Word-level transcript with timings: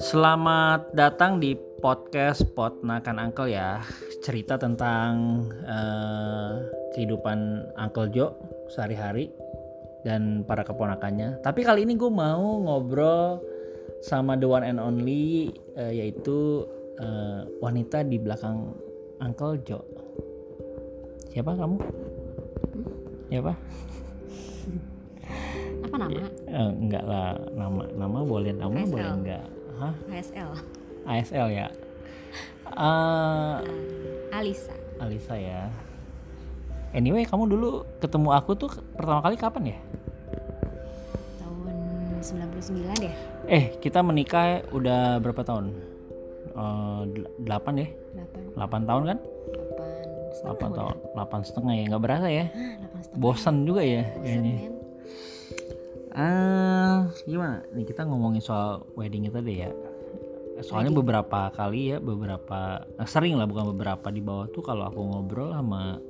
Selamat 0.00 0.88
datang 0.96 1.36
di 1.36 1.52
podcast 1.84 2.40
Pot 2.56 2.80
Nakan 2.80 3.20
Uncle 3.20 3.52
ya 3.52 3.84
Cerita 4.24 4.56
tentang 4.56 5.44
eh, 5.68 6.64
kehidupan 6.96 7.68
Uncle 7.76 8.08
Jo 8.08 8.32
sehari-hari 8.72 9.28
Dan 10.08 10.48
para 10.48 10.64
keponakannya 10.64 11.44
Tapi 11.44 11.60
kali 11.60 11.84
ini 11.84 12.00
gue 12.00 12.08
mau 12.08 12.64
ngobrol 12.64 13.44
sama 14.00 14.40
the 14.40 14.48
one 14.48 14.64
and 14.64 14.80
only 14.80 15.52
eh, 15.76 15.92
Yaitu 15.92 16.64
eh, 16.96 17.44
wanita 17.60 18.08
di 18.08 18.16
belakang 18.16 18.72
Uncle 19.20 19.60
Jo 19.68 19.84
Siapa 21.28 21.52
kamu? 21.52 21.76
Siapa? 23.28 23.52
Apa 25.88 25.96
nama? 25.98 26.20
Eh, 26.44 26.70
enggak 26.78 27.04
lah 27.04 27.26
nama 27.52 27.82
nama 27.90 28.18
boleh 28.22 28.52
nama 28.52 28.76
ASL. 28.76 28.90
boleh 28.90 29.10
enggak. 29.14 29.44
Hah? 29.76 29.94
ASL 30.08 30.50
ASL 31.04 31.48
ya? 31.50 31.66
Eh, 32.68 33.56
Alisa. 34.30 34.74
Alisa 35.00 35.34
ya. 35.34 35.72
Anyway 36.92 37.24
kamu 37.24 37.48
dulu 37.48 37.82
ketemu 37.98 38.28
aku 38.30 38.52
tuh 38.54 38.68
pertama 38.92 39.20
kali 39.20 39.34
kapan 39.34 39.72
ya? 39.72 39.78
Tahun 41.38 41.72
99 42.20 43.08
ya? 43.08 43.14
Eh 43.46 43.76
kita 43.78 44.00
menikah 44.00 44.60
udah 44.70 45.16
berapa 45.18 45.40
tahun? 45.42 45.72
Del- 47.08 47.30
delapan 47.40 47.74
ya 47.78 47.88
8 47.88 48.54
delapan 48.54 48.80
tahun 48.84 49.02
kan? 49.06 49.18
8 49.18 50.44
delapan 50.44 50.70
tahun. 50.70 50.94
Delapan 51.14 51.40
setengah 51.42 51.72
ya 51.72 51.82
nggak 51.88 52.02
berasa 52.02 52.26
ya. 52.28 52.44
8 52.52 53.00
setengah. 53.00 53.18
Bosan 53.18 53.56
juga 53.64 53.82
ya 53.82 54.02
Bosen, 54.04 54.22
kayaknya. 54.22 54.54
men. 54.60 54.77
Ah, 56.18 57.06
gimana? 57.30 57.62
Nih 57.70 57.86
kita 57.86 58.02
ngomongin 58.02 58.42
soal 58.42 58.82
wedding 58.98 59.30
kita 59.30 59.38
deh 59.38 59.54
ya. 59.62 59.70
Soalnya 60.66 60.90
beberapa 60.90 61.54
kali 61.54 61.94
ya, 61.94 62.02
beberapa 62.02 62.82
eh, 62.98 63.06
sering 63.06 63.38
lah 63.38 63.46
bukan 63.46 63.70
beberapa 63.70 64.10
di 64.10 64.18
bawah 64.18 64.50
tuh 64.50 64.66
kalau 64.66 64.90
aku 64.90 64.98
ngobrol 64.98 65.54
sama 65.54 66.02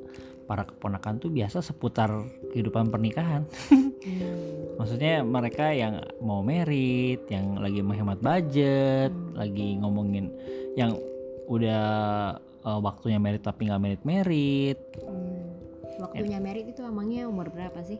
para 0.48 0.64
keponakan 0.64 1.20
tuh 1.20 1.28
biasa 1.28 1.60
seputar 1.60 2.08
kehidupan 2.56 2.88
pernikahan. 2.88 3.44
Hmm. 3.68 3.92
Maksudnya 4.80 5.20
mereka 5.20 5.76
yang 5.76 6.00
mau 6.24 6.40
merit, 6.40 7.28
yang 7.28 7.60
lagi 7.60 7.84
menghemat 7.84 8.24
budget, 8.24 9.12
Hmm. 9.12 9.36
lagi 9.36 9.76
ngomongin 9.76 10.32
yang 10.80 10.96
udah 11.52 11.84
eh, 12.64 12.80
waktunya 12.80 13.20
merit 13.20 13.44
tapi 13.44 13.68
nggak 13.68 13.82
merit 13.84 14.02
merit. 14.08 14.80
Hmm. 15.04 15.36
waktunya 15.98 16.38
merit 16.38 16.70
itu 16.70 16.78
emangnya 16.86 17.26
umur 17.26 17.50
berapa 17.50 17.82
sih 17.82 17.98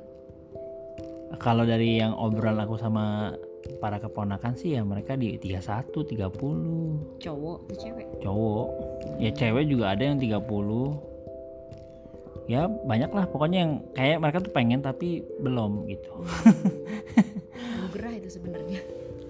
Kalau 1.37 1.69
dari 1.69 2.01
yang 2.01 2.17
obrolan 2.17 2.65
aku 2.65 2.81
sama 2.81 3.37
para 3.77 4.01
keponakan 4.01 4.57
sih 4.57 4.81
ya 4.81 4.83
mereka 4.87 5.13
di 5.13 5.37
31, 5.37 5.93
30 5.93 7.21
cowok 7.21 7.59
atau 7.69 7.77
cewek 7.77 8.07
cowok. 8.25 8.67
Ya 9.21 9.31
cewek 9.37 9.69
juga 9.69 9.93
ada 9.93 10.09
yang 10.09 10.17
30. 10.17 10.41
Ya 12.49 12.65
banyak 12.65 13.13
lah 13.13 13.29
pokoknya 13.29 13.59
yang 13.61 13.73
kayak 13.93 14.25
mereka 14.25 14.41
tuh 14.41 14.57
pengen 14.57 14.81
tapi 14.81 15.21
belum 15.45 15.85
gitu. 15.93 16.17
gerah 17.89 18.13
itu 18.13 18.37
sebenarnya 18.37 18.85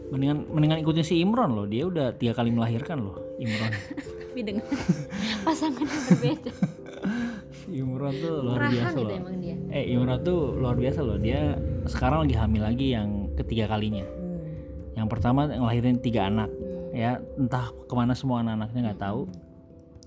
Mendingan 0.09 0.49
mendingan 0.51 0.83
ikutin 0.83 1.05
si 1.05 1.21
Imron 1.21 1.53
loh. 1.53 1.69
Dia 1.69 1.85
udah 1.85 2.17
tiga 2.17 2.33
kali 2.39 2.55
melahirkan 2.55 3.03
loh 3.03 3.19
Imron. 3.43 3.75
tapi 4.39 4.55
dengan 4.55 4.71
pasangan 5.51 5.83
yang 5.83 6.05
berbeda 6.15 6.53
si 7.59 7.83
Imron 7.83 8.15
tuh 8.23 8.39
luar 8.39 8.71
murahan 8.71 8.71
biasa 8.71 8.97
loh. 9.03 9.11
emang 9.11 9.37
dia 9.43 9.55
Eh 9.75 9.85
Imron 9.91 10.23
tuh 10.23 10.55
luar 10.55 10.79
biasa 10.79 11.01
loh. 11.03 11.19
Dia 11.19 11.59
sekarang 11.89 12.29
lagi 12.29 12.37
hamil 12.37 12.63
lagi 12.63 12.87
yang 12.93 13.33
ketiga 13.35 13.67
kalinya. 13.67 14.05
hmm. 14.05 14.97
Yang 14.97 15.09
pertama 15.09 15.49
ngelahirin 15.49 15.99
tiga 15.99 16.29
anak. 16.29 16.49
Hmm. 16.49 16.67
ya 16.89 17.21
entah 17.37 17.69
ke 17.85 17.93
mana 17.93 18.17
semua 18.17 18.41
anak-anaknya 18.41 18.81
nggak 18.91 19.01
tahu 19.01 19.29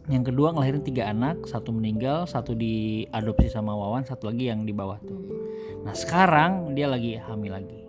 yang 0.09 0.25
kedua 0.25 0.50
ngelahirin 0.50 0.81
tiga 0.81 1.13
anak 1.13 1.45
satu 1.45 1.69
meninggal 1.69 2.25
satu 2.25 2.57
diadopsi 2.57 3.53
sama 3.53 3.78
Wawan 3.78 4.01
satu 4.01 4.33
lagi 4.33 4.50
yang 4.50 4.66
di 4.66 4.73
bawah 4.73 4.97
tuh 5.00 5.13
Hmm. 5.13 5.85
nah 5.85 5.94
sekarang 5.94 6.73
dia 6.73 6.89
lagi 6.89 7.22
hamil 7.22 7.53
lagi 7.53 7.85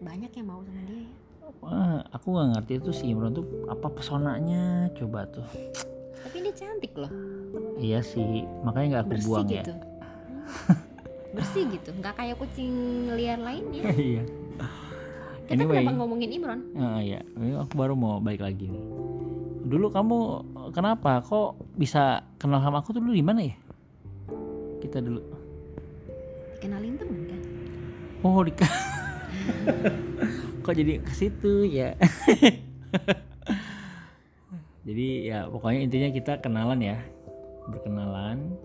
banyak 0.00 0.32
yang 0.32 0.46
mau 0.48 0.64
sama 0.64 0.80
dia 0.88 0.96
ya 0.96 1.10
Wah, 1.62 2.02
aku 2.10 2.26
nggak 2.34 2.48
ngerti 2.56 2.72
itu 2.80 2.90
si 2.90 3.04
Imron 3.12 3.36
tuh 3.36 3.44
apa 3.68 3.86
pesonanya 3.92 4.90
coba 4.96 5.28
tuh 5.28 5.44
tapi 6.24 6.36
dia 6.40 6.54
cantik 6.56 6.96
loh 6.96 7.12
iya 7.78 8.00
sih 8.00 8.48
makanya 8.64 8.86
nggak 8.98 9.04
aku 9.06 9.10
bersih 9.12 9.28
buang 9.28 9.46
ya 9.46 9.62
gitu 9.62 9.74
bersih 11.32 11.64
gitu. 11.72 11.90
Nggak 11.96 12.14
kayak 12.16 12.36
kucing 12.38 12.72
liar 13.16 13.40
lainnya. 13.40 13.82
Iya. 13.96 14.24
Kita 15.42 15.58
Anyway. 15.58 15.82
kenapa 15.82 15.98
ngomongin 15.98 16.30
Imron? 16.32 16.60
Ah, 16.78 17.02
iya. 17.02 17.20
Ini 17.34 17.58
aku 17.58 17.74
baru 17.74 17.98
mau 17.98 18.22
balik 18.22 18.46
lagi 18.46 18.70
nih. 18.70 18.84
Dulu 19.66 19.90
kamu 19.90 20.18
kenapa? 20.70 21.18
Kok 21.20 21.74
bisa 21.74 22.22
kenal 22.38 22.62
sama 22.62 22.78
aku 22.80 22.94
tuh 22.94 23.02
dulu 23.02 23.12
di 23.12 23.26
mana 23.26 23.42
ya? 23.42 23.56
Kita 24.78 25.02
dulu. 25.02 25.18
Kenalin 26.62 26.94
temen 26.94 27.26
kan? 27.26 27.40
Oh 28.22 28.38
di 28.46 28.54
kok 30.62 30.74
jadi 30.78 31.02
ke 31.02 31.10
situ 31.10 31.66
ya? 31.66 31.98
Jadi 34.82 35.30
ya 35.30 35.46
pokoknya 35.46 35.80
intinya 35.86 36.08
kita 36.10 36.32
kenalan 36.38 36.80
ya. 36.82 36.98
Berkenalan 37.70 38.58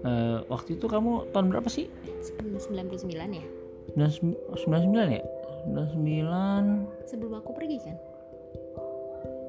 Eh, 0.00 0.38
waktu 0.48 0.80
itu 0.80 0.86
kamu 0.88 1.28
tahun 1.30 1.52
berapa 1.52 1.68
sih? 1.68 1.86
99 2.56 3.36
ya. 3.36 3.44
99 3.96 4.56
ya? 5.12 5.22
99 5.68 6.88
sebelum 7.04 7.32
aku 7.36 7.50
pergi 7.52 7.76
kan? 7.84 7.96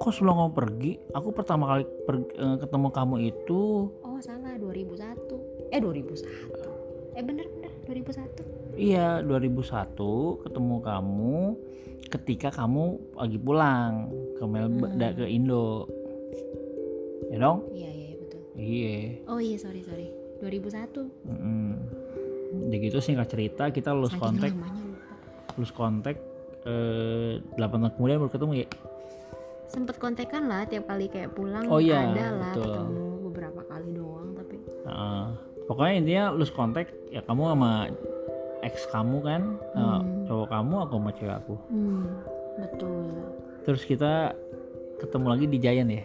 Kok 0.01 0.11
sebelum 0.11 0.35
kamu 0.35 0.51
pergi? 0.51 0.91
Aku 1.13 1.29
pertama 1.31 1.71
kali 1.71 1.83
per- 2.03 2.33
eh, 2.35 2.57
ketemu 2.59 2.87
kamu 2.91 3.15
itu 3.21 3.61
oh 4.01 4.19
salah. 4.19 4.57
2001 4.59 5.71
eh 5.71 5.79
2001 5.79 7.15
eh 7.15 7.23
bener 7.23 7.47
bener. 7.47 7.71
2001 7.87 8.43
Iya 8.75 9.19
2001 9.23 10.43
ketemu 10.43 10.75
kamu 10.79 11.37
ketika 12.11 12.49
kamu 12.51 12.99
lagi 13.15 13.37
pulang 13.39 14.09
ke 14.35 14.43
Melbourne 14.43 14.99
Hmm. 14.99 15.15
ke 15.15 15.25
Indo. 15.27 15.87
Ya 17.31 17.37
dong? 17.39 17.63
Iya 17.71 17.87
iya 17.87 18.07
iya, 18.11 18.15
betul. 18.19 18.41
Iya. 18.57 18.97
Oh 19.31 19.39
iya. 19.39 19.55
Sorry 19.55 19.79
sorry 19.85 20.11
2001 20.41 20.97
mm 21.23 21.71
Udah 22.51 22.77
gitu 22.77 22.97
singkat 22.99 23.27
cerita 23.29 23.63
kita 23.69 23.89
lulus 23.91 24.11
saking 24.11 24.21
kontak. 24.35 24.51
lulus 25.53 25.71
kontak 25.71 26.15
eh, 26.63 27.39
8 27.39 27.57
tahun 27.57 27.91
kemudian 27.93 28.19
baru 28.19 28.29
ketemu 28.29 28.53
ya? 28.57 28.67
Sempet 29.65 29.95
kontekan 29.97 30.45
lah 30.45 30.65
tiap 30.65 30.83
kali 30.83 31.07
kayak 31.07 31.31
pulang 31.31 31.63
Oh 31.65 31.79
iya, 31.79 32.03
ada 32.05 32.25
lah 32.33 32.51
betul. 32.51 32.67
ketemu 32.67 33.01
beberapa 33.23 33.61
kali 33.63 33.89
doang 33.91 34.29
tapi 34.35 34.55
Heeh. 34.59 35.23
pokoknya 35.63 35.93
intinya 35.95 36.23
lulus 36.29 36.51
kontak 36.51 36.85
ya 37.07 37.21
kamu 37.21 37.41
sama 37.47 37.71
ex 38.61 38.75
kamu 38.85 39.17
kan? 39.21 39.41
Eh, 39.71 39.79
Hmm. 39.79 40.27
cowok 40.27 40.47
kamu 40.49 40.75
aku 40.81 40.93
sama 40.93 41.11
cewek 41.13 41.35
aku? 41.37 41.55
Hmm, 41.67 42.03
betul. 42.57 42.99
Terus 43.63 43.81
kita 43.83 44.35
ketemu 44.97 45.25
lagi 45.29 45.45
di 45.45 45.57
Giant 45.57 45.87
ya? 45.89 46.03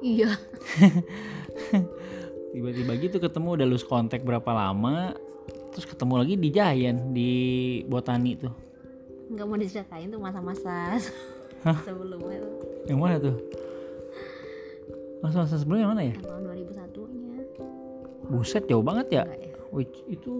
Iya 0.00 0.30
tiba-tiba 2.54 2.92
gitu 3.02 3.18
ketemu 3.18 3.48
udah 3.58 3.66
lulus 3.66 3.82
kontak 3.82 4.22
berapa 4.22 4.46
lama 4.54 5.10
terus 5.74 5.90
ketemu 5.90 6.14
lagi 6.22 6.34
di 6.38 6.48
Giant 6.54 7.00
di 7.10 7.32
Botani 7.90 8.38
tuh. 8.38 8.54
Nggak 9.26 9.46
mau 9.50 9.58
diceritain 9.58 10.06
tuh 10.06 10.22
masa-masa 10.22 10.94
sebelumnya 11.86 12.38
tuh. 12.46 12.54
Yang 12.86 12.98
mana 13.02 13.16
tuh? 13.18 13.36
Masa-masa 15.18 15.58
sebelumnya 15.58 15.90
mana 15.90 16.02
ya? 16.06 16.14
Yang 16.14 16.30
tahun 16.30 16.42
2001 16.46 17.10
nya 17.10 17.38
buset 18.30 18.62
jauh 18.70 18.84
banget 18.86 19.06
ya. 19.10 19.22
Enggak 19.26 19.40
ya? 19.42 19.52
Wih, 19.74 19.90
itu 20.06 20.34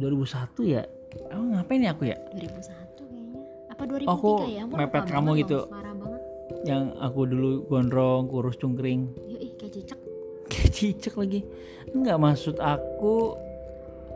2001 0.00 0.72
ya? 0.72 0.82
Emang 1.28 1.48
ngapain 1.52 1.84
ya 1.84 1.92
aku 1.92 2.04
ya? 2.08 2.16
2001 2.32 2.96
kayaknya. 2.96 3.40
Apa 3.68 3.82
2003 3.84 4.08
Aku 4.08 4.30
ya? 4.48 4.64
Ampun, 4.64 4.76
mepet 4.80 5.04
kamu 5.04 5.30
gitu. 5.44 5.58
parah 5.68 5.92
banget. 5.92 6.22
Yang 6.64 6.82
aku 6.96 7.20
dulu 7.28 7.50
gondrong 7.68 8.22
kurus 8.32 8.56
cungkring. 8.56 9.12
Ya 9.28 9.36
ih 9.36 9.52
kayak 9.60 9.72
cicak 9.76 10.00
kayak 10.52 10.70
cicak 10.76 11.14
lagi. 11.16 11.40
Enggak 11.96 12.20
maksud 12.20 12.60
aku 12.60 13.40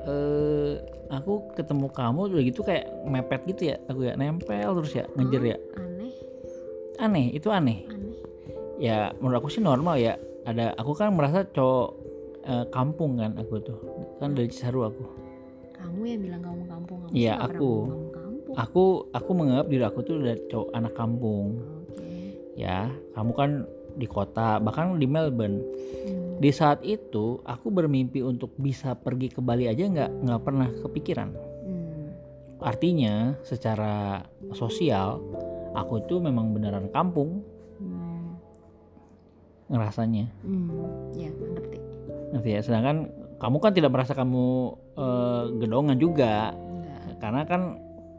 eh 0.07 0.79
aku 1.11 1.55
ketemu 1.55 1.87
kamu 1.91 2.21
udah 2.31 2.43
gitu 2.43 2.61
kayak 2.63 2.87
mepet 3.07 3.43
gitu 3.47 3.75
ya 3.75 3.77
aku 3.87 4.07
ya 4.07 4.15
nempel 4.19 4.71
terus 4.83 4.93
ya 4.95 5.05
ngejer 5.17 5.43
ya. 5.57 5.59
aneh. 5.79 6.13
Aneh 7.01 7.27
itu 7.33 7.49
aneh. 7.51 7.79
Aneh. 7.89 8.15
Ya 8.77 9.11
menurut 9.19 9.43
aku 9.43 9.49
sih 9.49 9.63
normal 9.65 9.97
ya. 9.99 10.15
Ada 10.47 10.79
aku 10.79 10.95
kan 10.95 11.11
merasa 11.11 11.43
cowok 11.43 11.89
eh, 12.47 12.65
kampung 12.71 13.19
kan 13.19 13.35
aku 13.35 13.59
tuh. 13.63 13.79
Kan 14.23 14.39
dari 14.39 14.47
Cisaru 14.47 14.87
aku. 14.87 15.05
Kamu 15.75 16.03
yang 16.07 16.21
bilang 16.23 16.43
kamu 16.43 16.63
kampung 16.71 16.99
kamu 17.03 17.11
nggak 17.15 17.35
pernah 17.35 17.51
aku. 17.51 17.73
kampung. 18.15 18.55
Aku 18.57 18.85
aku 19.11 19.31
menganggap 19.35 19.67
diri 19.67 19.85
aku 19.85 20.01
tuh 20.07 20.15
udah 20.23 20.37
cowok 20.51 20.69
anak 20.75 20.93
kampung. 20.95 21.47
Oke. 21.91 22.39
Ya 22.55 22.91
kamu 23.19 23.33
kan 23.35 23.51
di 23.97 24.07
kota 24.07 24.63
bahkan 24.63 25.01
di 25.01 25.07
Melbourne. 25.09 25.59
Hmm. 26.07 26.26
Di 26.37 26.51
saat 26.51 26.81
itu 26.81 27.25
aku 27.43 27.69
bermimpi 27.69 28.21
untuk 28.21 28.53
bisa 28.55 28.93
pergi 28.93 29.29
ke 29.29 29.41
Bali 29.41 29.65
aja 29.65 29.85
nggak 29.85 30.11
nggak 30.23 30.41
pernah 30.41 30.69
kepikiran 30.77 31.31
Hmm. 31.63 32.07
artinya 32.59 33.15
secara 33.41 34.23
sosial 34.53 35.19
aku 35.73 36.01
itu 36.01 36.19
memang 36.19 36.51
beneran 36.51 36.89
kampung 36.89 37.41
Hmm. 37.77 38.37
ngerasanya 39.67 40.31
Hmm. 40.41 40.71
Ya, 41.13 41.31
ngerti. 41.31 41.79
ngerti 42.31 42.49
ya 42.51 42.61
sedangkan 42.61 42.97
kamu 43.37 43.57
kan 43.59 43.73
tidak 43.73 43.91
merasa 43.91 44.13
kamu 44.13 44.47
eh, 44.95 45.43
gedongan 45.59 45.97
juga 45.97 46.53
Enggak. 46.53 47.17
karena 47.19 47.43
kan 47.45 47.63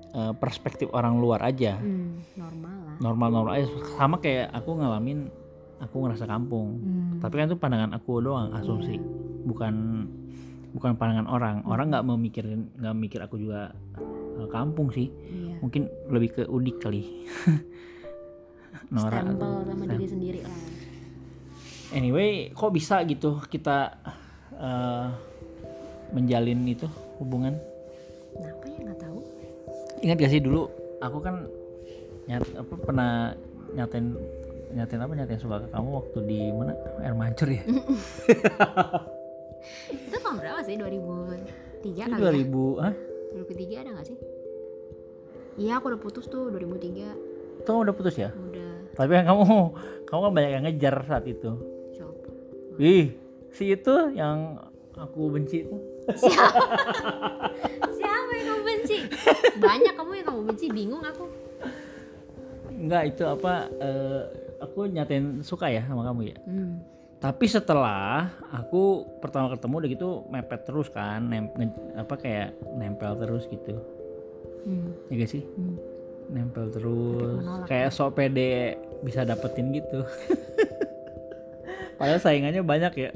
eh, 0.10 0.34
perspektif 0.34 0.90
orang 0.92 1.18
luar 1.18 1.42
aja 1.42 1.78
Hmm. 1.78 2.22
Normal 2.34 2.76
lah. 2.80 2.96
normal-normal 3.00 3.54
aja 3.56 3.68
sama 3.94 4.18
kayak 4.18 4.50
aku 4.52 4.74
ngalamin 4.74 5.30
aku 5.78 5.96
ngerasa 6.06 6.26
kampung. 6.26 6.82
Hmm. 6.82 7.20
tapi 7.22 7.34
kan 7.42 7.46
itu 7.50 7.58
pandangan 7.58 7.92
aku 7.98 8.22
doang 8.22 8.54
asumsi. 8.54 8.98
Bukan 9.46 9.74
bukan 10.74 10.92
pandangan 10.98 11.28
orang. 11.30 11.56
Orang 11.66 11.94
nggak 11.94 12.06
memikirin 12.06 12.70
nggak 12.78 12.96
mikir 12.98 13.20
aku 13.24 13.38
juga 13.42 13.74
eh, 14.40 14.48
kampung 14.50 14.90
sih. 14.94 15.10
Iya. 15.10 15.62
mungkin 15.62 15.90
lebih 16.14 16.30
ke 16.38 16.44
udik 16.46 16.78
kali. 16.82 17.02
Nora 18.94 19.20
Stempel 19.20 19.52
sama 19.68 19.84
diri 19.90 20.08
sendiri 20.08 20.40
lah. 20.46 20.56
anyway 21.92 22.54
kok 22.56 22.72
bisa 22.72 23.02
gitu 23.04 23.42
kita 23.50 23.98
eh, 24.54 25.08
menjalin 26.14 26.62
itu 26.70 26.88
hubungan? 27.20 27.58
Kenapa 28.38 28.66
ya? 28.70 28.80
Nggak 28.86 29.00
tahu? 29.02 29.20
ingat 30.06 30.18
gak 30.22 30.32
sih 30.34 30.42
dulu 30.42 30.70
aku 31.02 31.18
kan 31.22 31.36
nyat 32.28 32.44
apa 32.60 32.74
pernah 32.76 33.12
nyatain 33.74 34.14
nyatain 34.72 35.00
apa 35.00 35.14
nyatain 35.16 35.40
suka 35.40 35.64
ke 35.64 35.68
kamu 35.72 35.90
waktu 35.96 36.20
di 36.28 36.40
mana 36.52 36.74
air 37.00 37.16
mancur 37.16 37.48
ya 37.48 37.64
Itu 39.90 40.16
tahun 40.22 40.38
berapa 40.40 40.62
sih? 40.64 40.80
2003 40.80 41.84
itu 41.84 42.16
kali 42.24 42.40
ya? 42.40 42.48
2000 42.48 42.84
ah 42.84 42.94
2003 43.36 43.82
ada 43.84 43.90
nggak 43.96 44.08
sih? 44.08 44.18
Iya 45.58 45.82
aku 45.82 45.86
udah 45.92 46.02
putus 46.02 46.26
tuh 46.30 46.48
2003 46.54 47.28
itu 47.58 47.66
kamu 47.66 47.80
udah 47.90 47.96
putus 47.98 48.16
ya 48.16 48.30
Udah 48.32 48.66
tapi 48.94 49.12
kan 49.14 49.26
kamu 49.28 49.44
kamu 50.08 50.20
kan 50.24 50.32
banyak 50.34 50.52
yang 50.54 50.64
ngejar 50.66 50.96
saat 51.04 51.26
itu 51.28 51.52
Siapa? 51.94 52.30
ih 52.80 53.06
si 53.52 53.74
itu 53.74 53.96
yang 54.14 54.62
aku 54.96 55.30
benci 55.34 55.66
itu 55.66 55.76
Siapa? 56.08 56.64
Siapa 58.00 58.32
yang 58.32 58.46
kamu 58.48 58.62
benci? 58.64 58.98
Banyak 59.60 59.94
kamu 59.98 60.12
yang 60.22 60.26
kamu 60.32 60.42
benci 60.54 60.66
Bingung 60.72 61.04
aku 61.04 61.26
enggak 62.78 63.04
itu 63.10 63.24
apa 63.26 63.54
eh, 63.82 64.22
aku 64.78 64.94
nyatain 64.94 65.42
suka 65.42 65.74
ya 65.74 65.82
sama 65.90 66.06
kamu 66.06 66.30
ya? 66.30 66.38
Hmm. 66.46 66.78
tapi 67.18 67.50
setelah 67.50 68.30
aku 68.54 69.10
pertama 69.18 69.50
ketemu 69.50 69.74
udah 69.82 69.90
gitu 69.90 70.10
mepet 70.30 70.62
terus 70.70 70.86
kan 70.94 71.26
nem, 71.26 71.50
nge- 71.58 71.98
apa 71.98 72.14
kayak 72.14 72.54
nempel 72.78 73.18
terus 73.18 73.50
gitu. 73.50 73.74
Hmm. 74.70 74.94
ya 75.10 75.26
gak 75.26 75.32
sih? 75.34 75.42
Hmm. 75.58 75.82
nempel 76.30 76.70
terus 76.70 77.42
menolak 77.42 77.66
kayak 77.66 77.90
sok 77.90 78.22
pede 78.22 78.78
bisa 79.02 79.26
dapetin 79.26 79.74
gitu. 79.74 80.06
Padahal 81.98 82.22
saingannya 82.22 82.62
banyak 82.62 82.94
ya. 83.02 83.10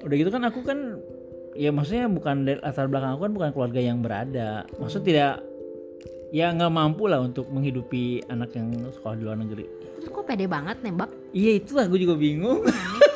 Udah 0.00 0.16
gitu 0.16 0.32
kan 0.32 0.48
aku 0.48 0.64
kan 0.64 1.04
ya 1.52 1.68
maksudnya 1.68 2.08
bukan 2.08 2.48
dari 2.48 2.64
latar 2.64 2.88
belakang 2.88 3.20
aku 3.20 3.28
kan 3.28 3.34
bukan 3.36 3.50
keluarga 3.52 3.80
yang 3.84 4.00
berada. 4.00 4.64
Maksud 4.80 5.04
tidak 5.04 5.44
ya 6.34 6.50
nggak 6.50 6.66
mampu 6.68 7.06
lah 7.06 7.22
untuk 7.22 7.46
menghidupi 7.46 8.02
anak 8.26 8.50
yang 8.52 8.66
sekolah 8.90 9.14
di 9.14 9.22
luar 9.22 9.38
negeri 9.38 9.70
Terus 9.94 10.10
kok 10.10 10.24
pede 10.24 10.46
banget 10.46 10.82
nembak? 10.82 11.06
iya 11.30 11.54
itulah 11.54 11.86
gue 11.86 11.96
juga 11.96 12.14
bingung 12.14 12.58
Aneh. 12.60 13.02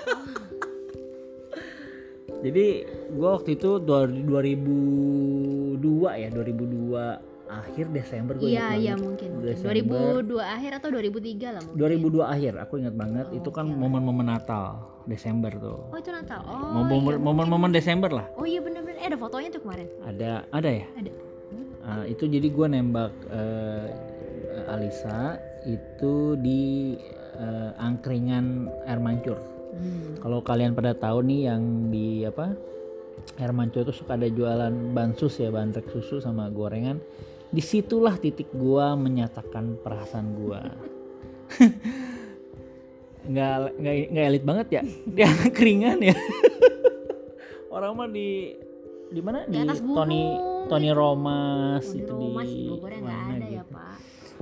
jadi 2.39 2.67
gua 3.11 3.35
waktu 3.35 3.51
itu 3.53 3.71
dua- 3.79 4.07
2002 4.07 5.83
ya 6.15 6.29
2002 6.31 7.27
akhir 7.49 7.89
Desember 7.91 8.37
gue 8.37 8.47
Iya 8.47 8.77
iya 8.77 8.95
mungkin, 8.95 9.41
mungkin. 9.41 9.49
Desember. 9.49 9.73
2002 10.23 10.39
akhir 10.39 10.71
atau 10.79 10.89
2003 10.93 11.49
lah 11.49 11.63
mungkin 11.65 11.81
2002 12.23 12.23
akhir 12.29 12.53
aku 12.61 12.75
ingat 12.79 12.95
banget 12.95 13.27
Oh, 13.27 13.35
itu 13.35 13.51
kan 13.51 13.67
lah. 13.67 13.75
momen-momen 13.75 14.27
Natal 14.29 14.65
Desember 15.05 15.51
tuh 15.51 15.89
Oh 15.89 15.97
itu 15.97 16.13
Natal. 16.13 16.45
Oh 16.45 16.79
momen 16.79 17.03
iya, 17.09 17.19
momen-momen 17.19 17.71
Desember 17.73 18.11
lah 18.13 18.27
Oh 18.37 18.45
iya 18.45 18.61
bener-bener. 18.61 18.95
Eh 18.97 19.09
ada 19.09 19.17
fotonya 19.17 19.51
tuh 19.51 19.59
kemarin. 19.61 19.89
ada 20.05 20.47
ada 20.49 20.71
ya 20.71 20.87
Ada. 20.95 21.11
Ah, 21.89 22.05
itu 22.05 22.29
jadi 22.29 22.53
gua 22.53 22.69
nembak 22.69 23.17
eh, 23.33 23.89
Alisa 24.69 25.41
itu 25.65 26.37
di 26.37 26.95
eh, 27.41 27.71
angkringan 27.81 28.69
air 28.85 29.01
mancur. 29.01 29.41
Hmm. 29.69 30.17
kalau 30.25 30.41
kalian 30.41 30.73
pada 30.73 30.97
tahu 30.97 31.21
nih 31.29 31.53
yang 31.53 31.93
di 31.93 32.25
apa 32.25 32.57
air 33.37 33.53
mancur 33.53 33.85
itu 33.85 33.93
suka 33.93 34.17
ada 34.17 34.25
jualan 34.25 34.73
bansus 34.97 35.37
ya 35.39 35.53
bantrek 35.53 35.89
susu 35.89 36.21
sama 36.21 36.49
gorengan. 36.53 37.01
Di 37.49 37.65
situlah 37.65 38.21
titik 38.21 38.53
gua 38.53 38.93
menyatakan 38.93 39.81
perasaan 39.81 40.29
gua. 40.37 40.61
Nggak 43.29 43.77
nggak 43.77 43.95
nggak 44.09 44.25
elit 44.25 44.45
banget 44.45 44.67
ya? 44.73 44.83
Di 45.17 45.21
keringan 45.53 46.01
ya? 46.01 46.17
Orang 47.75 48.01
mah 48.01 48.09
di 48.09 48.57
di 49.13 49.21
mana? 49.21 49.45
Di 49.45 49.61
atas 49.61 49.85
gunung 49.85 49.97
Tony 50.01 50.23
Tony 50.69 50.93
Romas 50.93 51.85
di 51.89 52.05
itu 52.05 52.13
di 52.13 52.69
Bogornya 52.69 53.01
nggak 53.01 53.19
mana 53.19 53.35
ada 53.35 53.47
ya 53.49 53.63
gitu. 53.65 53.73
pak. 53.73 53.97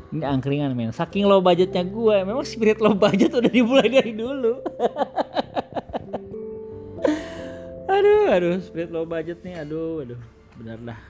ini 0.07 0.23
angkringan 0.23 0.71
men. 0.75 0.93
Saking 0.95 1.25
low 1.27 1.41
budgetnya 1.43 1.83
gue 1.87 2.17
memang 2.27 2.45
spirit 2.47 2.79
low 2.83 2.95
budget 2.95 3.31
udah 3.31 3.51
dimulai 3.51 3.89
dari 3.89 4.13
dulu. 4.13 4.59
Aduh 7.97 8.29
aduh 8.29 8.59
spirit 8.61 8.91
low 8.93 9.07
budget 9.07 9.41
nih 9.41 9.63
aduh 9.63 10.05
aduh 10.05 10.21
benar 10.59 10.77
dah 10.83 11.01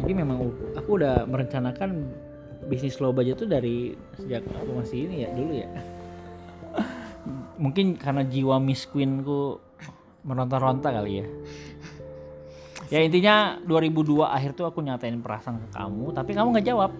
jadi 0.00 0.12
memang 0.16 0.48
aku 0.78 0.96
udah 0.96 1.28
merencanakan 1.28 2.08
bisnis 2.70 2.96
low 3.02 3.12
budget 3.12 3.42
tuh 3.42 3.50
dari 3.50 3.92
sejak 4.16 4.46
aku 4.48 4.80
masih 4.80 5.04
ini 5.10 5.26
ya 5.26 5.28
dulu 5.34 5.52
ya. 5.52 5.68
Mungkin 7.62 8.00
karena 8.00 8.24
jiwa 8.24 8.56
Miss 8.62 8.88
Queen-ku 8.88 9.60
meronta-ronta 10.22 10.94
kali 10.94 11.22
ya 11.22 11.26
ya 12.92 13.00
intinya 13.00 13.34
2002 13.62 13.88
akhir 14.28 14.50
tuh 14.52 14.64
aku 14.64 14.78
nyatain 14.78 15.16
perasaan 15.18 15.56
ke 15.58 15.68
kamu 15.72 16.12
tapi 16.12 16.30
kamu 16.30 16.48
nggak 16.52 16.68
jawab 16.68 16.92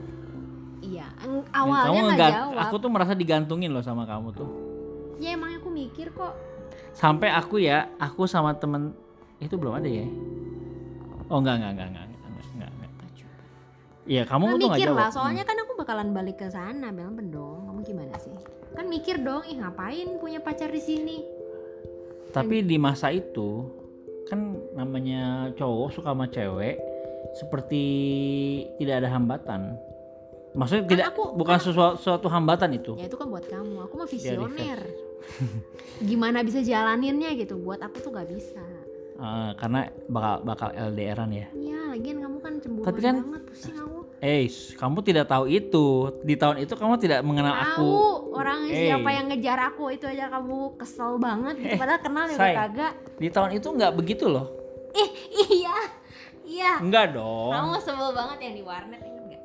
Iya. 0.83 1.07
Awalnya 1.55 1.87
kamu 1.87 1.95
nggak 1.95 2.11
ngegan- 2.11 2.35
jawab. 2.35 2.59
Aku 2.59 2.75
tuh 2.77 2.91
merasa 2.91 3.15
digantungin 3.15 3.71
loh 3.71 3.81
sama 3.81 4.03
kamu 4.03 4.35
tuh. 4.35 4.51
Ya 5.17 5.31
emangnya 5.31 5.63
aku 5.63 5.71
mikir 5.71 6.11
kok. 6.11 6.35
Sampai 6.91 7.31
aku 7.31 7.63
ya, 7.63 7.87
aku 7.97 8.27
sama 8.27 8.51
temen 8.53 8.91
itu 9.39 9.55
belum 9.55 9.79
ada 9.79 9.87
ya. 9.87 10.03
Oh 11.29 11.39
enggak 11.39 11.55
enggak 11.57 11.71
enggak 11.73 11.87
enggak 11.87 12.03
enggak 12.03 12.27
enggak. 12.51 12.71
enggak. 12.75 12.91
Iya 14.03 14.23
kamu 14.27 14.43
Nah, 14.43 14.51
tuh 14.51 14.59
nggak 14.59 14.75
mikir 14.75 14.89
jawab. 14.91 14.99
lah. 14.99 15.11
Soalnya 15.15 15.45
kan 15.47 15.57
aku 15.57 15.73
bakalan 15.79 16.09
balik 16.11 16.37
ke 16.37 16.51
sana. 16.51 16.91
Bilang 16.91 17.15
dong. 17.31 17.59
Kamu 17.63 17.81
gimana 17.87 18.15
sih? 18.19 18.35
Kan 18.75 18.91
mikir 18.91 19.23
dong. 19.23 19.47
Ih 19.47 19.57
ngapain 19.57 20.19
punya 20.19 20.43
pacar 20.43 20.67
di 20.69 20.83
sini? 20.83 21.23
Hmm. 21.23 22.35
Tapi 22.35 22.67
di 22.67 22.75
masa 22.75 23.09
itu 23.09 23.71
kan 24.33 24.41
namanya 24.73 25.53
cowok 25.53 25.93
suka 25.93 26.17
sama 26.17 26.25
cewek 26.25 26.81
seperti 27.37 27.85
tidak 28.81 29.05
ada 29.05 29.09
hambatan. 29.13 29.77
Maksudnya 30.57 30.85
tidak 30.89 31.05
Kan 31.05 31.13
aku- 31.13 31.33
bukan 31.37 31.59
sesuatu, 31.61 31.97
suatu 31.97 32.27
hambatan 32.33 32.73
itu. 32.73 32.97
Ya 32.97 33.09
itu 33.09 33.17
kan 33.17 33.29
buat 33.29 33.45
kamu. 33.45 33.77
Aku 33.85 33.95
mah 33.97 34.09
visioner. 34.09 34.81
Gimana 36.01 36.41
bisa 36.41 36.61
jalaninnya 36.61 37.37
gitu? 37.37 37.57
Buat 37.57 37.85
aku 37.85 38.01
tuh 38.01 38.13
gak 38.13 38.29
bisa. 38.29 38.61
Eh, 39.17 39.51
karena 39.55 39.87
bakal 40.09 40.35
bakal 40.43 40.69
LDRan 40.73 41.31
ya. 41.31 41.47
Ya 41.55 41.81
lagian 41.89 42.21
kamu 42.21 42.37
kan 42.41 42.53
cemburu 42.59 42.85
Tapi 42.85 43.01
kan- 43.01 43.21
banget. 43.21 43.43
Pusing 43.49 43.77
aku. 43.79 43.99
Eh, 44.19 44.45
kamu 44.75 44.99
tidak 45.03 45.27
tahu 45.29 45.45
itu. 45.47 45.87
Di 46.21 46.35
tahun 46.37 46.57
itu 46.59 46.73
kamu 46.73 46.95
tidak 46.97 47.21
mengenal 47.23 47.53
aku. 47.55 47.93
Orang 48.33 48.65
Eh. 48.67 48.89
siapa 48.89 49.09
yang 49.09 49.29
ngejar 49.29 49.59
aku 49.69 49.93
itu 49.93 50.05
aja 50.09 50.29
kamu 50.29 50.77
kesel 50.77 51.17
banget 51.17 51.55
gitu. 51.61 51.75
Padahal 51.77 52.01
kenal 52.01 52.25
ya 52.27 52.37
say. 52.37 52.53
kagak. 52.57 52.93
Di 53.17 53.29
tahun 53.29 53.51
itu 53.55 53.69
nggak 53.69 53.93
begitu 53.93 54.25
loh. 54.27 54.47
Eh 54.93 55.09
iya. 55.53 55.77
Iya. 56.43 56.73
Enggak 56.81 57.13
dong. 57.13 57.53
Kamu 57.53 57.77
sebel 57.79 58.11
banget 58.13 58.39
yang 58.41 58.55
di 58.57 58.63
warnet 58.63 59.01
inget 59.01 59.25
gak? 59.31 59.43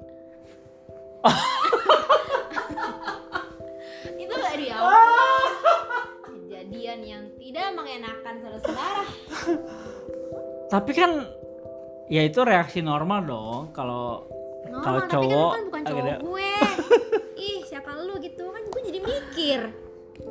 itu 4.18 4.34
dari 4.34 4.68
awal 4.72 5.44
kejadian 6.26 7.00
yang 7.04 7.24
tidak 7.38 7.68
mengenakan 7.74 8.34
saudara-saudara. 8.42 9.04
Tapi 10.68 10.92
kan 10.92 11.12
ya 12.08 12.22
itu 12.24 12.40
reaksi 12.44 12.80
normal 12.80 13.24
dong 13.24 13.60
kalau 13.72 14.28
Kalau 14.70 14.84
Normal, 14.98 15.02
tapi 15.02 15.02
kan 15.02 15.14
cowok 15.14 15.50
kan 15.50 15.62
bukan 15.64 15.80
agak 15.80 15.90
cowok 15.90 16.04
ada- 16.06 16.22
gue. 16.22 16.52
Ih, 17.48 17.60
siapa 17.64 17.90
lu 17.98 18.14
gitu 18.18 18.44
kan 18.48 18.64
gue 18.64 18.82
jadi 18.84 19.00
mikir. 19.00 19.60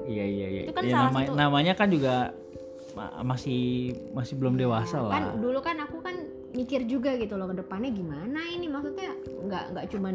iya 0.05 0.25
iya 0.27 0.47
iya. 0.49 0.63
Itu 0.63 0.73
kan 0.73 0.83
Ya, 0.83 0.91
salah 0.93 1.05
nama- 1.07 1.21
satu- 1.23 1.37
namanya 1.37 1.73
kan 1.73 1.89
juga 1.89 2.15
ma- 2.93 3.23
masih 3.25 3.63
masih 4.11 4.35
belum 4.35 4.55
dewasa 4.55 4.99
lah. 4.99 5.13
Kan 5.13 5.25
dulu 5.39 5.59
kan 5.61 5.77
aku 5.79 5.99
kan 6.01 6.17
mikir 6.57 6.83
juga 6.85 7.13
gitu 7.15 7.37
loh 7.37 7.47
ke 7.47 7.61
depannya 7.61 7.93
gimana 7.93 8.41
ini 8.49 8.67
maksudnya 8.67 9.13
nggak 9.45 9.65
nggak 9.71 9.87
cuman 9.93 10.15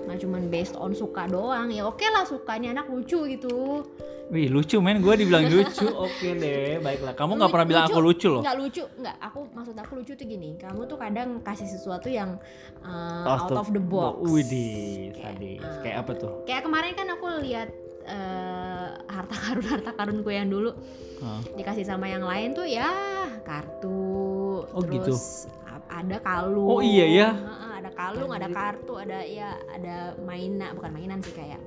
nggak 0.00 0.18
cuman 0.18 0.42
based 0.48 0.72
on 0.74 0.90
suka 0.92 1.28
doang 1.28 1.68
ya 1.68 1.84
oke 1.84 2.00
lah 2.02 2.24
sukanya 2.24 2.72
anak 2.72 2.88
lucu 2.88 3.28
gitu 3.28 3.84
Wih 4.32 4.48
lucu 4.48 4.80
men, 4.80 5.04
gue 5.04 5.12
dibilang 5.12 5.44
lucu. 5.44 5.84
Oke 6.08 6.32
deh, 6.32 6.80
baiklah. 6.80 7.12
Kamu 7.12 7.36
nggak 7.36 7.52
pernah 7.52 7.66
bilang 7.68 7.84
aku 7.84 8.00
lucu 8.00 8.32
loh. 8.32 8.40
nggak 8.40 8.56
lucu 8.56 8.80
nggak 8.96 9.16
aku 9.20 9.44
maksud 9.52 9.76
aku 9.76 9.92
lucu 10.00 10.12
tuh 10.16 10.24
gini 10.24 10.56
kamu 10.56 10.88
tuh 10.88 10.96
kadang 10.96 11.36
kasih 11.44 11.68
sesuatu 11.68 12.08
yang 12.08 12.40
uh, 12.80 13.28
Out 13.28 13.52
out 13.52 13.60
of 13.60 13.68
the 13.68 13.82
box 13.82 14.24
Widih, 14.24 15.12
Kayak, 15.12 15.36
sadis. 15.36 15.60
uh, 15.60 15.80
Kayak 15.84 15.96
apa 16.00 16.12
tuh? 16.16 16.32
kayak 16.48 16.62
kemarin 16.64 16.92
kan 16.96 17.06
aku 17.12 17.26
lihat 17.44 17.68
eh, 18.02 18.88
harta 19.06 19.36
karun 19.36 19.66
harta 19.68 19.90
karunku 19.92 20.30
yang 20.32 20.48
dulu 20.48 20.70
Hah? 21.20 21.40
dikasih 21.52 21.84
sama 21.84 22.08
yang 22.08 22.24
lain 22.24 22.56
tuh 22.56 22.64
ya 22.64 22.88
kartu 23.44 24.00
Oh, 24.64 24.80
gitu. 24.80 25.12
terus 25.12 25.44
a- 25.44 25.61
ada 25.92 26.16
kalung 26.18 26.68
Oh, 26.68 26.80
iya 26.80 27.04
ya? 27.04 27.28
Ada 27.82 27.90
kalung 27.92 28.30
ada 28.30 28.48
kartu 28.48 28.94
ada 28.96 29.20
ya 29.20 29.58
ada 29.68 30.14
mainan 30.22 30.72
bukan 30.72 30.90
mainan 30.90 31.18
sih 31.20 31.34
kayak 31.34 31.58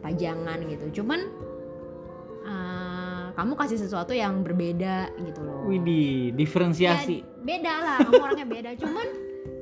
pajangan 0.00 0.58
gitu 0.66 1.02
cuman 1.02 1.20
eh, 2.42 3.24
kamu 3.36 3.52
kasih 3.54 3.78
sesuatu 3.78 4.10
yang 4.10 4.42
berbeda 4.42 5.12
gitu 5.20 5.40
loh 5.44 5.68
Widih, 5.68 6.32
diferensiasi. 6.34 7.22
Ya, 7.22 7.26
beda 7.44 7.72
lah 7.78 7.96
kamu 8.02 8.14
orangnya 8.18 8.46
beda 8.48 8.70
cuman 8.80 9.06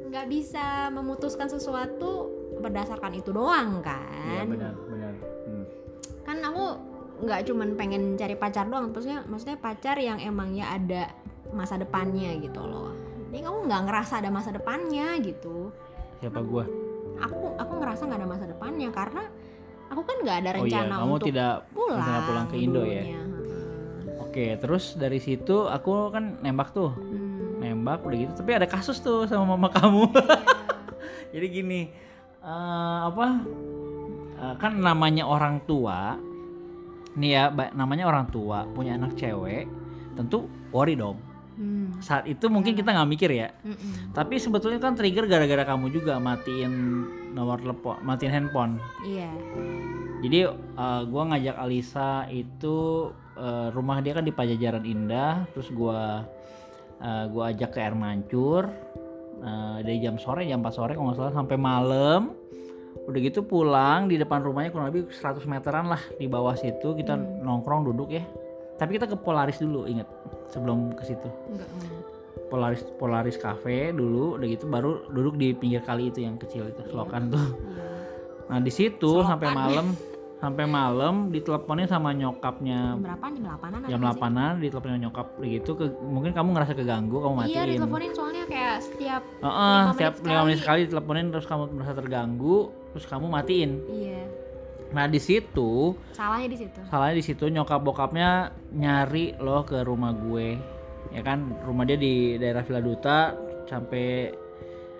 nggak 0.06 0.26
bisa 0.30 0.88
memutuskan 0.88 1.50
sesuatu 1.50 2.30
berdasarkan 2.56 3.12
itu 3.12 3.34
doang 3.34 3.82
Iya 3.84 3.84
kan 3.84 4.46
benar, 4.48 4.72
benar. 4.88 5.12
Hmm. 5.44 5.64
kan 6.24 6.36
aku 6.42 6.64
nggak 7.16 7.40
cuman 7.48 7.68
pengen 7.74 8.02
cari 8.14 8.36
pacar 8.36 8.64
doang 8.64 8.92
maksudnya 8.92 9.24
maksudnya 9.26 9.56
pacar 9.56 9.96
yang 9.96 10.20
emang 10.20 10.52
ya 10.52 10.72
ada 10.72 11.12
masa 11.52 11.76
depannya 11.76 12.36
gitu 12.40 12.60
loh 12.60 12.92
jadi 13.26 13.40
kamu 13.42 13.58
nggak 13.66 13.82
ngerasa 13.86 14.12
ada 14.18 14.30
masa 14.30 14.50
depannya 14.50 15.06
gitu 15.20 15.70
Siapa 16.18 16.40
gua? 16.40 16.64
aku 17.16 17.56
aku 17.56 17.72
ngerasa 17.76 18.02
nggak 18.04 18.20
ada 18.20 18.28
masa 18.28 18.44
depannya 18.44 18.88
karena 18.90 19.22
aku 19.86 20.02
kan 20.02 20.16
nggak 20.20 20.36
ada 20.42 20.50
Oh 20.52 20.66
iya, 20.66 20.84
rencana 20.84 20.94
kamu 20.96 21.12
untuk 21.14 21.28
tidak 21.28 21.52
pulang 21.70 21.96
rencana 21.98 22.20
pulang 22.22 22.46
ke 22.46 22.56
Indo 22.56 22.82
ya? 22.82 23.02
dulunya. 23.02 23.20
Heeh. 23.22 24.20
Oke, 24.20 24.46
terus 24.58 24.84
dari 24.94 25.16
situ 25.16 25.56
aku 25.64 26.10
kan 26.10 26.36
nembak 26.40 26.70
tuh. 26.70 26.92
Hmm, 26.92 27.56
Nembak 27.56 28.04
udah 28.04 28.18
gitu, 28.18 28.32
tapi 28.36 28.52
ada 28.52 28.68
kasus 28.68 29.00
tuh 29.00 29.24
sama 29.24 29.56
mama 29.56 29.72
kamu. 29.72 30.12
Jadi 31.32 31.46
gini, 31.48 31.80
eh, 32.38 32.98
apa? 33.02 33.26
eh, 34.36 34.54
kan 34.60 34.76
namanya 34.76 35.24
orang 35.24 35.64
tua, 35.64 36.20
nih 37.14 37.30
ya, 37.32 37.42
namanya 37.72 38.04
orang 38.04 38.28
tua 38.28 38.68
punya 38.68 38.92
anak 38.94 39.16
cewek, 39.16 39.64
tentu 40.12 40.44
worry 40.68 40.92
dong. 40.94 41.16
Hmm, 41.56 41.96
Saat 41.98 42.28
itu 42.28 42.52
mungkin 42.52 42.76
kita 42.76 42.92
nggak 42.92 43.08
mikir 43.08 43.32
ya, 43.32 43.48
mm-mm. 43.64 44.12
tapi 44.12 44.36
sebetulnya 44.36 44.76
kan 44.76 44.92
trigger 44.92 45.24
gara-gara 45.24 45.64
kamu 45.64 45.88
juga 45.88 46.20
matiin 46.20 46.72
nomor 47.32 47.56
telepon, 47.56 47.96
matiin 48.04 48.28
handphone. 48.28 48.76
iya 49.00 49.32
Jadi 50.20 50.44
eh, 50.52 51.02
gua 51.08 51.22
ngajak 51.32 51.56
Alisa 51.56 52.28
itu 52.28 53.08
eh, 53.34 53.68
rumah 53.72 54.00
dia 54.00 54.12
kan 54.12 54.22
di 54.22 54.32
Pajajaran 54.32 54.84
Indah, 54.84 55.48
terus 55.50 55.72
gua 55.72 56.28
eh, 56.98 57.24
gua 57.28 57.48
ajak 57.48 57.72
ke 57.72 57.80
Air 57.80 57.96
Mancur 57.96 58.68
eh, 59.40 59.76
dari 59.80 59.96
jam 59.98 60.16
sore 60.16 60.44
jam 60.44 60.60
4 60.60 60.68
sore 60.70 60.92
kalau 60.92 61.08
nggak 61.08 61.18
salah 61.18 61.34
sampai 61.34 61.56
malam. 61.56 62.36
Udah 63.06 63.20
gitu 63.22 63.40
pulang 63.40 64.08
di 64.08 64.16
depan 64.16 64.40
rumahnya 64.40 64.72
kurang 64.72 64.88
lebih 64.90 65.08
100 65.08 65.40
meteran 65.46 65.86
lah 65.86 66.00
di 66.16 66.26
bawah 66.26 66.52
situ 66.52 66.92
kita 66.92 67.16
Hmm. 67.16 67.40
nongkrong 67.40 67.86
duduk 67.86 68.12
ya. 68.12 68.24
Tapi 68.76 68.90
kita 68.94 69.08
ke 69.08 69.16
Polaris 69.16 69.56
dulu 69.56 69.84
inget 69.84 70.06
sebelum 70.48 70.92
ke 70.92 71.02
situ. 71.02 71.28
enggak 71.48 71.68
enggak. 71.68 72.02
Polaris 72.46 72.82
Polaris 72.94 73.36
Cafe 73.36 73.90
dulu 73.90 74.38
udah 74.38 74.46
gitu 74.46 74.64
baru 74.66 75.08
duduk 75.10 75.34
di 75.34 75.50
pinggir 75.50 75.82
kali 75.82 76.08
itu 76.08 76.22
yang 76.22 76.36
kecil 76.36 76.68
itu 76.68 76.78
selokan 76.86 77.26
tuh. 77.28 77.42
Iya. 77.42 77.88
Nah 78.46 78.58
di 78.62 78.70
situ 78.70 79.02
Selokan. 79.02 79.30
sampai 79.34 79.48
malam 79.50 79.86
sampai 80.36 80.64
malam 80.68 81.32
diteleponin 81.32 81.88
sama 81.88 82.12
nyokapnya 82.12 82.92
jam 82.92 83.00
berapa 83.02 83.24
jam 83.32 83.56
8-an 83.56 83.80
jam 83.88 84.00
8-an 84.04 84.52
diteleponin 84.60 85.00
nyokap 85.02 85.26
gitu 85.40 85.70
ke, 85.74 85.88
mungkin 86.04 86.36
kamu 86.36 86.52
ngerasa 86.52 86.76
keganggu 86.76 87.16
kamu 87.16 87.34
iya 87.34 87.40
matiin. 87.40 87.68
diteleponin 87.72 88.10
soalnya 88.12 88.44
kayak 88.44 88.76
setiap 88.84 89.22
Heeh, 89.40 89.80
lima 89.80 89.92
setiap 89.96 90.12
lima 90.20 90.40
menit 90.44 90.60
sekali. 90.60 90.60
sekali 90.60 90.80
diteleponin 90.86 91.26
terus 91.32 91.46
kamu 91.48 91.62
merasa 91.72 91.92
terganggu 91.96 92.56
terus 92.92 93.04
kamu 93.08 93.26
matiin. 93.26 93.70
iya 93.88 94.22
Nah 94.86 95.06
di 95.06 95.18
situ 95.18 95.94
salahnya 96.10 96.48
di 96.48 96.58
situ. 96.58 96.80
salahnya 96.86 97.16
di 97.16 97.24
situ 97.24 97.44
nyokap 97.46 97.80
bokapnya 97.80 98.30
nyari 98.70 99.34
loh 99.36 99.62
ke 99.62 99.82
rumah 99.82 100.12
gue 100.12 100.56
ya 101.10 101.20
kan? 101.20 101.54
Rumah 101.60 101.84
dia 101.84 101.96
di 101.96 102.14
daerah 102.36 102.62
Villa 102.62 102.80
Duta 102.80 103.34
sampai 103.64 104.30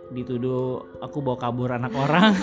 dituduh 0.08 0.98
aku 0.98 1.18
bawa 1.18 1.36
kabur 1.36 1.70
anak 1.70 1.94
orang. 2.04 2.34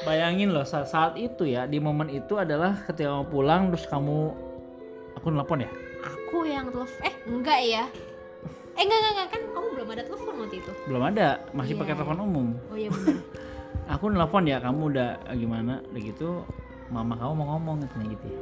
Bayangin 0.00 0.50
loh 0.50 0.64
saat, 0.64 0.88
saat 0.88 1.14
itu 1.14 1.44
ya 1.44 1.64
di 1.64 1.76
momen 1.76 2.08
itu 2.08 2.34
adalah 2.34 2.80
ketika 2.86 3.12
kamu 3.12 3.26
pulang 3.28 3.62
terus 3.68 3.84
kamu 3.84 4.32
aku 5.14 5.26
nelpon 5.28 5.60
ya? 5.60 5.70
Aku 6.00 6.42
yang 6.42 6.70
telepon 6.70 6.88
eh 7.02 7.14
enggak 7.26 7.60
ya? 7.60 7.84
Eh 8.72 8.82
enggak 8.82 8.94
enggak, 8.96 9.12
enggak 9.12 9.28
kan 9.28 9.42
kamu 9.52 9.66
belum 9.74 9.88
ada 9.90 10.02
telepon 10.06 10.34
waktu 10.38 10.56
itu? 10.56 10.70
Belum 10.86 11.02
ada 11.04 11.28
masih 11.52 11.74
Iya. 11.74 11.80
pakai 11.82 11.94
telepon 11.94 12.18
umum. 12.22 12.48
Oh 12.70 12.78
iya 12.78 12.88
benar 12.88 13.18
aku 13.88 14.04
nelpon 14.08 14.44
ya 14.44 14.58
kamu 14.58 14.92
udah 14.92 15.10
eh, 15.26 15.36
gimana 15.36 15.80
udah 15.84 16.02
gitu 16.02 16.44
mama 16.88 17.14
kamu 17.14 17.32
mau 17.34 17.46
ngomong 17.50 17.74
katanya 17.82 18.06
gitu 18.10 18.26
ya 18.26 18.38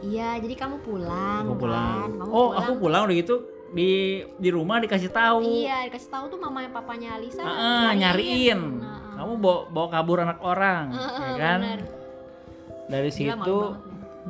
iya 0.00 0.28
jadi 0.38 0.54
kamu 0.56 0.76
pulang 0.80 1.42
aku 1.44 1.54
pulang 1.58 1.96
kan 1.98 2.10
kamu 2.16 2.30
oh 2.30 2.48
aku 2.52 2.72
pulang 2.76 3.02
udah 3.04 3.16
gitu 3.16 3.34
di 3.68 3.90
di 4.34 4.48
rumah 4.48 4.80
dikasih 4.80 5.08
tahu 5.08 5.44
iya 5.44 5.84
dikasih 5.84 6.08
tahu 6.08 6.24
tuh 6.28 6.38
mamanya 6.38 6.72
papanya 6.72 7.16
Alisa 7.16 7.44
Ah, 7.44 7.92
nyariin. 7.92 8.80
Nah, 8.80 8.96
Kamu 9.18 9.34
bawa, 9.36 9.58
bawa 9.66 9.88
kabur 9.90 10.22
anak 10.22 10.38
orang, 10.38 10.94
Heeh, 10.94 11.26
ya 11.26 11.34
kan? 11.36 11.60
benar. 11.60 11.80
Dari 12.86 13.10
Gila, 13.10 13.18
situ, 13.34 13.56
nih. 13.58 13.74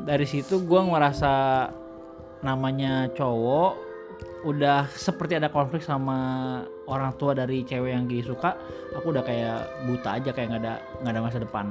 dari 0.00 0.26
situ 0.26 0.54
gua 0.64 0.80
ngerasa 0.82 1.34
namanya 2.40 3.12
cowok 3.12 3.72
udah 4.42 4.88
seperti 4.88 5.36
ada 5.36 5.50
konflik 5.50 5.82
sama 5.82 6.18
orang 6.88 7.12
tua 7.21 7.37
dari 7.37 7.62
cewek 7.62 7.92
yang 7.92 8.09
gini 8.09 8.25
suka. 8.25 8.57
Aku 8.97 9.12
udah 9.12 9.23
kayak 9.23 9.85
buta 9.85 10.16
aja, 10.16 10.30
kayak 10.33 10.47
nggak 10.57 10.62
ada 10.64 10.75
nggak 11.04 11.12
ada 11.12 11.21
masa 11.23 11.38
depan. 11.38 11.68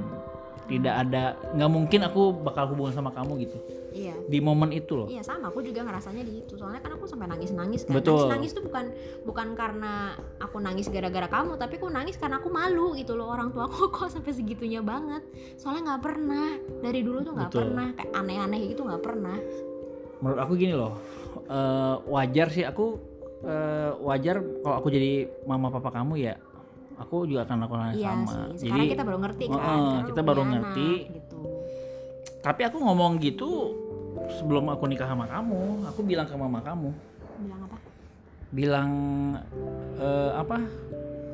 Tidak 0.67 0.91
ada, 0.91 1.39
nggak 1.55 1.71
mungkin 1.71 1.99
aku 2.03 2.43
bakal 2.43 2.67
hubungan 2.75 2.91
sama 2.91 3.15
kamu 3.15 3.47
gitu. 3.47 3.55
iya 3.95 4.11
Di 4.27 4.43
momen 4.43 4.75
itu 4.75 4.99
loh. 4.99 5.07
Iya 5.07 5.23
sama, 5.23 5.47
aku 5.47 5.63
juga 5.63 5.79
ngerasanya 5.87 6.27
di 6.27 6.43
itu. 6.43 6.59
Soalnya 6.59 6.83
kan 6.83 6.99
aku 6.99 7.07
sampai 7.07 7.31
nangis-nangis 7.31 7.87
kan. 7.87 7.95
Betul. 7.95 8.27
Nangis-nangis 8.27 8.51
tuh 8.51 8.63
bukan 8.67 8.91
bukan 9.23 9.47
karena 9.55 10.19
aku 10.43 10.59
nangis 10.59 10.91
gara-gara 10.91 11.31
kamu, 11.31 11.55
tapi 11.55 11.79
aku 11.79 11.87
nangis 11.87 12.19
karena 12.19 12.43
aku 12.43 12.51
malu 12.51 12.99
gitu 12.99 13.15
loh. 13.15 13.31
Orang 13.31 13.55
tua 13.55 13.71
aku 13.71 13.87
kok 13.95 14.11
sampai 14.11 14.35
segitunya 14.35 14.83
banget. 14.83 15.23
Soalnya 15.55 15.95
nggak 15.95 16.03
pernah 16.03 16.47
dari 16.83 16.99
dulu 16.99 17.23
tuh 17.23 17.31
nggak 17.31 17.51
pernah 17.55 17.87
kayak 17.95 18.11
aneh-aneh 18.11 18.61
gitu 18.75 18.83
nggak 18.83 19.03
pernah. 19.03 19.39
menurut 20.17 20.39
aku 20.41 20.57
gini 20.57 20.73
loh 20.73 20.97
eh, 21.45 21.95
wajar 22.09 22.49
sih 22.49 22.65
aku 22.65 22.97
eh, 23.39 23.91
wajar 23.99 24.35
kalau 24.59 24.75
aku 24.75 24.87
jadi 24.87 25.11
mama 25.43 25.69
papa 25.69 25.91
kamu 25.91 26.13
ya 26.19 26.35
aku 26.97 27.23
juga 27.23 27.45
akan 27.45 27.57
lakukan 27.59 27.81
hal 27.83 27.91
yang 27.91 27.95
Iya 27.95 28.09
sama 28.09 28.33
sih. 28.55 28.65
jadi 28.65 28.79
kita 28.89 29.03
baru 29.03 29.19
ngerti 29.19 29.45
kan. 29.45 29.55
Karena 29.55 30.01
kita 30.03 30.21
baru 30.23 30.41
punya 30.41 30.51
ngerti. 30.51 30.89
anak, 30.89 31.13
gitu. 31.13 31.39
tapi 32.39 32.61
aku 32.63 32.77
ngomong 32.79 33.11
gitu 33.19 33.49
sebelum 34.31 34.65
aku 34.67 34.83
nikah 34.85 35.05
sama 35.05 35.25
kamu 35.25 35.61
aku 35.85 35.99
bilang 36.01 36.25
ke 36.25 36.35
mama 36.35 36.59
kamu 36.59 36.89
Bilang 37.37 37.61
apa? 37.61 37.77
bilang 38.49 38.89
eh, 39.95 40.31
apa 40.33 40.57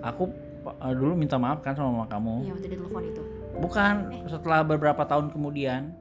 aku 0.03 0.24
eh, 0.65 0.93
dulu 0.93 1.13
minta 1.13 1.38
maaf 1.38 1.60
kan 1.60 1.72
sama 1.72 1.93
mama 1.93 2.07
kamu 2.07 2.33
Iya 2.41 2.51
waktu 2.51 2.67
di 2.67 2.75
telepon 2.75 3.03
itu. 3.05 3.22
bukan 3.55 3.93
setelah 4.25 4.60
beberapa 4.62 5.01
tahun 5.01 5.29
kemudian 5.29 5.95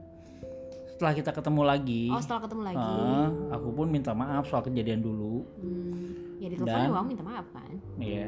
setelah 1.03 1.19
kita 1.19 1.35
ketemu 1.35 1.61
lagi 1.65 2.03
Oh 2.07 2.21
setelah 2.23 2.41
ketemu 2.41 2.61
lagi. 2.63 2.79
eh, 2.95 3.27
aku 3.51 3.67
pun 3.69 3.87
minta 3.87 4.11
maaf 4.13 4.47
soal 4.47 4.63
kejadian 4.63 4.99
dulu 4.99 5.43
Hmm, 5.59 6.39
ya 6.39 6.47
di 6.47 6.55
telepon 6.55 6.71
Dan- 6.71 6.87
juga 6.87 6.95
kamu 6.95 7.07
minta 7.09 7.23
maaf 7.25 7.45
kan? 7.51 7.71
Iya. 7.97 8.27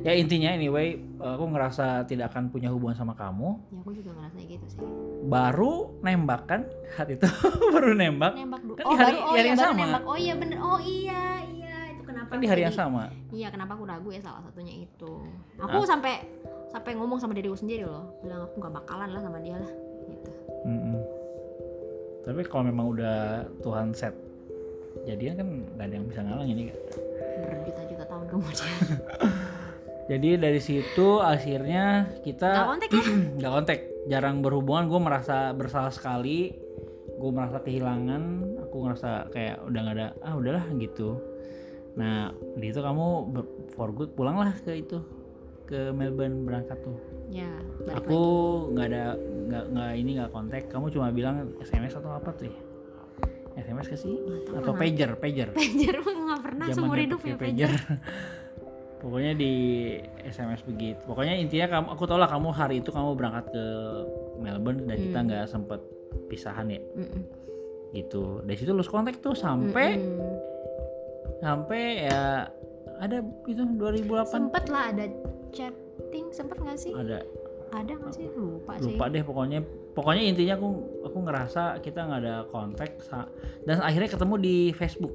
Ya 0.00 0.12
intinya 0.14 0.48
anyway, 0.50 0.88
aku 1.18 1.44
ngerasa 1.46 1.86
tidak 2.04 2.30
akan 2.30 2.48
punya 2.48 2.68
hubungan 2.68 2.94
sama 2.94 3.12
kamu. 3.12 3.60
Ya 3.68 3.78
aku 3.78 3.90
juga 3.92 4.10
ngerasa 4.12 4.36
gitu 4.40 4.64
sih. 4.66 4.80
Baru 5.24 5.72
nembak 5.98 6.42
kan 6.46 6.60
saat 6.90 7.10
itu, 7.10 7.28
baru 7.74 7.92
nembak. 7.92 8.32
Nembak 8.34 8.60
dulu. 8.62 8.74
Kan 8.74 8.84
oh 8.86 8.90
di 8.90 8.96
hari- 8.96 9.12
baru, 9.12 9.20
oh 9.20 9.28
hari 9.28 9.36
iya 9.36 9.44
yang 9.46 9.58
baru 9.58 9.68
sama. 9.68 9.80
nembak. 9.82 10.02
Oh 10.02 10.16
iya 10.16 10.34
bener. 10.34 10.56
Oh 10.58 10.80
iya 10.80 11.22
iya 11.44 11.76
itu 11.90 12.02
kenapa? 12.02 12.28
Kan 12.28 12.38
di 12.38 12.48
hari 12.48 12.60
yang 12.62 12.72
jadi- 12.72 12.80
sama. 12.82 13.02
Iya 13.30 13.48
kenapa 13.50 13.72
aku 13.74 13.84
ragu 13.84 14.08
ya 14.08 14.20
salah 14.20 14.40
satunya 14.40 14.74
itu. 14.78 15.12
Aku 15.58 15.76
sampai 15.82 16.12
sampai 16.66 16.90
ngomong 16.94 17.18
sama 17.18 17.32
diriku 17.32 17.52
sendiri 17.54 17.84
loh, 17.84 18.08
bilang 18.20 18.40
aku 18.42 18.56
nggak 18.58 18.72
bakalan 18.74 19.10
lah 19.10 19.20
sama 19.20 19.36
dia 19.38 19.56
lah. 19.56 19.72
Gitu. 20.06 20.30
Mm-mm. 20.64 20.96
Tapi 22.26 22.40
kalau 22.50 22.66
memang 22.66 22.90
udah 22.90 23.46
Tuhan 23.62 23.94
set 23.94 24.12
jadian 25.06 25.34
kan 25.38 25.48
nggak 25.76 25.86
ada 25.86 25.94
yang 25.94 26.06
bisa 26.10 26.20
ngalang 26.26 26.48
ini. 26.50 26.62
Berjuta-juta 27.46 28.04
tahun 28.10 28.24
kemudian. 28.26 28.74
Jadi 30.06 30.28
dari 30.38 30.60
situ 30.62 31.18
akhirnya 31.18 32.06
Gak 32.06 32.22
kita 32.22 32.50
kontak 32.66 32.90
ya? 32.90 33.04
nggak 33.38 33.52
kontak, 33.52 33.78
jarang 34.10 34.42
berhubungan. 34.42 34.90
Gue 34.90 35.00
merasa 35.02 35.54
bersalah 35.54 35.94
sekali. 35.94 36.54
Gue 37.16 37.30
merasa 37.30 37.62
kehilangan. 37.62 38.22
Aku 38.66 38.86
ngerasa 38.86 39.30
kayak 39.30 39.62
udah 39.66 39.80
nggak 39.82 39.96
ada. 39.98 40.08
Ah 40.22 40.34
udahlah 40.34 40.66
gitu. 40.82 41.18
nah 41.96 42.28
di 42.60 42.68
itu 42.68 42.84
kamu 42.84 43.32
for 43.72 43.88
good 43.88 44.12
pulanglah 44.12 44.52
ke 44.68 44.84
itu 44.84 45.00
ke 45.64 45.96
Melbourne 45.96 46.44
berangkat 46.44 46.76
tuh 46.84 47.15
ya 47.26 47.50
aku 47.90 48.20
nggak 48.74 48.86
ada 48.86 49.04
nggak 49.18 49.64
nggak 49.74 49.92
ini 49.98 50.10
nggak 50.18 50.30
kontak. 50.30 50.62
Kamu 50.70 50.90
cuma 50.90 51.10
bilang 51.10 51.54
SMS 51.62 51.98
atau 51.98 52.10
apa 52.14 52.30
tuh 52.34 52.50
ya? 52.50 52.56
SMS 53.56 53.86
ke 53.88 53.96
sih? 53.96 54.14
Atau 54.52 54.76
pager 54.76 55.16
pager? 55.16 55.48
Pager 55.56 55.96
mah 56.04 56.14
nggak 56.28 56.40
pernah 56.44 56.66
Zaman 56.70 56.76
seumur 56.76 56.98
hidup 57.00 57.20
ya 57.24 57.36
pager. 57.38 57.72
pokoknya 59.02 59.32
di 59.36 59.52
SMS 60.26 60.66
begitu. 60.66 61.00
Pokoknya 61.06 61.38
intinya 61.38 61.66
kamu 61.78 61.86
aku 61.94 62.02
tau 62.08 62.18
lah 62.18 62.28
kamu 62.28 62.48
hari 62.50 62.82
itu 62.82 62.90
kamu 62.90 63.14
berangkat 63.14 63.46
ke 63.52 63.64
Melbourne 64.40 64.88
dan 64.88 64.96
kita 64.98 65.18
nggak 65.22 65.44
sempet 65.46 65.80
pisahan 66.26 66.66
ya? 66.72 66.80
Mm-mm. 66.96 67.22
gitu. 67.94 68.42
Dari 68.44 68.56
situ 68.58 68.74
lose 68.74 68.90
kontak 68.90 69.22
tuh 69.22 69.32
sampai 69.36 70.00
Mm-mm. 70.00 70.36
sampai 71.40 72.08
ya 72.08 72.50
ada 72.96 73.20
itu 73.44 73.62
2008 73.62 74.26
sempet 74.26 74.64
lah 74.72 74.90
ada 74.90 75.04
chatting 75.96 76.26
sempet 76.32 76.56
nggak 76.60 76.78
sih? 76.78 76.92
Ada. 76.92 77.24
Ada 77.74 77.92
nggak 77.98 78.12
sih? 78.14 78.26
Lupa, 78.32 78.72
sih. 78.78 78.94
Lupa 78.94 79.04
deh 79.10 79.22
pokoknya 79.24 79.58
pokoknya 79.96 80.22
intinya 80.28 80.54
aku 80.54 80.68
aku 81.02 81.18
ngerasa 81.24 81.62
kita 81.80 82.04
nggak 82.04 82.20
ada 82.22 82.34
kontak 82.46 82.90
dan 83.64 83.76
akhirnya 83.82 84.08
ketemu 84.12 84.34
di 84.38 84.56
Facebook. 84.72 85.14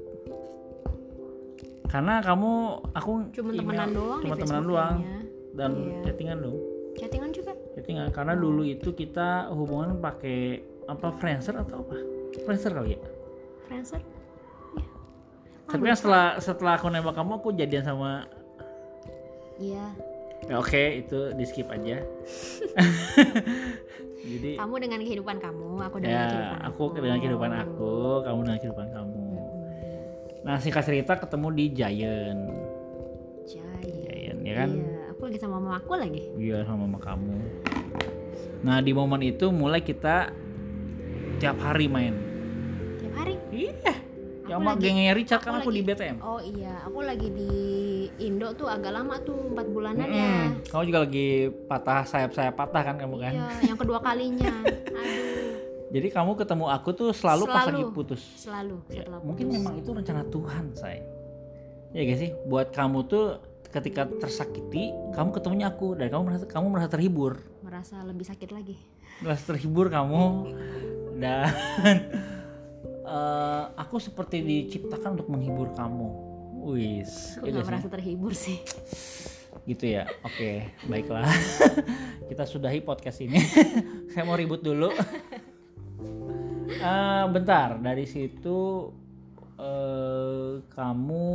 Karena 1.88 2.24
kamu 2.24 2.52
aku 2.96 3.10
cuma 3.36 3.50
email- 3.52 3.60
temenan 3.60 3.90
doang 3.92 4.20
cuma 4.20 4.34
temenan 4.36 4.64
doang. 4.64 4.96
dan 5.52 5.70
Iya. 5.76 6.00
chattingan 6.08 6.38
dong. 6.40 6.56
Chattingan 6.96 7.30
juga? 7.32 7.52
Chattingan 7.76 8.08
karena 8.08 8.32
dulu 8.32 8.64
itu 8.64 8.88
kita 8.96 9.52
hubungan 9.52 10.00
pakai 10.00 10.64
apa 10.88 11.12
Friendster 11.20 11.60
atau 11.60 11.84
apa? 11.84 11.96
Friendster 12.48 12.72
kali 12.72 12.96
ya? 12.96 13.00
Friendster? 13.68 14.00
Ya 14.00 15.78
tapi 15.78 15.88
kan 15.88 15.96
setelah 15.96 16.26
setelah 16.36 16.72
aku 16.76 16.88
nembak 16.92 17.16
kamu 17.16 17.32
aku 17.40 17.48
jadian 17.56 17.80
sama 17.86 18.28
iya 19.56 19.94
ya 20.50 20.54
oke 20.58 20.82
itu 21.06 21.18
di 21.34 21.44
skip 21.46 21.68
aja. 21.70 22.02
Jadi 24.22 24.54
kamu 24.54 24.74
dengan 24.78 25.00
kehidupan 25.02 25.36
kamu 25.42 25.82
aku 25.82 25.96
dengan 25.98 26.14
ya 26.14 26.22
kehidupan 26.30 26.60
aku 26.62 26.82
dengan 26.94 27.18
kehidupan 27.18 27.52
aku 27.52 27.94
kamu 28.22 28.38
dengan 28.46 28.58
kehidupan 28.62 28.88
kamu. 28.94 29.18
Mm-mm. 29.18 30.42
nah 30.42 30.56
singkat 30.62 30.86
cerita 30.86 31.18
ketemu 31.18 31.48
di 31.54 31.64
Giant. 31.74 32.42
Jaya 33.46 33.78
Giant 33.82 34.40
ya 34.46 34.54
kan? 34.62 34.70
Iya 34.70 35.02
aku 35.10 35.20
lagi 35.26 35.38
sama 35.38 35.56
mama 35.58 35.78
aku 35.82 35.92
lagi. 35.98 36.22
Iya 36.38 36.66
sama 36.66 36.86
mama 36.86 36.98
kamu. 37.02 37.36
Nah 38.62 38.78
di 38.78 38.92
momen 38.94 39.22
itu 39.26 39.50
mulai 39.50 39.82
kita 39.82 40.30
tiap 41.42 41.58
hari 41.58 41.90
main. 41.90 42.14
Tiap 43.02 43.14
hari? 43.18 43.34
Iya. 43.50 43.94
Aku 43.94 44.01
yang 44.52 44.60
sama 44.60 44.76
gengnya 44.76 45.12
Richard 45.12 45.40
kan 45.40 45.52
aku 45.56 45.66
lagi- 45.66 45.78
di 45.78 45.88
BTM 45.88 46.16
oh 46.20 46.40
iya 46.40 46.74
aku 46.82 46.98
lagi 47.00 47.28
di 47.28 47.50
Indo 48.20 48.52
tuh 48.52 48.66
agak 48.66 48.92
lama 48.92 49.16
tuh 49.18 49.34
empat 49.48 49.66
bulanan 49.66 50.04
ya. 50.04 50.28
Mm-mm. 50.44 50.68
kamu 50.68 50.82
juga 50.84 50.98
lagi 51.00 51.28
patah 51.64 52.00
sayap-sayap 52.04 52.52
patah 52.52 52.82
kan 52.84 52.96
kamu 52.96 53.16
kan? 53.18 53.32
Iya 53.32 53.48
yang 53.64 53.78
kedua 53.78 53.98
kalinya. 53.98 54.52
Aduh. 55.00 55.50
Jadi 55.90 56.08
kamu 56.08 56.32
ketemu 56.34 56.64
aku 56.66 56.88
tuh 56.90 57.10
selalu, 57.10 57.44
pas 57.46 57.62
Selalu. 57.62 57.72
lagi 57.74 57.84
putus. 57.90 58.22
Selalu 58.38 58.76
Ya, 58.86 59.02
setelah 59.02 59.20
mungkin 59.20 59.44
putus. 59.44 59.56
memang 59.58 59.74
itu 59.76 59.90
rencana 59.92 60.22
Tuhan 60.26 60.64
say. 60.72 60.98
Ya 61.90 62.00
gak 62.02 62.18
sih? 62.18 62.30
Buat 62.46 62.68
kamu 62.70 62.98
tuh 63.06 63.24
ketika 63.66 64.04
tersakiti 64.06 64.84
kamu 65.10 65.28
ketemunya 65.30 65.66
aku 65.66 65.92
dan 65.92 66.08
kamu 66.08 66.22
merasa 66.26 66.44
kamu 66.44 66.66
merasa 66.68 66.88
terhibur. 66.88 67.40
Merasa 67.60 68.00
lebih 68.02 68.24
sakit 68.24 68.50
lagi. 68.50 68.76
Merasa 69.18 69.42
terhibur 69.46 69.88
kamu. 69.88 70.22
Dan 71.22 71.44
eh, 73.12 73.64
aku 73.76 74.00
seperti 74.00 74.40
diciptakan 74.40 75.20
untuk 75.20 75.28
menghibur 75.28 75.68
kamu. 75.76 76.08
Wis 76.62 77.36
aku 77.42 77.50
ya 77.50 77.58
nggak 77.58 77.64
gak 77.66 77.68
merasa 77.68 77.88
terhibur 77.90 78.32
sih. 78.32 78.62
Gitu 79.68 79.84
ya? 79.98 80.08
Oke 80.24 80.72
baiklah. 80.88 81.28
Kita 82.30 82.48
sudahi 82.48 82.80
podcast 82.80 83.20
ini. 83.20 83.38
Saya 84.14 84.24
mau 84.24 84.38
ribut 84.38 84.64
dulu. 84.64 84.90
Eh, 86.72 87.24
bentar. 87.28 87.76
Dari 87.82 88.06
situ 88.08 88.88
eh, 89.60 90.62
kamu 90.72 91.28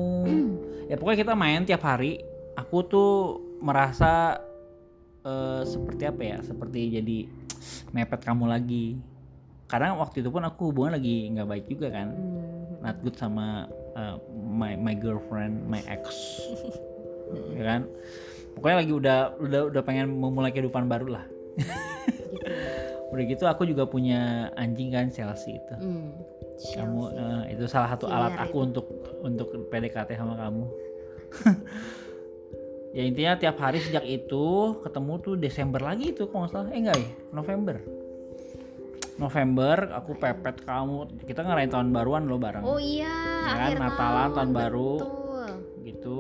ya 0.88 0.96
pokoknya 0.98 1.19
kita 1.27 1.34
main 1.38 1.67
tiap 1.67 1.84
hari. 1.86 2.24
Aku 2.57 2.81
tuh 2.89 3.13
merasa 3.62 4.41
eh, 5.21 5.62
seperti 5.67 6.04
apa 6.10 6.21
ya? 6.23 6.38
Seperti 6.41 6.97
jadi 6.97 7.19
mepet 7.91 8.21
kamu 8.23 8.49
lagi 8.49 8.97
karena 9.67 9.93
waktu 9.93 10.23
itu 10.23 10.30
pun 10.32 10.43
aku 10.43 10.71
hubungan 10.71 10.95
lagi 10.95 11.27
nggak 11.32 11.47
baik 11.47 11.65
juga 11.67 11.91
kan 11.91 12.08
Hmm. 12.12 12.80
not 12.80 12.97
good 13.03 13.17
sama 13.17 13.67
uh, 13.97 14.15
my 14.32 14.77
my 14.77 14.93
girlfriend, 14.93 15.65
my 15.65 15.82
ex, 15.89 16.13
ya 17.51 17.63
kan? 17.65 17.82
Pokoknya 18.53 18.77
lagi 18.86 18.93
udah 18.93 19.17
udah 19.38 19.62
udah 19.73 19.82
pengen 19.82 20.13
memulai 20.13 20.53
kehidupan 20.53 20.86
baru 20.86 21.17
lah. 21.19 21.25
gitu. 21.58 22.38
Udah 23.08 23.23
gitu 23.25 23.43
aku 23.49 23.65
juga 23.65 23.89
punya 23.89 24.53
anjing 24.56 24.93
kan 24.93 25.10
Chelsea 25.10 25.58
itu. 25.58 25.73
Kamu 26.77 27.01
Chelsea. 27.01 27.17
eh, 27.17 27.41
itu 27.58 27.65
salah 27.65 27.89
satu 27.91 28.06
Killer 28.06 28.17
alat 28.30 28.34
aku 28.45 28.58
itu. 28.62 28.65
untuk 28.69 28.86
untuk 29.25 29.47
PDKT 29.73 30.13
sama 30.13 30.38
kamu. 30.38 30.65
ya 32.97 33.03
intinya 33.03 33.34
tiap 33.38 33.58
hari 33.58 33.82
sejak 33.82 34.06
itu 34.06 34.45
ketemu 34.82 35.13
tuh 35.21 35.34
Desember 35.36 35.82
lagi 35.82 36.13
itu 36.13 36.30
kalau 36.30 36.45
nggak 36.45 36.53
salah. 36.53 36.69
Eh 36.69 36.80
enggak 36.80 36.97
ya, 36.97 37.10
November. 37.34 37.77
November 39.17 39.91
aku 39.91 40.13
pepet 40.13 40.62
kamu. 40.62 41.25
Kita 41.25 41.41
ngerayain 41.41 41.69
tahun 41.69 41.89
baruan 41.89 42.25
lo 42.25 42.38
bareng. 42.38 42.62
oh 42.62 42.77
iya 42.77 43.10
Ya 43.43 43.53
kan, 43.53 43.58
akhir 43.65 43.77
Natalan, 43.80 44.30
tahun 44.34 44.51
baru. 44.51 44.91
betul. 44.97 45.49
gitu 45.82 46.19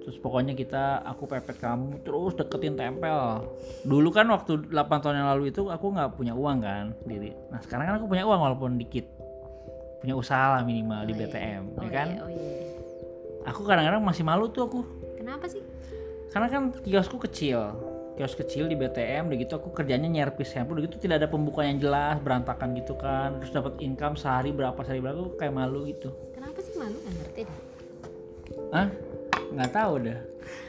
terus 0.00 0.22
pokoknya 0.22 0.54
kita 0.54 1.02
aku 1.02 1.26
pepet 1.26 1.58
kamu 1.58 1.98
terus 2.06 2.38
deketin 2.38 2.78
tempel 2.78 3.42
dulu 3.82 4.14
kan 4.14 4.30
waktu 4.30 4.70
8 4.70 5.02
tahun 5.02 5.18
yang 5.18 5.28
lalu 5.34 5.50
itu 5.50 5.66
aku 5.66 5.90
nggak 5.90 6.14
punya 6.14 6.30
uang 6.30 6.62
kan 6.62 6.94
diri 7.02 7.34
nah 7.50 7.58
sekarang 7.58 7.90
kan 7.90 7.94
aku 7.98 8.06
punya 8.06 8.22
uang 8.22 8.38
walaupun 8.38 8.78
dikit 8.78 9.02
punya 9.98 10.14
usaha 10.14 10.54
lah 10.54 10.62
minimal 10.62 11.02
di 11.02 11.10
Oh, 11.10 11.18
iya. 11.18 11.26
BTM 11.26 11.62
oh, 11.74 11.82
ya 11.82 11.90
kan 11.90 12.08
iya, 12.14 12.22
oh 12.22 12.30
iya. 12.30 12.46
aku 13.50 13.60
kadang-kadang 13.66 13.98
masih 13.98 14.22
malu 14.22 14.46
tuh 14.46 14.70
aku 14.70 14.80
kenapa 15.18 15.50
sih 15.50 15.66
karena 16.30 16.46
kan 16.46 16.62
kiosku 16.86 17.18
kecil 17.18 17.74
kios 18.16 18.32
kecil 18.32 18.64
di 18.66 18.74
BTM 18.74 19.28
udah 19.28 19.38
gitu 19.38 19.60
aku 19.60 19.76
kerjanya 19.76 20.08
nyerpis 20.08 20.56
handphone 20.56 20.80
udah 20.80 20.88
gitu 20.88 20.96
tidak 21.04 21.20
ada 21.20 21.28
pembukaan 21.28 21.76
yang 21.76 21.80
jelas 21.84 22.16
berantakan 22.24 22.72
gitu 22.74 22.96
kan. 22.96 23.36
Terus 23.44 23.52
dapat 23.52 23.76
income 23.84 24.16
sehari 24.16 24.50
berapa 24.56 24.76
sehari 24.80 25.04
berapa 25.04 25.20
aku 25.20 25.36
kayak 25.36 25.52
malu 25.52 25.84
gitu. 25.84 26.08
Kenapa 26.32 26.58
sih 26.64 26.74
malu? 26.80 26.96
Nggak 26.96 27.14
ngerti 27.20 27.40
deh 27.44 27.60
Hah? 28.72 28.88
nggak 29.52 29.70
tahu 29.72 29.94
dah. 30.02 30.18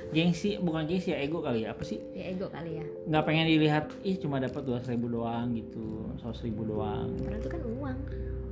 Gengsi 0.07 0.55
bukan 0.63 0.87
gengsi 0.87 1.11
ya 1.11 1.19
ego 1.19 1.43
kali 1.43 1.67
ya 1.67 1.75
apa 1.75 1.83
sih? 1.83 1.99
Ya 2.15 2.31
ego 2.31 2.47
kali 2.47 2.79
ya. 2.79 2.85
Nggak 3.07 3.23
pengen 3.27 3.45
dilihat 3.47 3.85
ih 4.03 4.15
cuma 4.19 4.39
dapat 4.39 4.61
dua 4.63 4.79
ribu 4.83 5.07
doang 5.11 5.51
gitu 5.55 6.07
seratus 6.19 6.43
ribu 6.47 6.63
doang. 6.63 7.11
Padahal 7.19 7.39
itu 7.39 7.49
kan 7.51 7.61
uang. 7.63 7.97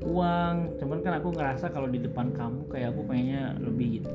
Uang 0.03 0.55
cuman 0.79 0.97
kan 0.99 1.13
aku 1.19 1.29
ngerasa 1.31 1.65
kalau 1.71 1.87
di 1.87 1.99
depan 2.03 2.35
kamu 2.35 2.67
kayak 2.67 2.91
aku 2.91 3.01
pengennya 3.07 3.55
lebih 3.63 4.03
gitu. 4.03 4.11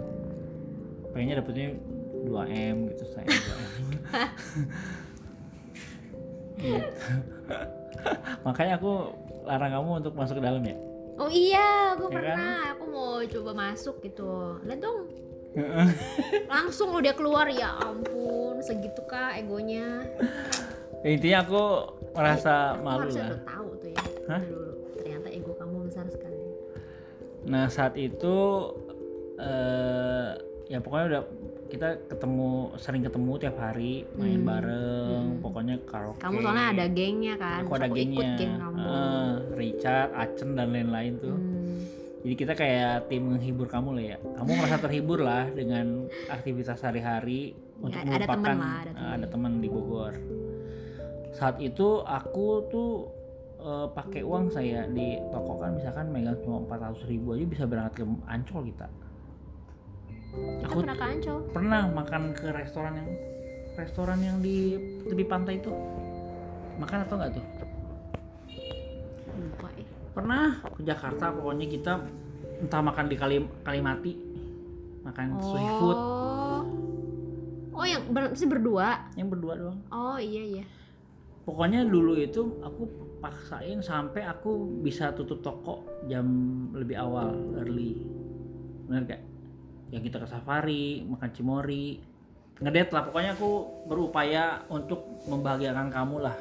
Pengennya 1.11 1.41
dapetnya 1.41 1.69
2 2.21 2.37
m 2.53 2.77
gitu 2.93 3.05
saya 3.11 3.25
2 3.25 3.33
m. 3.33 3.33
Gitu. 3.33 3.70
Makanya 8.45 8.77
aku 8.77 8.93
larang 9.45 9.73
kamu 9.73 9.91
untuk 10.05 10.13
masuk 10.15 10.39
ke 10.39 10.45
dalam 10.45 10.63
ya? 10.65 10.77
Oh 11.21 11.29
iya 11.29 11.93
aku 11.97 12.09
Ya 12.09 12.13
kan? 12.13 12.17
pernah 12.17 12.57
aku 12.73 12.85
mau 12.89 13.13
coba 13.25 13.51
masuk 13.53 13.97
gitu. 14.01 14.57
Lihat 14.65 14.81
dong. 14.81 15.01
Langsung 16.47 16.95
dia 17.03 17.13
keluar 17.13 17.51
ya 17.51 17.75
ampun 17.83 18.63
segitu 18.63 19.03
kah 19.05 19.35
egonya? 19.35 20.07
Ya, 21.03 21.09
intinya 21.11 21.39
aku 21.43 21.63
merasa 22.15 22.77
Aku 22.77 22.85
malu 22.87 23.01
harusnya 23.09 23.25
lah 23.25 23.31
udah 23.35 23.43
tahu 23.49 23.69
tuh 23.81 23.89
ya. 23.91 24.05
Hah? 24.31 24.41
dulu 24.47 24.71
ternyata 25.01 25.29
ego 25.33 25.53
kamu 25.59 25.77
besar 25.91 26.07
sekali. 26.09 26.45
Nah 27.51 27.65
saat 27.67 27.95
itu 27.97 28.37
eh 29.41 30.31
ya 30.71 30.79
pokoknya 30.79 31.07
udah 31.11 31.23
kita 31.71 31.89
ketemu 32.05 32.51
sering 32.77 33.01
ketemu 33.01 33.33
tiap 33.39 33.57
hari 33.57 33.93
main 34.13 34.37
Hmm. 34.37 34.49
bareng, 34.49 35.25
Hmm. 35.31 35.41
pokoknya 35.41 35.75
karaoke. 35.85 36.19
kamu 36.19 36.37
soalnya 36.41 36.67
ada 36.69 36.87
gengnya 36.87 37.35
kan 37.37 37.59
aku 37.63 37.73
ada 37.73 37.87
ikut 37.87 37.97
gengnya, 37.97 38.29
geng 38.35 38.53
kamu 38.59 38.77
Eh, 38.81 39.31
Richard, 39.55 40.09
Acen 40.13 40.51
dan 40.53 40.69
lain-lain 40.69 41.13
tuh. 41.17 41.33
Hmm. 41.33 41.79
Jadi 42.21 42.35
kita 42.37 42.53
kayak 42.53 43.09
tim 43.09 43.23
menghibur 43.25 43.65
kamu 43.65 43.89
lah 43.95 44.05
ya. 44.05 44.17
Kamu 44.37 44.51
merasa 44.53 44.77
terhibur 44.77 45.19
lah 45.21 45.49
dengan 45.49 46.05
aktivitas 46.29 46.77
sehari-hari 46.77 47.55
untuk 47.79 47.97
Ya, 47.97 48.13
ada 48.13 48.27
teman 48.27 48.57
lah, 48.59 48.75
ada 48.77 48.91
eh, 48.91 48.93
teman. 48.93 49.15
ada 49.15 49.27
teman 49.27 49.53
di 49.57 49.69
Bogor. 49.69 50.15
Saat 51.31 51.57
itu 51.59 52.03
aku 52.03 52.47
tuh 52.67 52.91
eh, 53.59 53.89
pakai 53.91 54.21
uang 54.21 54.49
saya 54.49 54.85
di 54.87 55.17
toko 55.31 55.57
kan 55.57 55.73
misalkan 55.73 56.09
megang 56.09 56.37
cuma 56.41 56.65
400 56.67 57.05
ribu 57.07 57.33
aja 57.33 57.45
bisa 57.47 57.65
berangkat 57.65 57.95
ke 57.95 58.05
Ancol 58.27 58.63
kita. 58.67 58.89
Kita 60.31 60.67
Aku 60.67 60.79
pernah 60.83 60.97
ke 60.97 61.05
Ancol. 61.05 61.39
Pernah 61.51 61.83
makan 61.91 62.23
ke 62.35 62.47
restoran 62.55 62.93
yang 62.97 63.11
restoran 63.75 64.19
yang 64.23 64.37
di 64.39 64.79
tepi 65.07 65.25
pantai 65.27 65.59
itu. 65.59 65.73
Makan 66.79 66.99
atau 67.05 67.17
enggak 67.21 67.33
tuh? 67.37 67.47
lupa 69.41 69.73
ya 69.73 69.89
Pernah 70.13 70.47
ke 70.77 70.83
Jakarta 70.85 71.33
pokoknya 71.33 71.67
kita 71.71 71.93
entah 72.61 72.83
makan 72.85 73.07
di 73.09 73.17
Kali 73.17 73.37
Kalimati. 73.65 74.13
Makan 75.01 75.27
oh. 75.41 76.61
Oh 77.73 77.87
yang 77.89 78.13
ber 78.13 78.37
sih 78.37 78.45
berdua? 78.45 79.09
Yang 79.17 79.29
berdua 79.33 79.55
doang. 79.57 79.79
Oh 79.89 80.21
iya 80.21 80.61
iya. 80.61 80.65
Pokoknya 81.49 81.89
dulu 81.89 82.21
itu 82.21 82.61
aku 82.61 82.85
paksain 83.25 83.81
sampai 83.81 84.29
aku 84.29 84.81
bisa 84.85 85.17
tutup 85.17 85.41
toko 85.41 85.89
jam 86.05 86.29
lebih 86.77 87.01
awal 87.01 87.33
early. 87.57 87.97
Benar 88.85 89.09
gak 89.09 89.30
ya 89.91 89.99
kita 89.99 90.23
ke 90.23 90.27
safari 90.31 91.03
makan 91.03 91.31
cimori 91.35 91.99
ngedate 92.63 92.93
lah. 92.95 93.03
Pokoknya 93.11 93.35
aku 93.35 93.51
berupaya 93.91 94.63
untuk 94.71 95.27
membahagiakan 95.27 95.91
kamu 95.91 96.17
lah. 96.23 96.37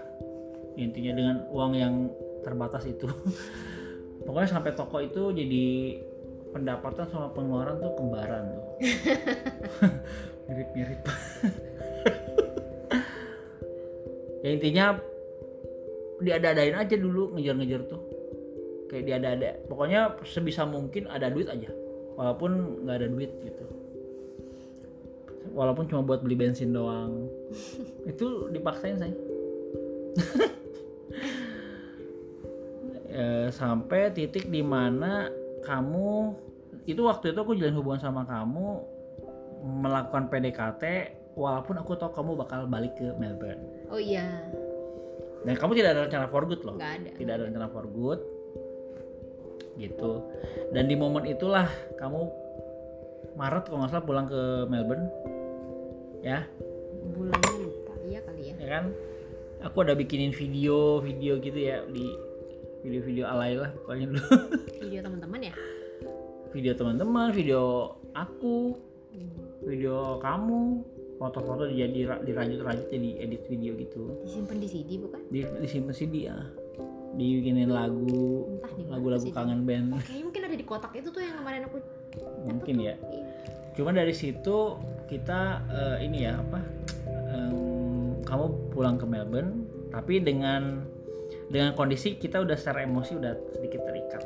Intinya 0.77 1.11
dengan 1.17 1.37
uang 1.49 1.73
yang 1.75 1.95
terbatas 2.45 2.85
itu. 2.85 3.09
Pokoknya 4.25 4.49
sampai 4.51 4.71
toko 4.77 5.01
itu 5.01 5.33
jadi 5.33 5.97
pendapatan 6.53 7.05
sama 7.09 7.33
pengeluaran 7.33 7.81
tuh 7.81 7.93
kembaran 7.97 8.43
tuh. 8.53 8.65
Mirip-mirip. 10.47 11.01
Ya 14.39 14.55
intinya 14.55 14.95
diada-adain 16.23 16.71
aja 16.71 16.95
dulu 16.95 17.35
ngejar-ngejar 17.35 17.91
tuh. 17.91 17.99
Kayak 18.87 19.03
diada-ada. 19.11 19.49
Pokoknya 19.67 20.15
sebisa 20.23 20.63
mungkin 20.63 21.11
ada 21.11 21.27
duit 21.27 21.51
aja 21.51 21.67
walaupun 22.19 22.83
nggak 22.83 22.95
ada 22.99 23.07
duit 23.07 23.31
gitu. 23.47 23.65
Walaupun 25.55 25.87
cuma 25.87 26.03
buat 26.03 26.19
beli 26.19 26.35
bensin 26.35 26.75
doang. 26.75 27.31
Itu 28.11 28.51
dipaksain 28.51 28.99
saya 28.99 29.15
Eh, 33.09 33.49
sampai 33.49 34.13
titik 34.13 34.47
di 34.53 34.61
mana 34.61 35.27
kamu 35.65 36.31
itu 36.85 37.01
waktu 37.03 37.33
itu 37.33 37.39
aku 37.41 37.57
jalan 37.57 37.75
hubungan 37.75 37.99
sama 37.99 38.21
kamu 38.23 38.85
melakukan 39.65 40.29
PDKT 40.29 40.83
walaupun 41.33 41.81
aku 41.81 41.97
tahu 41.97 42.13
kamu 42.13 42.37
bakal 42.39 42.69
balik 42.69 42.95
ke 42.95 43.09
Melbourne. 43.17 43.59
Oh 43.91 43.99
iya. 43.99 44.45
Dan 45.41 45.57
kamu 45.57 45.81
tidak 45.81 45.97
ada 45.97 46.01
rencana 46.05 46.29
for 46.29 46.45
good 46.45 46.61
loh. 46.61 46.77
Nggak 46.77 46.93
ada. 47.01 47.09
Tidak 47.17 47.33
ada 47.33 47.43
rencana 47.49 47.67
for 47.73 47.85
good 47.89 48.21
gitu. 49.79 50.27
Dan 50.75 50.91
di 50.91 50.95
momen 50.99 51.23
itulah 51.25 51.71
kamu 51.95 52.27
Maret 53.39 53.71
kalau 53.71 53.79
nggak 53.79 53.91
salah 53.95 54.05
pulang 54.05 54.27
ke 54.27 54.67
Melbourne 54.67 55.07
ya. 56.19 56.43
Bulannya 57.15 57.53
lupa 57.63 57.93
iya 58.03 58.19
kali 58.19 58.41
ya. 58.51 58.55
Ya 58.59 58.67
kan? 58.67 58.85
Aku 59.63 59.83
ada 59.83 59.95
bikinin 59.95 60.35
video 60.35 60.99
video 60.99 61.39
gitu 61.39 61.55
ya 61.55 61.83
di 61.87 62.11
video-video 62.83 63.27
alay 63.27 63.55
lah 63.55 63.71
pokoknya 63.83 64.05
dulu. 64.11 64.23
Video 64.83 64.99
teman-teman 65.03 65.39
ya? 65.51 65.53
Video 66.55 66.73
teman-teman 66.75 67.27
video 67.35 67.63
aku 68.15 68.75
video 69.67 70.17
kamu 70.23 70.79
foto-foto 71.19 71.67
jadi 71.67 72.23
dirajut-rajut 72.23 72.87
jadi 72.87 73.09
edit 73.19 73.43
video 73.51 73.75
gitu. 73.75 74.23
Disimpan 74.23 74.57
di 74.63 74.67
CD 74.71 74.89
bukan? 74.95 75.19
Di 75.27 75.43
disimpan 75.59 75.91
CD 75.91 76.31
ya 76.31 76.39
dibikinin 77.15 77.69
lagu 77.71 78.45
lagu-lagu 78.89 79.27
kangen 79.33 79.65
band. 79.65 79.97
Kayaknya 80.03 80.23
mungkin 80.25 80.43
ada 80.45 80.57
di 80.57 80.65
kotak 80.65 80.93
itu 80.97 81.09
tuh 81.09 81.21
yang 81.21 81.35
kemarin 81.41 81.61
aku 81.65 81.77
mungkin 82.49 82.75
ya. 82.81 82.95
Iya. 82.97 83.23
cuma 83.77 83.95
dari 83.95 84.11
situ 84.11 84.75
kita 85.07 85.63
eh, 85.71 85.97
ini 86.03 86.27
ya 86.27 86.35
apa 86.35 86.59
em, 87.31 88.19
kamu 88.27 88.75
pulang 88.75 88.99
ke 88.99 89.07
Melbourne 89.07 89.63
tapi 89.87 90.19
dengan 90.19 90.83
dengan 91.47 91.71
kondisi 91.79 92.19
kita 92.19 92.43
udah 92.43 92.59
secara 92.59 92.83
emosi 92.83 93.15
udah 93.15 93.33
sedikit 93.55 93.87
terikat. 93.87 94.21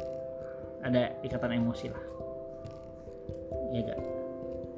Ada 0.83 1.21
ikatan 1.23 1.63
emosi 1.63 1.87
lah. 1.93 2.03
Ya 3.71 3.79
gak 3.93 4.12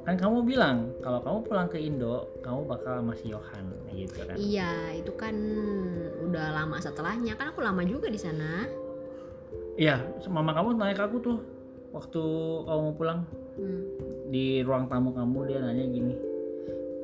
kan 0.06 0.14
kamu 0.14 0.46
bilang 0.46 0.94
kalau 1.02 1.18
kamu 1.18 1.38
pulang 1.42 1.66
ke 1.66 1.82
Indo 1.82 2.30
kamu 2.38 2.62
bakal 2.70 3.02
masih 3.02 3.34
Yohan 3.34 3.64
gitu 3.90 4.22
kan? 4.22 4.38
Iya 4.38 4.70
itu 5.02 5.12
kan 5.18 5.34
udah 6.22 6.54
lama 6.54 6.78
setelahnya. 6.78 7.34
Kan 7.34 7.50
aku 7.50 7.58
lama 7.58 7.82
juga 7.82 8.06
di 8.06 8.14
sana. 8.14 8.70
Iya 9.74 9.98
mama 10.30 10.54
kamu 10.54 10.78
nanya 10.78 10.94
ke 10.94 11.02
aku 11.02 11.18
tuh 11.18 11.38
waktu 11.90 12.22
kamu 12.70 12.80
mau 12.86 12.94
pulang. 12.94 13.20
Hmm. 13.56 13.88
di 14.28 14.60
ruang 14.60 14.84
tamu 14.84 15.16
kamu 15.16 15.48
dia 15.48 15.64
nanya 15.64 15.88
gini 15.88 16.12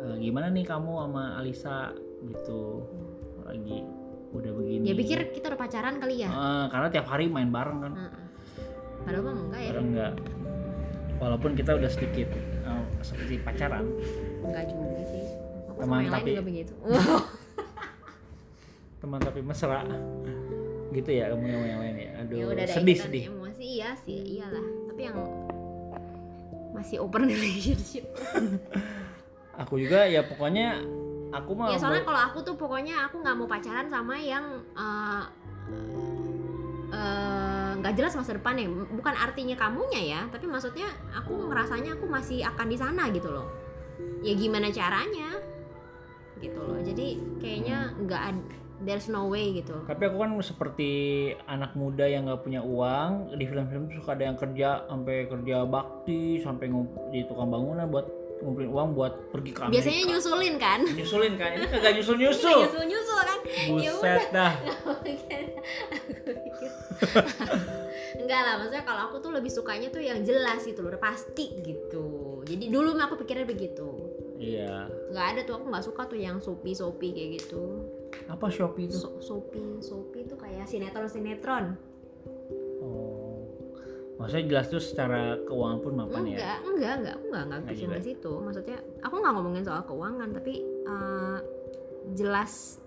"E, 0.04 0.20
gimana 0.20 0.52
nih 0.52 0.68
kamu 0.68 1.00
sama 1.00 1.40
Alisa? 1.40 1.96
Gitu. 2.20 2.84
Lagi 3.48 3.88
udah 4.36 4.52
begini. 4.52 4.84
Dia 4.84 4.96
pikir 5.00 5.18
kita 5.32 5.48
udah 5.48 5.60
pacaran 5.64 5.96
kali 5.96 6.20
ya? 6.20 6.28
Eh, 6.28 6.64
karena 6.68 6.92
tiap 6.92 7.08
hari 7.08 7.32
main 7.32 7.48
bareng 7.48 7.78
kan. 7.80 7.92
Heeh. 7.96 8.24
padahal 9.02 9.24
mah 9.24 9.34
enggak 9.48 9.60
ya. 9.64 9.70
Bareng 9.72 9.88
enggak. 9.96 10.12
Walaupun 11.24 11.50
kita 11.56 11.70
udah 11.72 11.90
sedikit 11.90 12.28
eh, 12.62 12.82
seperti 13.00 13.34
pacaran. 13.40 13.84
Enggak 14.40 14.64
juga 14.66 15.02
sih. 15.04 15.24
Aku 15.66 15.76
sama 15.76 15.82
Teman 15.82 15.98
yang 15.98 16.08
lain 16.08 16.16
tapi- 16.16 16.32
juga 16.32 16.44
begitu. 16.44 16.74
Teman 19.00 19.18
tapi 19.18 19.40
mesra. 19.42 19.82
Gitu 20.92 21.10
ya 21.10 21.24
kamu 21.28 21.44
yang 21.46 21.62
yang 21.66 21.80
lain 21.80 21.96
ya 21.96 22.10
aduh 22.20 22.36
ya 22.36 22.44
udah 22.46 22.62
ada 22.62 22.70
sedih 22.70 22.96
sedih. 22.98 23.24
emosi 23.26 23.64
iya 23.64 23.90
sih 23.98 24.18
iyalah. 24.36 24.64
Tapi 24.86 25.00
yang 25.02 25.16
masih 26.72 26.96
open 27.00 27.26
relationship. 27.32 28.04
Aku 29.58 29.76
juga 29.76 30.04
ya 30.04 30.22
pokoknya 30.22 30.80
aku 31.32 31.50
mah 31.52 31.68
ya 31.68 31.76
soalnya 31.76 32.02
kalau 32.02 32.20
aku 32.22 32.38
tuh 32.42 32.54
pokoknya 32.54 33.06
aku 33.06 33.20
nggak 33.20 33.34
mau 33.34 33.46
pacaran 33.46 33.88
sama 33.88 34.16
yang 34.16 34.44
eh, 34.76 35.22
eh, 36.92 37.51
nggak 37.78 37.94
jelas 37.96 38.12
masa 38.18 38.36
depannya. 38.36 38.68
Bukan 38.68 39.14
artinya 39.14 39.56
kamunya 39.56 40.02
ya 40.02 40.20
tapi 40.28 40.48
maksudnya 40.50 40.88
aku 41.14 41.48
ngerasanya 41.48 41.96
aku 41.96 42.06
masih 42.10 42.44
akan 42.44 42.66
di 42.68 42.76
sana 42.76 43.08
gitu 43.14 43.30
loh. 43.32 43.48
Ya 44.20 44.34
gimana 44.34 44.68
caranya? 44.68 45.38
Gitu 46.42 46.58
loh. 46.58 46.78
Jadi 46.82 47.38
kayaknya 47.38 47.94
nggak 48.02 48.22
ad- 48.34 48.50
there's 48.82 49.06
no 49.06 49.30
way 49.30 49.54
gitu. 49.54 49.78
Tapi 49.86 50.02
aku 50.10 50.16
kan 50.18 50.30
seperti 50.42 50.90
anak 51.46 51.72
muda 51.78 52.04
yang 52.06 52.26
nggak 52.26 52.42
punya 52.42 52.60
uang 52.62 53.38
di 53.38 53.44
film-film 53.46 53.88
tuh 53.88 54.02
suka 54.02 54.18
ada 54.18 54.24
yang 54.30 54.38
kerja 54.38 54.68
sampai 54.90 55.16
kerja 55.30 55.56
bakti 55.64 56.42
sampai 56.42 56.66
jadi 57.14 57.24
tukang 57.30 57.48
bangunan 57.50 57.86
buat 57.88 58.06
ngumpulin 58.42 58.70
uang 58.74 58.88
buat 58.98 59.12
pergi 59.30 59.50
ke 59.54 59.60
Amerika. 59.62 59.74
Biasanya 59.78 60.02
nyusulin 60.10 60.54
kan? 60.58 60.80
Nyusulin 60.82 61.34
kan? 61.38 61.50
Ini 61.54 61.66
kagak 61.70 61.92
nyusul 61.96 62.16
nyusul 62.18 62.58
nyusul 62.66 62.84
nyusul 62.90 63.20
kan? 63.22 63.38
Ya 63.46 63.90
buset 63.94 64.22
dah. 64.34 64.52
Enggak 68.22 68.40
lah 68.44 68.54
maksudnya 68.60 68.84
kalau 68.84 69.00
aku 69.10 69.16
tuh 69.22 69.30
lebih 69.34 69.50
sukanya 69.50 69.88
tuh 69.88 70.02
yang 70.02 70.20
jelas 70.26 70.62
gitu 70.66 70.82
loh 70.82 70.90
udah 70.92 71.02
pasti 71.02 71.62
gitu. 71.62 72.42
Jadi 72.44 72.68
dulu 72.68 72.98
mah 72.98 73.06
aku 73.06 73.22
pikirnya 73.22 73.46
begitu. 73.46 73.88
Iya. 74.42 74.90
Nggak 75.14 75.26
ada 75.32 75.40
tuh 75.46 75.54
aku 75.62 75.70
nggak 75.70 75.86
suka 75.86 76.02
tuh 76.10 76.18
yang 76.18 76.42
sopi 76.42 76.74
sopi 76.74 77.14
kayak 77.14 77.30
gitu. 77.38 77.86
Apa 78.28 78.50
shopee 78.52 78.90
itu? 78.90 78.98
So, 78.98 79.22
sopi 79.22 79.80
sopi 79.80 80.26
tuh 80.26 80.36
kayak 80.36 80.68
sinetron 80.68 81.08
sinetron 81.08 81.64
oh 82.82 83.21
maksudnya 84.22 84.46
jelas 84.54 84.66
tuh 84.70 84.78
secara 84.78 85.34
keuangan 85.42 85.78
pun 85.82 85.92
mapan 85.98 86.22
ya? 86.30 86.38
Enggak 86.38 86.58
enggak 86.62 86.92
enggak 86.94 87.14
aku 87.18 87.24
enggak 87.26 87.42
enggak 87.42 87.60
Nggak 87.66 87.98
ke 87.98 88.06
situ. 88.06 88.32
Maksudnya 88.38 88.78
aku 89.02 89.14
nggak 89.18 89.32
ngomongin 89.34 89.64
soal 89.66 89.82
keuangan 89.82 90.28
tapi 90.30 90.54
eh, 90.62 91.38
jelas 92.14 92.78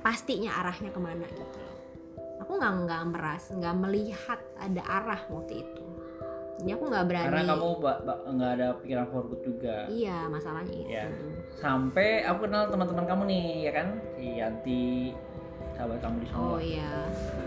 pastinya 0.00 0.50
arahnya 0.64 0.88
ke 0.88 1.00
mana 1.00 1.26
gitu. 1.28 1.60
Aku 2.40 2.56
nggak 2.56 2.72
nggak 2.88 3.02
meras 3.12 3.44
nggak 3.52 3.74
melihat 3.76 4.40
ada 4.56 4.82
arah 4.88 5.20
waktu 5.28 5.68
itu. 5.68 5.84
Jadi 6.58 6.70
aku 6.74 6.84
nggak 6.88 7.04
berani. 7.06 7.26
Karena 7.28 7.44
kamu 7.54 7.68
nggak 8.34 8.50
ada 8.56 8.66
pikiran 8.80 9.06
for 9.12 9.24
good 9.28 9.42
juga. 9.44 9.84
Iya 9.92 10.26
masalahnya 10.32 10.74
itu. 10.74 10.90
Ya. 10.90 11.06
sampai 11.58 12.22
aku 12.22 12.46
kenal 12.46 12.70
teman-teman 12.72 13.04
kamu 13.04 13.22
nih 13.28 13.46
ya 13.68 13.72
kan? 13.76 13.88
Si 14.16 14.26
Yanti 14.40 14.82
sahabat 15.78 15.98
kamu 16.02 16.16
di 16.22 16.26
sana 16.26 16.42
oh 16.42 16.58
iya. 16.58 16.92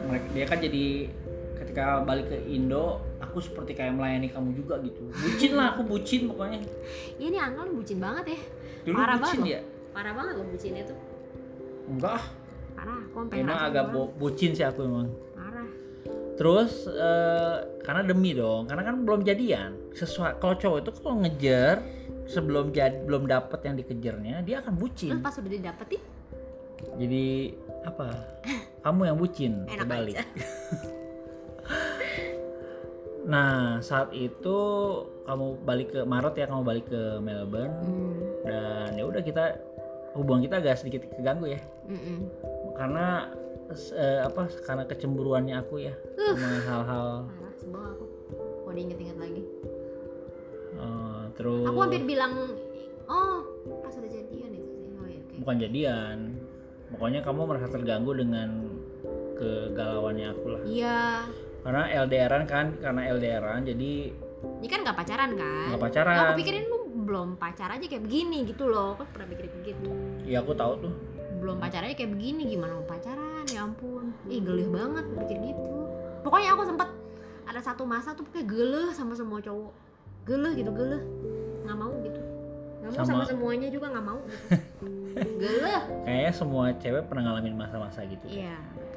Mereka 0.08 0.28
dia 0.32 0.46
kan 0.48 0.60
jadi 0.64 0.86
ketika 1.62 2.02
balik 2.02 2.34
ke 2.34 2.38
Indo 2.50 3.00
aku 3.21 3.38
seperti 3.38 3.78
kayak 3.78 3.93
melayani 3.93 4.34
kamu 4.34 4.58
juga 4.58 4.82
gitu. 4.82 5.08
Bucin 5.13 5.52
lah 5.54 5.78
aku 5.78 5.86
bucin 5.86 6.26
pokoknya. 6.26 6.60
Iya 7.21 7.28
nih 7.30 7.41
Angel 7.41 7.67
bucin 7.78 7.97
banget 8.02 8.26
ya. 8.34 8.39
Dulu 8.82 8.97
Parah 8.97 9.17
bucin 9.21 9.41
banget 9.45 9.54
ya 9.54 9.62
parah 9.91 10.13
banget 10.15 10.34
loh 10.39 10.47
bucinnya 10.47 10.84
tuh. 10.88 11.00
Enggak. 11.91 12.12
Ah 12.15 12.24
parah 12.71 13.00
aku 13.04 13.17
emang 13.36 13.60
agak 13.60 13.86
bu- 13.91 14.12
bucin 14.15 14.52
sih 14.56 14.65
aku 14.65 14.88
emang. 14.88 15.08
Parah. 15.36 15.67
Terus 16.39 16.88
eh, 16.88 17.58
karena 17.84 18.02
demi 18.08 18.32
dong 18.34 18.71
karena 18.71 18.84
kan 18.88 18.95
belum 19.04 19.21
jadian. 19.28 19.76
Sesuai 19.91 20.39
kalau 20.39 20.56
cowok 20.56 20.78
itu 20.82 20.91
kalau 21.04 21.15
ngejar 21.21 21.76
sebelum 22.26 22.71
jadi 22.71 23.04
belum 23.04 23.28
dapet 23.28 23.60
yang 23.67 23.76
dikejarnya 23.76 24.36
dia 24.47 24.63
akan 24.63 24.74
terus 24.80 24.82
bucin. 24.82 25.12
Pas 25.19 25.36
udah 25.36 25.52
didapetin? 25.52 26.02
Jadi 26.97 27.54
apa? 27.86 28.08
Kamu 28.88 29.02
yang 29.06 29.17
bucin 29.19 29.67
Enak 29.67 29.86
kebalik. 29.86 30.15
nah 33.22 33.78
saat 33.80 34.10
itu 34.18 34.58
kamu 35.30 35.62
balik 35.62 35.94
ke 35.94 36.02
Maret 36.02 36.34
ya 36.42 36.46
kamu 36.50 36.64
balik 36.66 36.86
ke 36.90 37.22
Melbourne. 37.22 37.76
Hmm, 37.86 38.18
dan 38.46 38.90
ya 38.98 39.04
udah 39.06 39.22
kita 39.22 39.62
hubungan 40.18 40.44
kita 40.44 40.56
agak 40.60 40.82
sedikit 40.82 41.06
keganggu 41.14 41.54
ya. 41.54 41.62
Mm-mm. 41.88 42.28
karena 42.72 43.30
s- 43.70 43.94
eh, 43.94 44.26
apa 44.26 44.50
karena 44.66 44.84
kecemburuannya 44.90 45.56
aku 45.60 45.86
ya 45.86 45.94
sama 46.18 46.50
hal-hal. 46.66 47.08
Sebel 47.62 47.84
aku. 47.94 48.06
Kalau 48.66 48.74
diinget-inget 48.74 49.18
lagi. 49.22 49.44
Eh, 50.82 51.24
terus 51.38 51.68
aku 51.68 51.80
hampir 51.84 52.04
bilang 52.08 52.58
oh 53.06 53.46
pas 53.86 53.94
udah 53.94 54.10
jadian 54.10 54.52
itu 54.56 54.72
sih. 54.82 54.90
Oh 54.98 55.06
ya 55.06 55.20
oke. 55.22 55.34
Bukan 55.46 55.56
jadian. 55.62 56.18
Pokoknya 56.92 57.22
kamu 57.24 57.42
merasa 57.48 57.68
terganggu 57.70 58.12
dengan 58.18 58.50
kegalauannya 59.38 60.28
aku 60.34 60.46
lah. 60.52 60.62
Iya 60.66 61.00
karena 61.62 61.84
LDRan 62.06 62.43
kan 62.50 62.65
karena 62.82 63.02
LDRan 63.13 63.62
jadi 63.69 63.91
ini 64.41 64.67
kan 64.69 64.80
nggak 64.82 64.97
pacaran 64.97 65.30
kan? 65.38 65.67
Nggak 65.74 65.82
pacaran. 65.82 66.15
Aku 66.26 66.34
pikirin 66.41 66.65
lu 66.65 66.78
belum 67.06 67.38
pacar 67.38 67.69
aja 67.69 67.86
kayak 67.86 68.04
begini 68.06 68.50
gitu 68.50 68.65
loh. 68.65 68.97
Aku 68.97 69.06
pernah 69.13 69.30
pikirin 69.30 69.54
begitu 69.62 69.89
ya 70.26 70.41
aku 70.41 70.54
tahu 70.58 70.74
tuh. 70.82 70.93
Belum 71.38 71.58
pacaran 71.62 71.89
aja 71.89 71.95
kayak 71.97 72.12
begini 72.17 72.41
gimana 72.58 72.78
mau 72.78 72.86
pacaran? 72.89 73.45
Ya 73.50 73.62
ampun. 73.65 74.13
Ih 74.26 74.41
gelih 74.41 74.69
banget 74.74 75.06
pikir 75.26 75.38
gitu. 75.54 75.74
Pokoknya 76.26 76.58
aku 76.58 76.63
sempet 76.65 76.89
ada 77.45 77.62
satu 77.62 77.84
masa 77.86 78.17
tuh 78.17 78.26
kayak 78.34 78.50
geleh 78.50 78.89
sama 78.97 79.13
semua 79.13 79.38
cowok. 79.41 79.74
Geleh 80.26 80.54
gitu 80.58 80.74
geleh. 80.74 81.02
Nggak 81.65 81.78
mau 81.78 81.93
gitu. 82.02 82.21
Nggak 82.82 82.89
mau 82.89 82.97
sama, 82.97 83.13
Sama- 83.21 83.30
semuanya 83.30 83.67
juga 83.69 83.93
nggak 83.93 84.06
mau 84.06 84.19
gitu. 84.26 84.45
Geleh. 85.41 85.82
Kayaknya 86.06 86.34
semua 86.34 86.65
cewek 86.82 87.06
pernah 87.06 87.30
ngalamin 87.30 87.54
masa-masa 87.54 88.02
gitu 88.10 88.26
iya. 88.26 88.58
betul 88.58 88.89
ya 88.89 88.90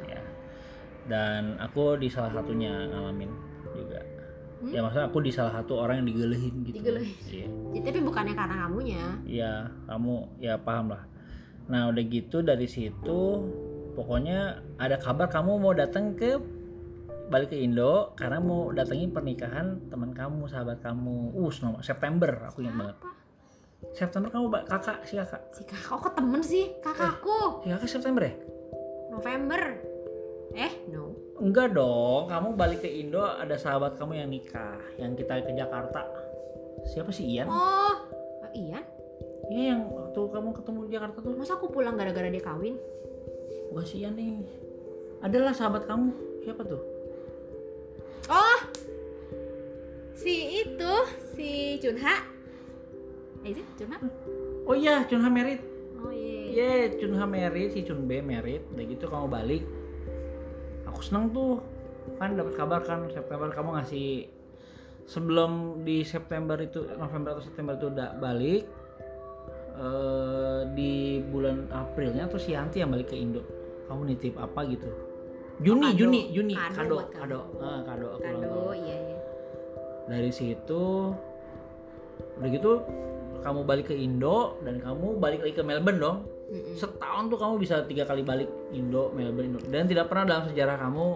dan 1.05 1.59
aku 1.59 1.97
di 1.97 2.09
salah 2.09 2.33
satunya 2.33 2.89
ngalamin 2.89 3.31
juga 3.71 4.01
Hmm? 4.55 4.73
ya 4.73 4.81
maksudnya 4.81 5.07
aku 5.07 5.19
di 5.21 5.29
salah 5.29 5.53
satu 5.53 5.77
orang 5.77 6.01
yang 6.01 6.09
digelehin 6.09 6.55
gitu 6.65 6.81
Digelehin. 6.81 7.13
iya 7.29 7.47
Ya, 7.75 7.81
tapi 7.85 8.01
bukannya 8.01 8.33
karena 8.33 8.57
kamunya 8.65 9.05
Iya, 9.23 9.53
kamu 9.85 10.15
ya 10.39 10.55
paham 10.57 10.89
lah. 10.89 11.05
Nah 11.67 11.93
udah 11.93 12.01
gitu 12.03 12.41
dari 12.41 12.65
situ, 12.65 13.21
pokoknya 13.93 14.39
ada 14.77 14.97
kabar 14.97 15.29
kamu 15.29 15.59
mau 15.59 15.73
datang 15.73 16.13
ke 16.13 16.41
balik 17.27 17.51
ke 17.51 17.59
Indo 17.59 18.15
karena 18.15 18.37
mau 18.37 18.71
datengin 18.71 19.11
pernikahan 19.11 19.85
teman 19.89 20.13
kamu, 20.13 20.45
sahabat 20.47 20.81
kamu. 20.81 21.35
Uh, 21.35 21.51
Sno- 21.51 21.81
September 21.81 22.49
aku 22.49 22.65
ingat 22.65 22.77
banget. 22.79 22.97
September 23.93 24.29
kamu 24.29 24.49
kakak 24.65 25.05
si 25.05 25.13
kakak, 25.15 25.43
si 25.51 25.61
kakak 25.63 25.99
kok 25.99 26.13
temen 26.15 26.41
sih 26.41 26.73
kakakku 26.81 27.61
si 27.61 27.69
kakak 27.69 27.91
September 27.91 28.23
ya? 28.23 28.33
November 29.11 29.61
eh 30.53 30.73
no 30.93 31.17
Enggak 31.35 31.75
dong, 31.75 32.31
kamu 32.31 32.55
balik 32.55 32.87
ke 32.87 32.91
Indo 32.91 33.19
ada 33.19 33.59
sahabat 33.59 33.99
kamu 33.99 34.23
yang 34.23 34.31
nikah, 34.31 34.79
yang 35.03 35.19
kita 35.19 35.43
ke 35.43 35.51
Jakarta. 35.51 36.07
Siapa 36.95 37.11
sih 37.11 37.27
Ian? 37.27 37.51
oh 37.51 37.95
oh, 38.45 38.51
iya 38.55 38.79
yang 39.53 39.93
waktu 39.93 40.21
kamu 40.31 40.57
ketemu 40.57 40.79
di 40.89 40.91
Jakarta 40.97 41.19
tuh. 41.21 41.37
masa 41.37 41.61
aku 41.61 41.69
pulang 41.69 42.01
gara-gara 42.01 42.33
dia 42.33 42.41
kawin 42.41 42.81
Bukan 43.75 43.85
si 43.91 44.07
Ian 44.07 44.15
nih. 44.15 44.39
Adalah 45.19 45.51
sahabat 45.51 45.91
kamu. 45.91 46.15
Siapa 46.47 46.63
tuh? 46.63 46.79
Oh, 48.31 48.61
si 50.15 50.63
itu 50.63 50.95
si 51.35 51.75
Junha. 51.83 52.23
Eh 53.43 53.51
Junha? 53.75 53.99
Oh 54.63 54.79
iya, 54.79 55.03
Chunha 55.11 55.27
merit. 55.27 55.59
Oh 55.99 56.15
iya. 56.15 56.55
Iya, 56.55 57.03
Chunha 57.03 57.27
merit, 57.27 57.75
si 57.75 57.83
B 57.83 58.23
merit. 58.23 58.63
Udah 58.71 58.85
gitu 58.87 59.11
kamu 59.11 59.27
balik. 59.27 59.67
Aku 60.95 61.03
seneng 61.03 61.35
tuh. 61.35 61.59
Kan 62.23 62.39
dapat 62.39 62.55
kabar 62.55 62.81
kan 62.87 63.11
September 63.11 63.51
kamu 63.51 63.75
ngasih 63.83 64.31
sebelum 65.05 65.83
di 65.83 66.07
September 66.07 66.55
itu 66.57 66.87
November 66.97 67.35
atau 67.37 67.43
September 67.43 67.75
itu 67.75 67.91
udah 67.91 68.15
balik. 68.17 68.65
eh 69.75 70.71
di 70.71 71.19
bulan 71.19 71.67
Aprilnya 71.75 72.31
tuh 72.31 72.39
si 72.39 72.55
Yanti 72.55 72.79
yang 72.79 72.95
balik 72.95 73.11
ke 73.11 73.19
Indo. 73.19 73.43
Kamu 73.91 74.07
nitip 74.07 74.39
apa 74.39 74.63
gitu? 74.71 74.87
Juni, 75.59 75.91
kado. 75.91 75.99
Juni, 75.99 76.21
Juni, 76.31 76.55
Kado 76.55 76.75
kado, 76.75 76.97
kado. 77.11 77.41
Ah, 77.59 77.83
kado, 77.83 78.07
aku 78.19 78.23
Kado, 78.23 78.75
iya 78.75 78.97
iya. 78.99 79.19
dari 80.07 80.31
situ 80.31 81.15
udah 82.39 82.49
gitu 82.51 82.73
kamu 83.43 83.61
balik 83.63 83.91
ke 83.91 83.95
Indo 83.95 84.59
dan 84.63 84.79
kamu 84.83 85.19
balik 85.19 85.43
lagi 85.43 85.55
ke 85.59 85.63
Melbourne 85.63 86.01
dong 86.03 86.19
Mm-mm. 86.47 86.75
setahun 86.75 87.25
tuh 87.27 87.37
kamu 87.37 87.55
bisa 87.57 87.83
tiga 87.83 88.05
kali 88.05 88.21
balik 88.21 88.47
Indo 88.71 89.09
Melbourne 89.11 89.49
Indo 89.49 89.61
dan 89.65 89.85
tidak 89.85 90.07
pernah 90.07 90.25
dalam 90.27 90.45
sejarah 90.47 90.77
kamu 90.79 91.07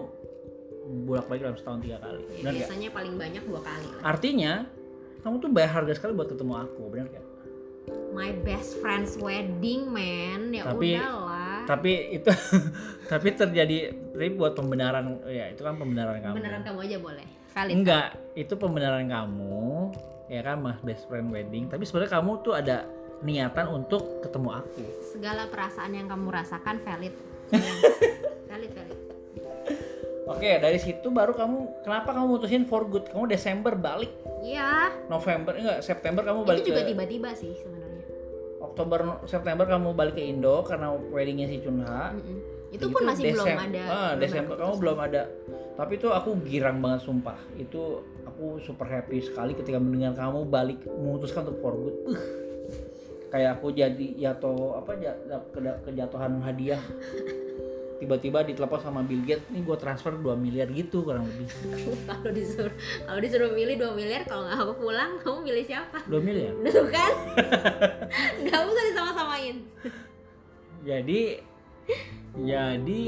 bolak 1.01 1.25
balik 1.25 1.41
dalam 1.43 1.55
setahun 1.55 1.79
tiga 1.79 1.97
kali 1.97 2.19
Ya, 2.19 2.33
benar 2.39 2.51
biasanya 2.55 2.89
paling 2.89 3.15
banyak 3.15 3.43
dua 3.43 3.61
kali 3.61 3.85
lah. 3.87 4.01
artinya 4.03 4.53
kamu 5.19 5.35
tuh 5.37 5.49
bayar 5.49 5.71
harga 5.75 5.93
sekali 5.93 6.11
buat 6.11 6.27
ketemu 6.27 6.53
aku 6.57 6.81
benar 6.87 7.07
nggak 7.09 7.25
My 8.09 8.33
best 8.35 8.77
friend's 8.77 9.17
wedding 9.17 9.85
man, 9.87 10.49
ya 10.51 10.65
Tapi- 10.67 10.93
udahlah. 10.93 11.61
tapi 11.65 11.91
itu 12.11 12.29
tapi 13.11 13.27
terjadi 13.31 13.77
tapi 14.11 14.27
buat 14.31 14.53
pembenaran 14.53 15.21
ya 15.25 15.45
itu 15.47 15.61
kan 15.61 15.73
pembenaran 15.73 16.17
kamu 16.19 16.35
Beneran 16.35 16.61
kamu 16.63 16.79
aja 16.83 16.97
boleh. 16.99 17.25
Valid. 17.49 17.73
enggak 17.75 18.07
itu 18.35 18.53
pembenaran 18.55 19.05
kamu 19.05 19.89
ya 20.25 20.41
kan 20.43 20.57
mas 20.59 20.77
best 20.79 21.05
friend 21.05 21.29
wedding 21.29 21.65
tapi 21.65 21.81
sebenarnya 21.81 22.13
kamu 22.15 22.31
tuh 22.39 22.53
ada 22.53 22.85
niatan 23.19 23.67
untuk 23.67 24.23
ketemu 24.23 24.49
aku 24.63 24.83
Segala 25.11 25.47
perasaan 25.51 25.91
yang 25.91 26.07
kamu 26.07 26.31
rasakan 26.31 26.79
valid. 26.79 27.13
valid 28.49 28.71
valid. 28.71 28.99
Oke, 30.29 30.61
dari 30.61 30.77
situ 30.77 31.09
baru 31.09 31.33
kamu 31.33 31.81
kenapa 31.81 32.13
kamu 32.13 32.37
mutusin 32.37 32.63
for 32.69 32.85
good? 32.85 33.09
Kamu 33.09 33.25
Desember 33.25 33.73
balik, 33.73 34.13
Iya, 34.45 34.93
November 35.09 35.57
enggak 35.57 35.81
September 35.81 36.21
kamu 36.21 36.45
balik 36.45 36.61
itu 36.61 36.69
juga 36.69 36.85
ke 36.85 36.93
tiba-tiba 36.93 37.29
sih 37.33 37.51
sebenarnya. 37.57 38.05
Oktober 38.61 38.99
September 39.25 39.65
kamu 39.65 39.97
balik 39.97 40.15
ke 40.15 40.23
Indo 40.23 40.61
karena 40.61 40.93
weddingnya 40.93 41.49
si 41.49 41.57
Chunha. 41.65 42.13
Mm-mm. 42.13 42.37
Itu 42.69 42.93
pun 42.93 43.01
masih 43.09 43.33
belum 43.33 43.47
Desem- 43.49 43.59
ada. 43.73 43.83
Ah, 43.89 44.11
belum 44.13 44.21
Desember 44.21 44.55
kamu 44.61 44.73
belum 44.77 44.97
ada. 45.01 45.21
Tapi 45.73 45.91
itu 45.97 46.07
aku 46.13 46.29
girang 46.45 46.77
banget 46.77 47.01
sumpah. 47.09 47.39
Itu 47.57 48.05
aku 48.29 48.61
super 48.61 48.85
happy 48.85 49.25
sekali 49.25 49.57
ketika 49.57 49.81
mendengar 49.81 50.13
kamu 50.13 50.45
balik 50.45 50.79
memutuskan 50.85 51.49
untuk 51.49 51.57
for 51.59 51.73
good. 51.73 51.95
Uh, 52.05 52.21
kayak 53.29 53.57
aku 53.57 53.71
jadi 53.71 54.07
jatuh 54.17 54.77
apa 54.77 54.91
ja- 54.97 55.19
keda- 55.49 55.79
kejatuhan 55.81 56.41
hadiah. 56.41 56.81
Tiba-tiba 57.99 58.47
ditelepon 58.47 58.79
sama 58.79 59.03
Bill 59.03 59.19
Gates, 59.21 59.43
nih 59.51 59.59
gue 59.59 59.75
transfer 59.75 60.15
2 60.15 60.31
miliar 60.33 60.71
gitu 60.71 61.03
kurang 61.03 61.27
lebih. 61.27 61.51
kalau 62.07 62.31
disuruh 62.31 62.71
kalau 63.03 63.19
disuruh 63.19 63.51
milih 63.51 63.75
2 63.75 63.91
miliar 63.91 64.23
kalau 64.23 64.47
nggak 64.47 64.55
aku 64.57 64.73
pulang 64.79 65.11
kamu 65.19 65.37
milih 65.43 65.63
siapa 65.67 65.99
2 66.07 66.15
miliar. 66.23 66.55
Tuh 66.71 66.87
kan 66.87 67.11
nggak 68.39 68.61
usah 68.63 68.83
disama-samain 68.87 69.55
jadi 70.79 71.43
jadi 72.39 73.01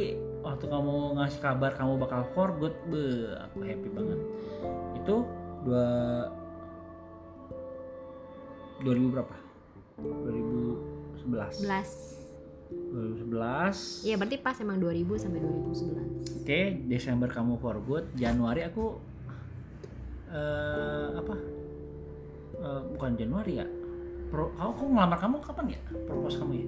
waktu 0.43 0.65
kamu 0.67 0.95
ngasih 1.15 1.39
kabar 1.39 1.71
kamu 1.71 1.93
bakal 1.95 2.27
for 2.35 2.51
good 2.59 2.75
be 2.91 3.31
aku 3.31 3.63
happy 3.63 3.87
banget 3.87 4.19
itu 4.99 5.15
dua 5.63 5.87
2000 8.83 9.13
berapa 9.13 9.35
2011 10.01 11.61
11 11.61 13.29
2011 13.29 14.07
Iya 14.07 14.15
berarti 14.17 14.37
pas 14.39 14.57
emang 14.59 14.79
2000 14.79 15.23
sampai 15.27 15.39
2011 15.39 16.41
oke 16.43 16.59
Desember 16.87 17.29
kamu 17.29 17.53
for 17.59 17.77
good. 17.83 18.05
Januari 18.15 18.65
aku 18.65 18.97
eh 20.31 21.07
apa? 21.15 21.35
Eh, 22.61 22.81
bukan 22.95 23.11
Januari 23.17 23.59
ya? 23.59 23.67
Pro, 24.31 24.53
kamu 24.55 24.71
kamu 24.79 24.89
ngelamar 24.95 25.19
kamu 25.19 25.35
kapan 25.43 25.65
ya? 25.75 25.79
Propose 26.07 26.35
kamu 26.39 26.53
ya? 26.55 26.65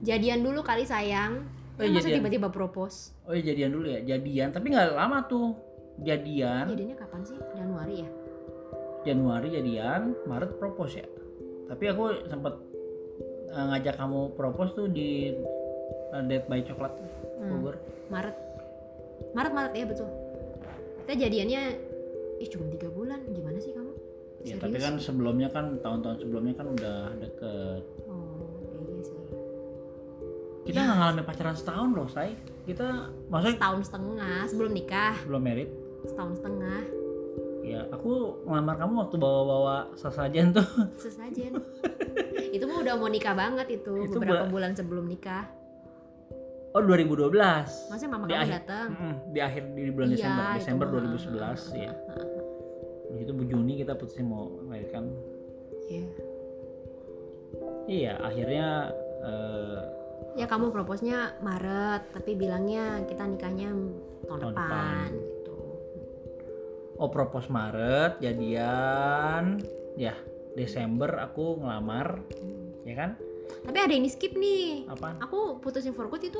Jadian 0.00 0.40
dulu 0.44 0.60
kali 0.60 0.84
sayang. 0.84 1.46
Oh, 1.80 1.84
Kan 1.88 1.96
masa 1.96 2.12
tiba-tiba 2.12 2.52
propose. 2.52 3.16
Oh 3.24 3.32
iya 3.32 3.52
jadian 3.52 3.72
dulu 3.72 3.88
ya? 3.88 4.00
Jadian 4.04 4.52
tapi 4.52 4.76
nggak 4.76 4.92
lama 4.92 5.24
tuh. 5.24 5.56
Jadian. 6.04 6.68
Jadinya 6.68 6.96
kapan 7.00 7.20
sih? 7.24 7.38
Januari 7.56 8.04
ya? 8.04 8.08
Januari 9.00 9.48
jadian, 9.48 10.12
Maret 10.28 10.60
propose 10.60 11.00
ya. 11.00 11.08
Tapi 11.70 11.84
aku 11.86 12.02
sempat 12.26 12.54
eh, 13.48 13.64
ngajak 13.70 13.94
kamu 13.94 14.34
propose 14.34 14.74
tuh 14.74 14.86
di 14.86 15.38
uh, 16.10 16.22
Dead 16.24 16.44
by 16.44 16.60
Coklat 16.60 16.92
Hmm. 17.40 17.56
Bogor. 17.56 17.80
Maret 18.12 18.36
Maret 19.32 19.52
Maret 19.54 19.72
ya 19.72 19.88
betul 19.88 20.08
Kita 21.00 21.12
jadiannya 21.16 21.62
Ih 22.36 22.48
cuma 22.52 22.68
tiga 22.68 22.92
bulan 22.92 23.24
Gimana 23.26 23.56
sih 23.56 23.72
kamu? 23.72 23.92
Ya, 24.40 24.60
tapi 24.60 24.76
kan 24.76 24.96
sebelumnya 24.96 25.48
kan 25.48 25.80
tahun-tahun 25.80 26.20
sebelumnya 26.20 26.52
kan 26.52 26.66
udah 26.68 27.16
deket. 27.16 27.82
Oh 28.04 28.60
iya 28.84 29.00
sih 29.00 29.16
Kita 30.64 30.78
nggak 30.80 30.96
ngalamin 30.96 31.24
pacaran 31.24 31.56
setahun 31.56 31.88
loh, 31.92 32.08
say. 32.08 32.36
Kita 32.64 33.08
maksudnya 33.28 33.56
Setahun 33.56 33.80
setengah 33.84 34.36
sebelum 34.44 34.72
nikah 34.76 35.14
belum 35.24 35.40
merit. 35.40 35.70
Setahun 36.04 36.32
setengah 36.36 36.80
Ya, 37.62 37.84
aku 37.86 38.10
ngelamar 38.42 38.76
kamu 38.76 38.94
waktu 38.98 39.16
bawa-bawa 39.16 39.76
sasajen 39.94 40.50
tuh. 40.50 40.64
Sesajen 40.96 41.60
Itu 42.48 42.64
mah 42.64 42.80
udah 42.80 42.94
mau 42.94 43.06
nikah 43.06 43.32
banget 43.32 43.68
itu, 43.74 43.94
Itu 44.02 44.16
Beberapa 44.16 44.48
bulan- 44.48 44.50
bulan 44.50 44.72
sebelum 44.72 45.04
nikah 45.06 45.44
Oh, 46.70 46.78
2012. 46.80 47.90
Maksudnya 47.90 48.08
mama 48.08 48.24
Di 48.24 48.30
kamu 48.30 48.40
akhir- 48.40 48.56
datang 48.56 48.88
Mm-mm, 48.88 49.14
di 49.28 49.40
akhir 49.40 49.62
di 49.68 49.90
bulan 49.90 50.08
Iya, 50.08 50.16
Desember, 50.16 50.44
itu 50.46 50.56
Desember 50.56 50.86
mah. 50.86 50.92
2011 50.94 51.60
ya. 51.76 51.92
Di 53.04 53.16
situ 53.18 53.32
Bu 53.32 53.42
Juni 53.44 53.72
kita 53.76 53.92
putusin 53.92 54.24
mau 54.24 54.46
melahirkan 54.62 55.04
Iya. 55.84 56.06
Iya, 57.86 58.12
akhirnya 58.20 58.68
eh, 59.20 59.78
Ya 60.32 60.46
kamu 60.46 60.70
proposnya 60.70 61.34
Maret, 61.40 62.14
tapi 62.14 62.38
bilangnya 62.38 63.02
kita 63.02 63.26
nikahnya 63.26 63.74
tahun, 64.24 64.38
Tahun 64.38 64.54
depan, 64.54 64.54
depan. 64.54 65.10
Oh 67.00 67.08
propose 67.08 67.48
Maret, 67.48 68.20
jadian 68.20 69.58
ya 69.96 70.12
Desember 70.52 71.08
aku 71.18 71.56
ngelamar 71.56 72.20
ya 72.84 72.94
kan? 72.94 73.10
Tapi 73.60 73.76
ada 73.76 73.90
yang 73.90 74.04
di 74.04 74.10
skip 74.10 74.32
nih. 74.32 74.84
Apa? 74.86 75.16
Aku 75.20 75.58
putusin 75.58 75.90
for 75.90 76.06
good 76.06 76.22
itu 76.22 76.38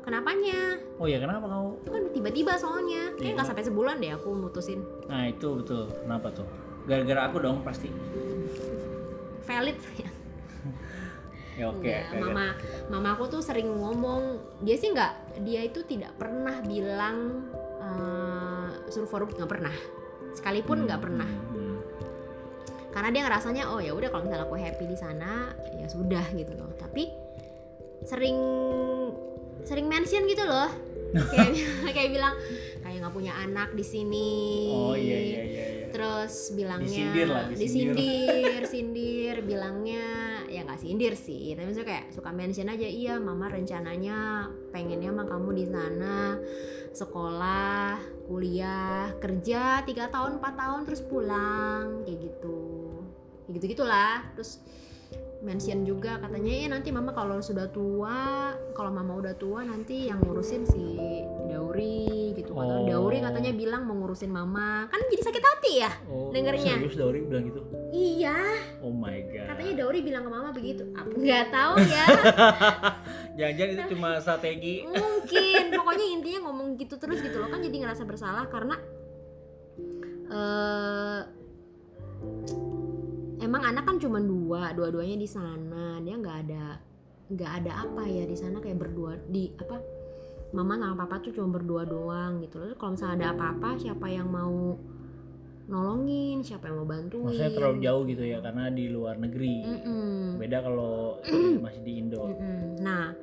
kenapanya? 0.00 0.80
Oh 0.96 1.04
ya 1.04 1.16
kenapa 1.16 1.44
kamu 1.44 1.68
itu 1.76 1.90
kan 1.90 2.02
tiba-tiba 2.10 2.52
soalnya. 2.56 3.12
Kayak 3.14 3.22
Iya. 3.22 3.34
nggak 3.34 3.46
sampai 3.46 3.64
sebulan 3.64 3.96
deh 3.98 4.12
aku 4.12 4.28
mutusin. 4.32 4.80
Nah 5.06 5.24
itu 5.26 5.48
betul. 5.54 5.86
Kenapa 6.00 6.32
tuh? 6.32 6.48
Gara-gara 6.84 7.28
aku 7.28 7.36
dong 7.38 7.60
pasti. 7.60 7.88
Valid. 9.42 9.78
Ya 11.54 11.70
oke 11.70 11.86
Enggak, 11.86 12.02
gara-gara- 12.10 12.34
mama. 12.34 12.46
Mama 12.90 13.08
aku 13.14 13.30
tuh 13.30 13.38
sering 13.38 13.70
ngomong 13.70 14.22
dia 14.58 14.74
sih 14.74 14.90
nggak 14.90 15.12
dia 15.46 15.62
itu 15.62 15.86
tidak 15.86 16.10
pernah 16.18 16.58
bilang 16.60 17.46
eh, 17.78 18.43
suruh 18.94 19.10
for 19.10 19.26
good 19.26 19.34
nggak 19.34 19.50
pernah. 19.50 19.74
Sekalipun 20.38 20.86
nggak 20.86 21.00
pernah. 21.02 21.26
Hmm, 21.26 21.58
hmm. 21.58 21.76
karena 22.94 23.10
dia 23.10 23.22
ngerasanya 23.26 23.74
oh 23.74 23.82
ya 23.82 23.90
udah 23.90 24.06
kalau 24.06 24.22
misalnya 24.22 24.46
aku 24.46 24.54
happy 24.54 24.86
di 24.86 24.94
sana 24.94 25.50
ya 25.74 25.86
sudah 25.90 26.22
gitu 26.38 26.54
loh. 26.54 26.70
Tapi 26.78 27.10
sering 28.06 28.38
sering 29.66 29.90
mention 29.90 30.30
gitu 30.30 30.46
loh. 30.46 30.70
Kayak 31.30 31.94
kayak 31.94 32.10
bilang 32.10 32.34
kayak 32.82 32.96
nggak 33.02 33.14
punya 33.14 33.32
anak 33.38 33.70
di 33.74 33.86
sini. 33.86 34.30
Oh 34.70 34.98
iya 34.98 35.18
iya 35.18 35.42
iya 35.46 35.64
iya. 35.70 35.86
Terus 35.94 36.50
bilangnya 36.58 36.90
Disindir 36.90 37.28
lah, 37.30 37.44
disindir. 37.54 37.94
disindir 37.94 38.62
sindir 38.66 39.36
bilangnya 39.46 40.33
ya 40.54 40.62
nggak 40.62 40.80
sindir 40.80 41.18
sih. 41.18 41.58
Tapi 41.58 41.66
maksudnya 41.66 41.88
kayak 41.90 42.06
suka 42.14 42.30
mention 42.30 42.70
aja 42.70 42.86
iya 42.86 43.18
mama 43.18 43.50
rencananya 43.50 44.46
pengennya 44.70 45.10
mah 45.10 45.26
kamu 45.26 45.50
di 45.58 45.64
sana 45.66 46.38
sekolah 46.94 47.98
kuliah 48.30 49.10
kerja 49.18 49.82
tiga 49.82 50.06
tahun 50.14 50.38
4 50.38 50.54
tahun 50.54 50.80
terus 50.86 51.02
pulang. 51.02 52.06
Kayak 52.06 52.18
gitu. 52.30 52.62
Gitu 53.50 53.64
gitulah 53.74 54.22
terus 54.38 54.62
mention 55.44 55.84
juga 55.84 56.16
katanya 56.18 56.52
ya 56.64 56.66
nanti 56.72 56.88
mama 56.88 57.12
kalau 57.12 57.36
sudah 57.38 57.68
tua 57.68 58.56
kalau 58.72 58.88
mama 58.88 59.20
udah 59.20 59.36
tua 59.36 59.60
nanti 59.60 60.08
yang 60.08 60.24
ngurusin 60.24 60.64
si 60.64 60.98
Dauri 61.46 62.32
gitu. 62.32 62.56
Kata 62.56 62.64
Oh. 62.64 62.88
Dauri 62.88 63.20
katanya 63.20 63.52
bilang 63.52 63.84
mau 63.84 63.94
ngurusin 64.00 64.32
mama. 64.32 64.88
Kan 64.88 65.04
jadi 65.12 65.22
sakit 65.22 65.44
hati 65.44 65.72
ya 65.84 65.92
oh 66.08 66.32
dengernya. 66.32 66.80
serius 66.80 66.96
Dauri 66.96 67.20
bilang 67.28 67.44
gitu? 67.52 67.60
Iya. 67.92 68.40
Oh 68.80 68.90
my 68.90 69.18
god. 69.30 69.46
Katanya 69.52 69.72
Dauri 69.84 70.00
bilang 70.00 70.22
ke 70.24 70.30
mama 70.32 70.48
begitu. 70.50 70.82
Aku 70.96 71.14
nggak 71.20 71.52
tahu 71.52 71.74
ya. 71.84 72.04
Jangan-jangan 73.38 73.70
itu 73.76 73.84
cuma 73.94 74.08
strategi. 74.24 74.74
Mungkin. 74.88 75.64
Pokoknya 75.78 76.06
intinya 76.08 76.40
ngomong 76.48 76.80
gitu 76.80 76.96
terus 76.96 77.20
gitu 77.20 77.36
loh. 77.38 77.52
Kan 77.52 77.60
jadi 77.60 77.76
ngerasa 77.84 78.02
bersalah 78.08 78.48
karena 78.48 78.76
eh 80.32 81.20
emang 83.44 83.62
anak 83.62 83.84
kan 83.84 83.96
cuma 84.00 84.18
dua 84.18 84.72
dua-duanya 84.72 85.16
di 85.20 85.28
sana 85.28 86.00
dia 86.00 86.16
nggak 86.16 86.36
ada 86.48 86.66
nggak 87.28 87.50
ada 87.62 87.72
apa 87.88 88.02
ya 88.08 88.24
di 88.24 88.36
sana 88.36 88.60
kayak 88.60 88.80
berdua 88.80 89.20
di 89.28 89.52
apa 89.60 89.80
mama 90.56 90.78
sama 90.80 90.94
papa 91.04 91.20
tuh 91.24 91.32
cuma 91.36 91.60
berdua 91.60 91.82
doang 91.84 92.40
gitu 92.40 92.62
loh 92.62 92.76
kalau 92.78 92.96
misalnya 92.96 93.16
ada 93.20 93.28
apa-apa 93.36 93.80
siapa 93.80 94.06
yang 94.06 94.28
mau 94.30 94.78
nolongin 95.64 96.44
siapa 96.44 96.68
yang 96.68 96.84
mau 96.84 96.88
bantuin 96.88 97.24
maksudnya 97.24 97.56
terlalu 97.56 97.78
jauh 97.80 98.02
gitu 98.04 98.22
ya 98.22 98.38
karena 98.44 98.68
di 98.68 98.84
luar 98.92 99.16
negeri 99.16 99.56
Mm-mm. 99.64 100.36
beda 100.36 100.58
kalau 100.60 101.18
masih 101.64 101.80
di 101.80 101.92
Indo 102.04 102.20
Mm-mm. 102.20 102.84
Nah, 102.84 103.16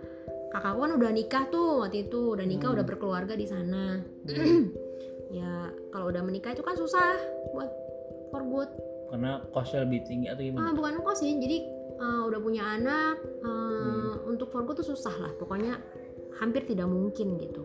kakakku 0.49 0.79
kan 0.81 0.91
udah 0.97 1.11
nikah 1.13 1.43
tuh 1.53 1.85
waktu 1.85 2.09
itu, 2.09 2.33
udah 2.33 2.43
nikah, 2.43 2.73
Hmm. 2.73 2.81
udah 2.81 2.85
berkeluarga 2.87 3.33
di 3.37 3.45
sana. 3.45 4.01
ya, 5.37 5.69
kalau 5.93 6.09
udah 6.09 6.25
menikah 6.25 6.51
itu 6.51 6.65
kan 6.65 6.73
susah 6.73 7.13
buat 7.53 7.69
for 8.33 8.41
good. 8.41 8.71
Karena 9.11 9.43
costnya 9.51 9.83
lebih 9.83 9.99
tinggi 10.07 10.27
atau 10.31 10.39
Ah, 10.39 10.47
gimana 10.47 10.71
bukan 10.71 10.93
kos 11.03 11.19
sih, 11.19 11.35
jadi 11.35 11.57
eh, 12.01 12.21
udah 12.31 12.39
punya 12.41 12.63
anak, 12.65 13.19
eh, 13.43 13.51
Hmm. 13.51 14.31
untuk 14.31 14.49
for 14.49 14.63
good 14.63 14.79
tuh 14.79 14.87
susah 14.87 15.13
lah. 15.19 15.31
Pokoknya 15.35 15.77
hampir 16.39 16.63
tidak 16.65 16.87
mungkin 16.89 17.35
gitu. 17.37 17.61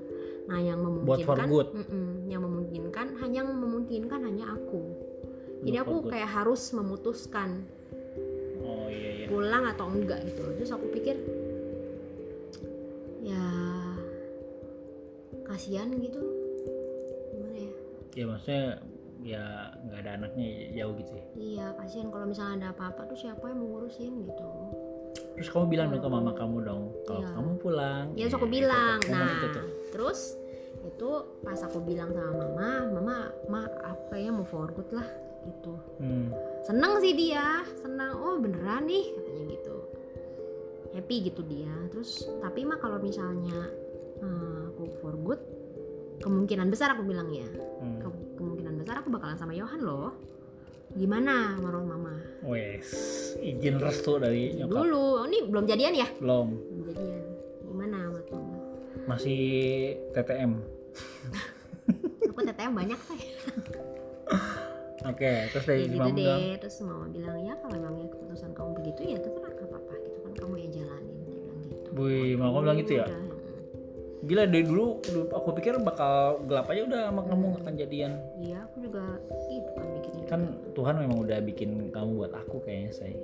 Nah, 0.51 0.59
yang 0.61 0.83
Buat 1.07 1.23
for 1.25 1.39
memungkinkan, 1.39 1.49
good. 1.49 1.69
Yang 2.29 2.43
memungkinkan 2.45 3.07
hanya 3.23 3.47
yang 3.47 3.49
memungkinkan 3.55 4.21
hanya 4.27 4.45
aku. 4.53 4.83
Jadi 5.65 5.79
Buat 5.81 5.87
aku 5.89 5.97
kayak 6.13 6.31
harus 6.37 6.63
memutuskan 6.77 7.65
oh 8.67 8.87
iya 8.91 9.11
iya 9.23 9.27
pulang 9.31 9.65
atau 9.67 9.87
enggak 9.89 10.27
gitu 10.27 10.43
terus 10.59 10.71
aku 10.75 10.87
pikir 10.91 11.17
ya 13.23 13.43
kasihan 15.47 15.91
gitu 15.99 16.21
gimana 17.33 17.57
ya 17.59 17.73
ya 18.15 18.25
maksudnya 18.27 18.65
ya 19.27 19.43
nggak 19.83 19.99
ada 20.01 20.11
anaknya 20.17 20.47
jauh 20.73 20.95
gitu 20.97 21.13
ya? 21.13 21.25
Iya 21.35 21.67
kasihan 21.75 22.09
kalau 22.09 22.27
misalnya 22.27 22.55
ada 22.57 22.69
apa-apa 22.73 23.03
tuh 23.07 23.19
siapa 23.19 23.43
yang 23.45 23.59
mau 23.59 23.69
ngurusin 23.75 24.13
gitu? 24.23 24.49
Terus 25.35 25.49
kamu 25.51 25.67
bilang 25.69 25.87
dong 25.91 26.01
ke 26.01 26.09
mama 26.09 26.31
kamu 26.33 26.57
dong 26.63 26.83
kalau 27.05 27.21
Iya. 27.21 27.31
kamu 27.35 27.51
pulang. 27.59 28.05
Ya 28.15 28.25
terus 28.25 28.33
Ya, 28.33 28.37
aku 28.37 28.47
itu 28.47 28.55
bilang. 28.55 28.99
momen 29.03 29.13
nah 29.13 29.29
itu 29.33 29.47
tuh. 29.51 29.67
terus 29.91 30.21
itu 30.81 31.11
pas 31.43 31.59
aku 31.59 31.79
bilang 31.83 32.11
sama 32.11 32.33
mama 32.39 32.71
mama 32.93 33.17
ma 33.49 33.61
aku 33.85 34.03
kayaknya 34.09 34.33
mau 34.33 34.47
for 34.47 34.71
good 34.71 34.87
lah 34.93 35.09
gitu. 35.43 35.75
Hmm. 35.99 36.31
seneng 36.63 36.99
sih 36.99 37.13
dia 37.13 37.63
senang 37.77 38.15
oh 38.15 38.35
beneran 38.37 38.83
nih 38.85 39.11
katanya 39.13 39.45
gitu. 39.53 39.77
Happy 40.93 41.17
gitu 41.25 41.43
dia. 41.45 41.71
Terus 41.91 42.11
tapi 42.39 42.63
mah 42.63 42.79
kalau 42.79 42.99
misalnya 42.99 43.71
eh, 44.19 44.61
aku 44.69 44.83
for 44.97 45.15
good 45.19 45.43
kemungkinan 46.19 46.67
besar 46.67 46.95
aku 46.95 47.03
bilang 47.03 47.29
ya. 47.29 47.47
Hmm. 47.77 48.01
Besar 48.87 49.03
aku 49.03 49.11
bakalan 49.11 49.35
sama 49.35 49.51
Yohan 49.51 49.83
loh. 49.83 50.15
Gimana 50.95 51.59
menurut 51.59 51.91
mama? 51.91 52.15
Wes, 52.47 52.87
izin 53.43 53.83
restu 53.83 54.15
dari 54.23 54.55
nyokap. 54.55 54.79
Dulu. 54.79 55.27
Ini 55.27 55.39
belum 55.51 55.65
jadian 55.67 55.95
ya? 55.99 56.07
Belum. 56.23 56.55
Belum 56.55 56.95
jadian. 56.95 57.23
Gimana 57.67 57.97
menurut 58.15 58.29
mama? 58.31 58.55
Masih 59.11 59.41
TTM 60.15 60.53
aku 62.31 62.41
TTM 62.47 62.73
banyak 62.75 62.99
teh 63.11 63.23
oke 65.07 65.33
terus 65.51 65.65
dari 65.67 65.83
ya 65.83 65.87
gitu 65.91 65.99
mama 65.99 66.15
bilang? 66.15 66.39
deh. 66.39 66.55
Terus 66.63 66.77
mama 66.87 67.07
bilang 67.11 67.39
ya 67.43 67.55
kalau 67.59 67.75
emangnya 67.75 68.07
keputusan 68.15 68.51
kamu 68.55 68.71
begitu 68.83 69.01
ya 69.03 69.19
terserah 69.19 69.51
gak 69.51 69.67
apa-apa. 69.67 69.95
Gitu 69.99 70.19
kan 70.23 70.33
kamu 70.39 70.55
yang 70.63 70.71
jalanin 70.71 71.17
dia 71.27 71.39
bilang 71.43 71.59
gitu. 71.67 71.89
Wih, 71.99 72.33
mama 72.39 72.59
bilang 72.63 72.79
gitu 72.79 72.93
ya? 73.03 73.07
Udah. 73.11 73.36
Gila 74.19 74.45
dari 74.45 74.63
dulu 74.63 74.97
aku 75.29 75.49
pikir 75.55 75.77
bakal 75.79 76.15
gelap 76.43 76.67
aja 76.67 76.83
udah 76.85 77.01
sama 77.07 77.23
kamu 77.23 77.45
nggak 77.49 77.63
akan 77.63 77.75
jadian 77.77 78.13
Iya, 78.39 78.59
aku 78.63 78.77
juga 78.81 79.03
gitu 79.45 79.71
kan 79.73 79.87
mikirnya. 79.91 80.25
kan 80.27 80.41
Tuhan 80.73 80.95
memang 80.99 81.19
udah 81.21 81.39
bikin 81.43 81.71
kamu 81.89 82.11
buat 82.17 82.33
aku 82.35 82.57
kayaknya 82.61 82.93
saya 82.93 83.17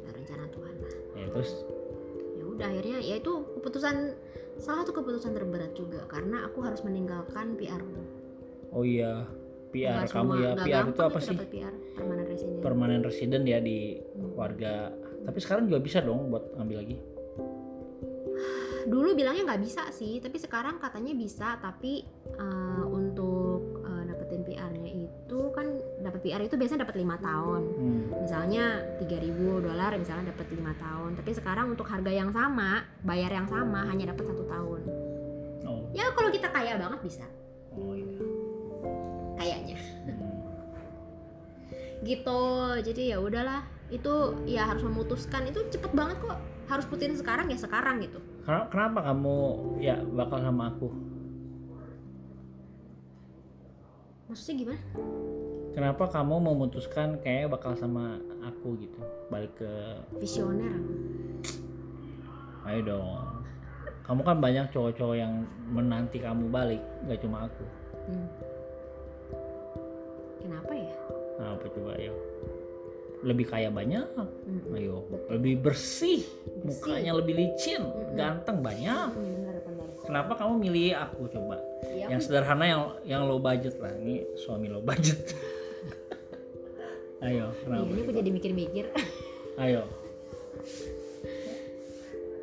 Ada 0.00 0.10
rencana 0.14 0.44
Tuhan 0.48 0.74
lah. 0.78 0.94
ya 1.14 1.26
terus 1.30 1.50
Ya 2.34 2.44
udah 2.46 2.66
akhirnya 2.66 2.98
ya 3.00 3.14
itu 3.16 3.32
keputusan 3.52 3.96
salah 4.56 4.78
satu 4.80 4.92
keputusan 4.92 5.32
terberat 5.32 5.72
juga 5.72 6.06
karena 6.06 6.44
aku 6.44 6.62
harus 6.62 6.80
meninggalkan 6.80 7.54
PR. 7.54 7.82
oh 8.70 8.82
iya 8.82 9.26
PR 9.70 10.00
Nggak 10.00 10.10
kamu 10.10 10.30
semua- 10.30 10.40
ya 10.40 10.50
PR 10.58 10.84
itu 10.88 11.02
apa 11.02 11.18
sih 11.20 11.36
PR 11.36 11.74
permanent 11.92 12.26
resident. 12.26 12.58
permanen 12.60 13.00
resident 13.02 13.44
ya 13.44 13.58
di 13.58 13.78
Hmm. 14.10 14.32
warga 14.34 14.88
tapi 15.22 15.38
sekarang 15.38 15.66
juga 15.66 15.78
bisa 15.78 15.98
dong 16.00 16.28
buat 16.28 16.54
ngambil 16.54 16.76
lagi 16.80 16.96
Dulu 18.84 19.14
bilangnya 19.14 19.42
nggak 19.44 19.62
bisa 19.64 19.88
sih, 19.90 20.20
tapi 20.20 20.36
sekarang 20.36 20.76
katanya 20.76 21.12
bisa. 21.12 21.56
Tapi 21.56 22.04
eh, 22.30 22.84
untuk 22.84 23.80
eh, 23.82 24.02
dapetin 24.04 24.42
PR-nya 24.42 24.90
itu 24.92 25.40
kan 25.50 25.66
dapat 26.00 26.20
PR 26.20 26.40
itu 26.40 26.54
biasanya 26.54 26.84
dapat 26.84 26.96
lima 26.98 27.16
tahun. 27.16 27.62
hmm. 27.64 28.02
Misalnya 28.22 28.64
3000 29.00 29.64
dolar 29.64 29.90
misalnya 29.96 30.30
dapat 30.30 30.46
lima 30.52 30.72
tahun. 30.76 31.16
Tapi 31.16 31.30
sekarang 31.32 31.72
untuk 31.72 31.88
harga 31.88 32.12
yang 32.12 32.28
sama, 32.30 32.84
bayar 33.00 33.32
yang 33.32 33.48
sama 33.48 33.88
hanya 33.88 34.12
dapat 34.12 34.24
satu 34.28 34.44
tahun. 34.44 34.80
oh 35.64 35.80
Ya 35.92 36.10
kalau 36.12 36.28
kita 36.28 36.48
kaya 36.48 36.76
banget 36.76 37.00
bisa. 37.00 37.24
oh 37.74 37.90
iya 37.90 38.22
kayaknya 39.34 39.78
Hmm. 40.06 40.30
gitu 42.04 42.42
jadi 42.84 43.16
ya 43.16 43.18
udahlah 43.18 43.64
itu 43.88 44.12
ya 44.44 44.68
harus 44.68 44.84
memutuskan 44.84 45.48
itu 45.48 45.58
cepet 45.72 45.90
banget 45.90 46.20
kok 46.20 46.38
harus 46.68 46.84
putusin 46.84 47.16
sekarang 47.16 47.48
ya 47.48 47.58
sekarang 47.58 47.98
gitu 47.98 48.20
Kenapa, 48.44 48.66
kenapa 48.68 48.98
kamu 49.08 49.36
ya 49.80 49.96
bakal 50.04 50.38
sama 50.44 50.68
aku? 50.68 50.88
Maksudnya 54.28 54.54
gimana? 54.60 54.82
Kenapa 55.74 56.04
kamu 56.06 56.34
memutuskan 56.52 57.18
kayak 57.24 57.50
bakal 57.56 57.72
sama 57.74 58.20
aku 58.44 58.76
gitu? 58.78 59.00
Balik 59.32 59.56
ke 59.58 59.72
visioner 60.20 60.76
ayo 62.64 62.80
dong. 62.80 63.08
Kamu 64.04 64.20
kan 64.20 64.36
banyak 64.40 64.68
cowok-cowok 64.72 65.16
yang 65.16 65.48
menanti 65.72 66.20
kamu 66.20 66.48
balik 66.52 66.80
nggak 67.04 67.20
cuma 67.20 67.48
aku. 67.48 67.64
Hmm. 68.04 68.28
kenapa 70.44 70.76
ya? 70.76 70.92
Nah 71.40 71.56
apa 71.56 71.64
coba 71.72 71.96
ayo 71.96 72.12
lebih 73.24 73.46
kaya 73.46 73.68
banyak 73.68 74.04
Hmm. 74.14 74.76
ayo 74.76 75.08
lebih 75.28 75.58
bersih, 75.58 76.20
Bersih. 76.60 76.84
mukanya 76.84 77.12
lebih 77.16 77.34
licin 77.34 77.80
Mm-mm. 77.80 78.14
ganteng 78.14 78.60
banyak 78.60 79.08
Hmm, 79.10 79.24
benar 79.34 79.56
benar 79.64 79.86
kenapa 80.00 80.32
kamu 80.36 80.54
milih 80.60 80.92
aku 80.94 81.26
coba 81.28 81.56
ya, 81.88 82.06
yang 82.06 82.20
sederhana 82.20 82.64
yang 82.64 82.82
yang 83.02 83.22
low 83.24 83.38
budget 83.38 83.74
lah 83.76 83.90
ini 83.94 84.22
suami 84.36 84.68
low 84.68 84.80
budget 84.80 85.18
Ayo, 87.24 87.48
kenapa? 87.58 87.88
ini 87.88 88.00
aku 88.04 88.12
jadi 88.12 88.28
mikir-mikir. 88.28 88.84
Ayo. 89.64 89.88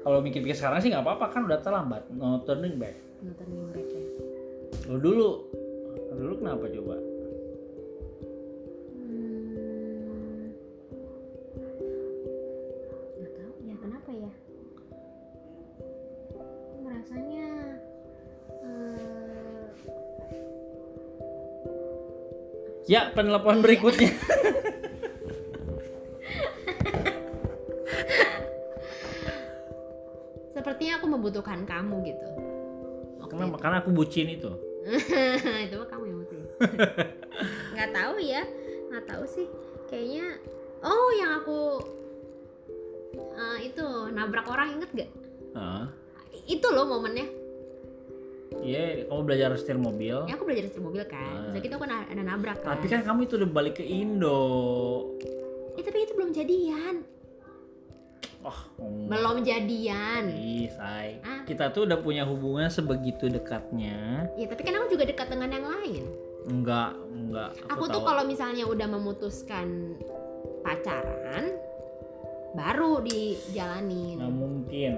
Kalau 0.01 0.17
mikir-mikir 0.19 0.57
sekarang 0.57 0.81
sih 0.81 0.89
nggak 0.89 1.05
apa-apa 1.05 1.25
kan 1.29 1.45
udah 1.45 1.61
terlambat. 1.61 2.09
No 2.09 2.41
turning 2.41 2.81
back. 2.81 2.97
Nonton 3.21 3.45
back 3.69 3.85
ya. 3.85 4.01
Lo 4.89 4.97
dulu, 4.97 5.29
lo 5.85 6.13
dulu 6.17 6.33
kenapa 6.35 6.65
coba? 6.65 6.97
Ya, 22.91 23.07
penelpon 23.15 23.63
berikutnya. 23.63 24.11
sepertinya 30.51 30.99
aku 30.99 31.07
membutuhkan 31.07 31.63
kamu 31.63 31.95
gitu. 32.03 32.27
Oke. 33.23 33.31
Kenapa? 33.31 33.57
Karena 33.63 33.77
aku 33.79 33.95
bucin 33.95 34.27
itu. 34.27 34.51
itu 35.71 35.75
mah 35.79 35.87
kamu 35.87 36.03
yang 36.03 36.17
butuh. 36.19 36.43
nggak 37.79 37.89
tahu 37.95 38.15
ya, 38.19 38.43
nggak 38.91 39.05
tahu 39.07 39.23
sih. 39.23 39.47
Kayaknya 39.87 40.25
oh 40.83 41.09
yang 41.15 41.31
aku 41.39 41.59
eh, 43.39 43.57
itu 43.71 43.85
nabrak 44.11 44.51
orang 44.51 44.67
inget 44.75 44.89
gak? 44.91 45.09
Heeh. 45.55 45.85
Itu 46.59 46.67
loh 46.75 46.83
momennya. 46.83 47.40
Iya, 48.61 49.09
kamu 49.09 49.21
belajar 49.25 49.49
setir 49.57 49.77
mobil. 49.81 50.17
Ya 50.29 50.33
aku 50.37 50.45
belajar 50.45 50.69
setir 50.69 50.83
mobil 50.85 51.03
kan. 51.09 51.51
Ah. 51.51 51.51
Terus 51.57 51.61
gitu 51.65 51.73
aku 51.81 51.85
ada 51.89 52.23
nabrak 52.23 52.61
kan. 52.61 52.77
Tapi 52.77 52.85
kan 52.87 53.01
kamu 53.01 53.19
itu 53.25 53.33
udah 53.41 53.49
balik 53.49 53.81
ke 53.81 53.85
Indo. 53.85 54.41
Eh, 55.75 55.83
tapi 55.83 55.97
itu 56.05 56.13
belum 56.13 56.31
jadian. 56.31 56.95
Wah, 58.41 58.59
oh. 58.81 59.05
Belum 59.05 59.45
jadian. 59.45 60.33
Ih, 60.33 60.69
say. 60.73 61.21
Ah. 61.21 61.45
Kita 61.45 61.69
tuh 61.69 61.85
udah 61.85 62.01
punya 62.01 62.25
hubungan 62.25 62.69
sebegitu 62.73 63.29
dekatnya. 63.29 64.29
Ya 64.33 64.45
tapi 64.49 64.61
kan 64.65 64.81
aku 64.81 64.97
juga 64.97 65.05
dekat 65.05 65.29
dengan 65.29 65.49
yang 65.53 65.65
lain. 65.65 66.03
Enggak, 66.49 66.97
enggak. 67.13 67.53
Aku, 67.69 67.85
tuh 67.85 68.01
tahu. 68.01 68.07
kalau 68.09 68.23
misalnya 68.25 68.65
udah 68.65 68.87
memutuskan 68.89 69.93
pacaran, 70.65 71.53
baru 72.57 73.05
dijalanin. 73.05 74.17
nggak 74.17 74.33
mungkin. 74.33 74.93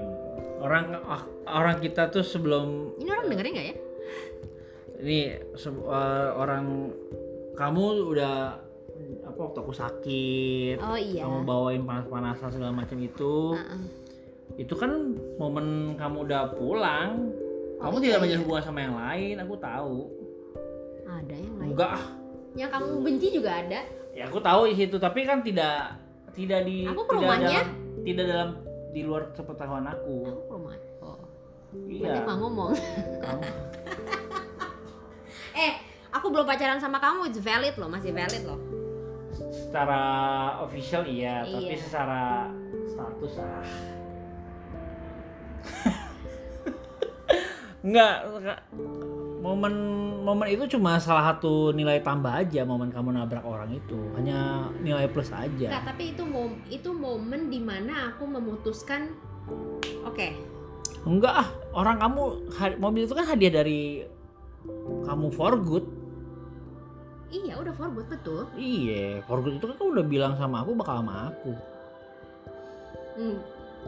Orang 0.63 0.95
ah, 1.03 1.27
orang 1.59 1.83
kita 1.83 2.07
tuh 2.07 2.23
sebelum 2.23 2.95
Ini 2.95 3.09
orang 3.11 3.27
dengerin 3.27 3.51
nggak 3.51 3.67
ya? 3.67 3.75
ini 5.03 5.35
eh, 5.35 6.27
orang 6.31 6.87
kamu 7.53 7.83
udah 8.07 8.55
apa 9.27 9.35
waktu 9.35 9.59
aku 9.59 9.73
sakit, 9.75 10.77
Oh 10.79 10.95
iya. 10.95 11.27
kamu 11.27 11.43
bawain 11.43 11.83
panas-panasan 11.83 12.55
segala 12.55 12.71
macam 12.71 12.95
itu. 13.03 13.51
Heeh. 13.59 13.81
Itu 14.63 14.79
kan 14.79 15.17
momen 15.35 15.99
kamu 15.99 16.23
udah 16.23 16.55
pulang. 16.55 17.33
Oh, 17.83 17.91
Kamu 17.91 17.99
iya, 17.99 18.03
tidak 18.15 18.19
menjalin 18.23 18.31
iya. 18.31 18.43
hubungan 18.47 18.63
sama 18.63 18.79
yang 18.79 18.95
lain, 18.95 19.35
aku 19.43 19.55
tahu. 19.59 19.97
Ada 21.03 21.35
yang 21.35 21.53
lain. 21.59 21.67
Enggak, 21.73 21.91
ah. 21.99 22.05
Yang 22.55 22.69
kamu 22.71 22.87
benci 23.03 23.27
juga 23.35 23.51
ada. 23.59 23.81
ya 24.13 24.23
aku 24.29 24.39
tahu 24.39 24.61
di 24.71 24.75
situ, 24.77 24.95
tapi 25.01 25.19
kan 25.27 25.41
tidak 25.43 25.99
tidak 26.31 26.63
di 26.63 26.85
Aku 26.87 27.01
ke 27.03 27.13
tidak 27.17 27.39
dalam, 27.43 27.67
tidak 28.07 28.25
dalam 28.29 28.49
di 28.93 29.01
luar 29.01 29.33
sepengetahuan 29.33 29.83
aku. 29.83 30.15
Aku 30.23 30.39
ke 30.39 30.53
rumah. 30.53 30.77
Oh. 31.01 31.17
Berarti 31.73 32.05
Iya. 32.05 32.21
nggak 32.21 32.37
ngomong. 32.37 32.71
Kamu 33.19 33.41
eh, 35.57 35.73
aku 36.09 36.25
belum 36.29 36.45
pacaran 36.45 36.77
sama 36.77 36.97
kamu, 36.97 37.27
it's 37.27 37.41
valid 37.41 37.75
loh, 37.75 37.89
masih 37.89 38.13
valid 38.13 38.45
loh. 38.45 38.59
secara 39.33 39.97
official 40.61 41.01
iya, 41.03 41.41
tapi 41.41 41.73
Iya. 41.73 41.81
secara 41.81 42.45
status 42.85 43.33
ah. 43.41 43.65
Enggak, 47.83 48.15
enggak. 48.29 48.59
Momen 49.43 49.73
momen 50.23 50.47
itu 50.47 50.79
cuma 50.79 50.95
salah 51.03 51.35
satu 51.35 51.75
nilai 51.75 51.99
tambah 51.99 52.31
aja 52.31 52.63
momen 52.63 52.87
kamu 52.95 53.11
nabrak 53.11 53.43
orang 53.43 53.75
itu. 53.75 53.99
Hanya 54.15 54.71
nilai 54.79 55.11
plus 55.11 55.35
aja. 55.35 55.67
Nggak, 55.67 55.83
tapi 55.83 56.03
itu 56.15 56.23
mom 56.23 56.55
itu 56.71 56.89
momen 56.95 57.51
di 57.51 57.59
mana 57.59 58.15
aku 58.15 58.23
memutuskan 58.23 59.11
oke. 60.07 60.27
Enggak 61.03 61.43
ah 61.43 61.47
orang 61.75 61.99
kamu 61.99 62.23
mobil 62.79 63.03
itu 63.03 63.11
kan 63.11 63.27
hadiah 63.27 63.51
dari 63.59 64.07
kamu 65.03 65.27
for 65.35 65.59
good. 65.59 65.83
Iya 67.27 67.59
udah 67.59 67.73
for 67.75 67.91
good 67.91 68.07
betul. 68.07 68.47
Iya 68.55 69.19
for 69.27 69.43
good 69.43 69.59
itu 69.59 69.65
kan 69.67 69.75
kamu 69.75 69.99
udah 69.99 70.05
bilang 70.07 70.33
sama 70.39 70.63
aku 70.63 70.71
bakal 70.79 71.03
sama 71.03 71.35
aku. 71.35 71.51
Hmm, 73.13 73.37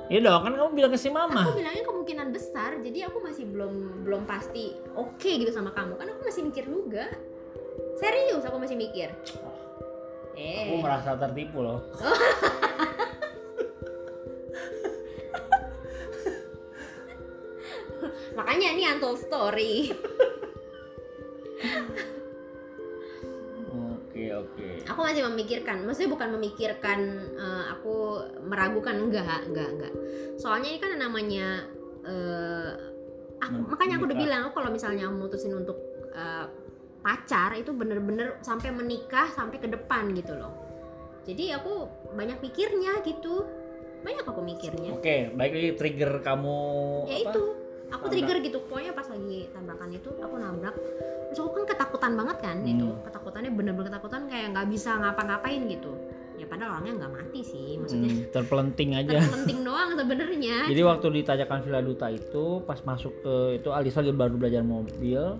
ya 0.05 0.19
dong 0.21 0.41
kan 0.45 0.53
kamu 0.53 0.71
bilang 0.77 0.91
ke 0.93 0.99
si 1.01 1.09
mama. 1.09 1.41
Aku 1.41 1.57
bilangnya 1.57 1.83
kemungkinan 1.85 2.29
besar 2.29 2.77
jadi 2.81 3.09
aku 3.09 3.23
masih 3.25 3.49
belum 3.49 4.05
belum 4.05 4.23
pasti 4.29 4.77
oke 4.93 5.25
gitu 5.25 5.49
sama 5.49 5.73
kamu. 5.73 5.97
Kan 5.97 6.07
aku 6.13 6.21
masih 6.27 6.41
mikir 6.45 6.63
juga. 6.69 7.09
Serius 7.97 8.43
aku 8.45 8.57
masih 8.61 8.77
mikir. 8.77 9.09
Aku 10.35 10.75
eh. 10.75 10.81
merasa 10.83 11.15
tertipu 11.15 11.63
loh. 11.63 11.79
Makanya 18.35 18.67
ini 18.75 18.83
untold 18.91 19.19
story 19.23 19.95
oke. 24.39 24.65
Oke 24.65 24.87
aku 24.87 24.99
masih 25.01 25.21
memikirkan 25.31 25.77
maksudnya 25.83 26.11
bukan 26.11 26.29
memikirkan 26.37 26.99
eh, 27.35 27.63
aku 27.71 28.21
meragukan 28.45 28.95
enggak 29.07 29.47
enggak 29.47 29.69
enggak. 29.71 29.93
Soalnya 30.37 30.69
ini 30.71 30.79
kan 30.79 30.91
namanya 30.97 31.47
eh, 32.05 32.71
aku, 33.41 33.57
Men- 33.59 33.69
makanya 33.71 33.93
aku 33.99 34.05
udah 34.11 34.17
bilang 34.17 34.41
aku 34.49 34.53
kalau 34.61 34.71
misalnya 34.71 35.05
mutusin 35.09 35.53
untuk 35.55 35.77
eh, 36.13 36.45
pacar 37.05 37.53
itu 37.53 37.69
bener-bener 37.69 38.41
sampai 38.41 38.73
menikah 38.73 39.29
sampai 39.33 39.61
ke 39.61 39.67
depan 39.69 40.09
gitu 40.17 40.33
loh. 40.37 40.53
Jadi 41.25 41.53
aku 41.53 41.89
banyak 42.13 42.37
pikirnya 42.41 43.01
gitu. 43.01 43.45
Banyak 44.05 44.25
aku 44.25 44.41
mikirnya. 44.45 44.93
Oke 44.93 45.33
baik 45.33 45.51
lagi 45.57 45.71
trigger 45.73 46.21
kamu 46.21 46.57
ya 47.09 47.17
apa? 47.25 47.31
itu 47.33 47.43
aku 47.95 48.05
trigger 48.11 48.37
gitu. 48.43 48.57
Pokoknya 48.67 48.91
pas 48.91 49.07
lagi 49.07 49.47
tabrakan 49.51 49.89
itu 49.91 50.09
aku 50.19 50.35
nabrak. 50.35 50.75
Terus 51.31 51.39
aku 51.41 51.51
kan 51.51 51.65
ketakutan 51.67 52.11
banget 52.15 52.37
kan 52.43 52.57
Hmm. 52.61 52.71
itu. 52.71 52.87
Ketakutannya 53.07 53.51
bener-bener 53.55 53.89
ketakutan 53.91 54.21
kayak 54.29 54.47
nggak 54.53 54.67
bisa 54.69 54.91
ngapa-ngapain 54.99 55.61
gitu. 55.67 55.91
Ya 56.35 56.45
padahal 56.51 56.79
orangnya 56.79 56.93
nggak 56.99 57.11
mati 57.15 57.41
sih 57.47 57.79
maksudnya. 57.79 58.11
Hmm, 58.11 58.27
terpelenting 58.35 58.89
aja. 58.99 59.19
Penting 59.23 59.59
doang 59.63 59.89
sebenarnya. 59.95 60.57
Jadi 60.67 60.81
waktu 60.83 61.05
ditajakan 61.23 61.59
Villa 61.63 61.81
Duta 61.81 62.07
itu 62.11 62.59
pas 62.67 62.79
masuk 62.83 63.13
ke 63.23 63.35
itu 63.63 63.69
Alisa 63.71 64.03
baru 64.03 64.35
belajar 64.35 64.59
mobil 64.61 65.39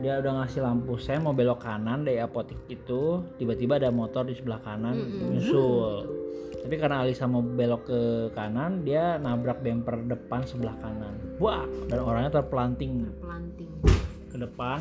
dia 0.00 0.20
udah 0.20 0.32
ngasih 0.44 0.60
lampu 0.60 1.00
sen 1.00 1.24
mau 1.24 1.32
belok 1.32 1.64
kanan 1.64 2.04
dari 2.04 2.20
apotik 2.20 2.58
itu. 2.68 3.24
Tiba-tiba 3.40 3.80
ada 3.80 3.88
motor 3.88 4.28
di 4.28 4.36
sebelah 4.36 4.60
kanan 4.60 4.94
Mm-mm. 4.96 5.32
nyusul. 5.36 5.92
Tapi 6.66 6.74
karena 6.82 7.06
Alisa 7.06 7.30
mau 7.30 7.46
belok 7.46 7.82
ke 7.86 8.00
kanan 8.34 8.82
dia 8.82 9.22
nabrak 9.22 9.62
bumper 9.62 10.02
depan 10.04 10.42
sebelah 10.44 10.74
kanan. 10.82 11.14
Wah 11.38 11.64
dan 11.88 11.98
orangnya 12.02 12.42
terpelanting. 12.42 13.06
Pelanting 13.22 13.70
ke 14.26 14.36
depan 14.44 14.80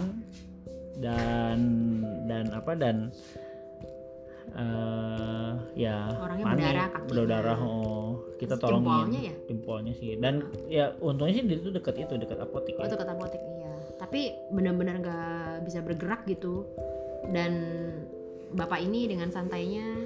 dan 1.00 1.60
dan 2.28 2.52
apa 2.52 2.72
dan 2.76 3.12
eh 4.56 5.52
ya 5.76 6.08
Orangnya 6.16 6.46
panik, 6.48 6.64
berdarah 6.64 6.88
kakinya. 6.88 7.10
berdarah 7.12 7.60
oh. 7.60 8.08
Kita 8.36 8.56
tolongin 8.60 8.84
jempolnya 8.88 9.20
ya? 9.20 9.34
jempolnya 9.48 9.94
sih. 9.96 10.08
Dan 10.20 10.34
ya 10.72 10.86
untungnya 11.00 11.34
sih 11.40 11.44
itu 11.48 11.72
deket 11.72 11.96
itu 12.04 12.14
deket 12.20 12.40
apotek 12.40 12.76
oh, 12.80 12.84
ya. 12.84 12.92
itu 12.92 12.98
kata 13.00 13.12
apotek 13.16 13.42
iya 13.44 13.65
tapi 14.06 14.38
bener-bener 14.54 15.02
nggak 15.02 15.66
bisa 15.66 15.82
bergerak 15.82 16.30
gitu. 16.30 16.62
Dan 17.26 17.52
bapak 18.54 18.86
ini 18.86 19.10
dengan 19.10 19.34
santainya 19.34 20.06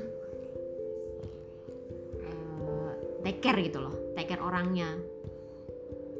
eh, 2.23 2.91
take 3.27 3.43
care 3.43 3.59
gitu 3.59 3.83
loh. 3.83 4.15
Take 4.15 4.31
care 4.31 4.39
orangnya. 4.39 4.95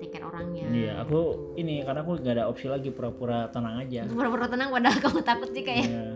Take 0.04 0.12
care 0.12 0.28
orangnya. 0.28 0.68
Iya, 0.68 0.94
aku 1.08 1.56
ini 1.56 1.80
karena 1.88 2.04
aku 2.04 2.20
gak 2.20 2.36
ada 2.36 2.52
opsi 2.52 2.68
lagi 2.68 2.92
pura-pura 2.92 3.48
tenang 3.48 3.80
aja. 3.80 4.04
pura-pura 4.12 4.52
tenang 4.52 4.76
padahal 4.76 5.00
kamu 5.08 5.20
takut 5.24 5.50
sih 5.56 5.64
kayak. 5.64 5.88
Iya. 5.88 6.08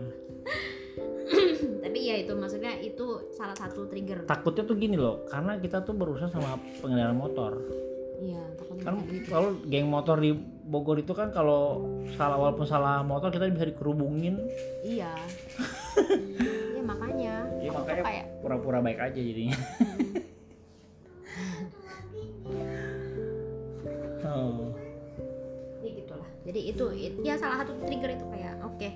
tapi 1.84 1.98
ya 2.04 2.16
itu 2.20 2.32
maksudnya 2.36 2.76
itu 2.84 3.32
salah 3.32 3.56
satu 3.56 3.88
trigger. 3.88 4.28
Takutnya 4.28 4.68
tuh 4.68 4.76
gini 4.76 5.00
loh, 5.00 5.24
karena 5.32 5.56
kita 5.56 5.80
tuh 5.80 5.96
berusaha 5.96 6.28
sama 6.28 6.60
pengendara 6.84 7.16
motor. 7.16 7.56
Iya 8.16 8.42
Kan 8.82 9.00
gitu 9.06 9.28
kalau 9.28 9.54
geng 9.64 9.86
motor 9.86 10.18
di 10.18 10.34
Bogor 10.64 10.96
itu 10.96 11.10
kan 11.10 11.30
kalau 11.30 11.84
salah 12.12 12.36
walaupun 12.36 12.64
salah 12.64 13.00
motor 13.00 13.28
kita 13.28 13.46
bisa 13.48 13.66
dikerubungin. 13.66 14.40
iya 14.82 15.12
iya 16.70 16.82
makanya 16.82 17.34
Iya 17.58 17.70
makanya 17.70 18.02
kayak 18.02 18.24
pura-pura 18.40 18.78
baik 18.80 18.98
aja 18.98 19.16
jadinya. 19.16 19.56
oh. 24.24 24.72
ya 25.80 25.90
gitulah 25.92 26.28
jadi 26.42 26.60
itu 26.64 26.84
it- 26.92 27.20
ya 27.22 27.34
salah 27.36 27.62
satu 27.62 27.72
trigger 27.80 28.10
itu 28.12 28.26
kayak 28.28 28.54
oke 28.60 28.88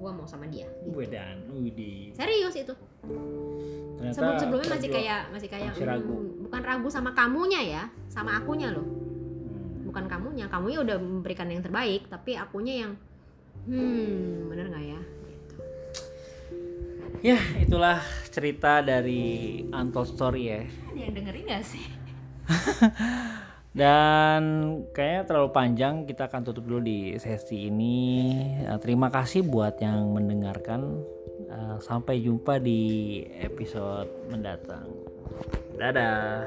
gue 0.00 0.10
mau 0.10 0.24
sama 0.24 0.48
dia 0.48 0.64
gitu. 0.80 0.96
Wedan, 0.96 1.44
Widi. 1.52 2.10
serius 2.10 2.56
itu 2.56 2.72
Ternyata 3.02 4.16
sebelum 4.16 4.34
sebelumnya 4.38 4.70
masih 4.74 4.90
kayak 4.90 5.20
masih 5.28 5.48
kayak 5.48 5.70
masih 5.76 5.84
ragu. 5.84 6.14
"Hmm, 6.16 6.44
bukan 6.48 6.62
ragu 6.64 6.88
sama 6.88 7.10
kamunya 7.12 7.60
ya 7.60 7.82
sama 8.08 8.36
akunya 8.36 8.72
loh 8.72 8.86
Hmm. 8.86 9.84
bukan 9.84 10.04
kamunya 10.06 10.46
kamunya 10.46 10.78
udah 10.80 10.96
memberikan 10.96 11.46
yang 11.46 11.60
terbaik 11.60 12.08
tapi 12.08 12.32
akunya 12.34 12.86
yang 12.86 12.92
hmm 13.68 14.48
bener 14.48 14.66
nggak 14.68 14.84
ya 14.88 15.00
gitu. 15.28 15.54
Ya, 17.20 17.36
itulah 17.60 18.00
cerita 18.32 18.80
dari 18.80 19.60
Untold 19.68 20.08
Story 20.08 20.42
ya. 20.48 20.64
ada 20.64 20.96
yang 20.96 21.12
dengerin 21.12 21.44
gak 21.44 21.64
sih 21.68 21.84
Dan 23.70 24.42
kayaknya 24.90 25.22
terlalu 25.22 25.50
panjang, 25.54 26.02
kita 26.02 26.26
akan 26.26 26.42
tutup 26.42 26.66
dulu 26.66 26.82
di 26.82 27.14
sesi 27.22 27.70
ini. 27.70 28.34
Terima 28.82 29.14
kasih 29.14 29.46
buat 29.46 29.78
yang 29.78 30.10
mendengarkan. 30.10 31.06
Eh, 31.48 31.76
Sampai 31.80 32.20
jumpa 32.20 32.60
di 32.60 33.22
episode 33.40 34.08
mendatang. 34.28 34.84
Dadah. 35.78 36.44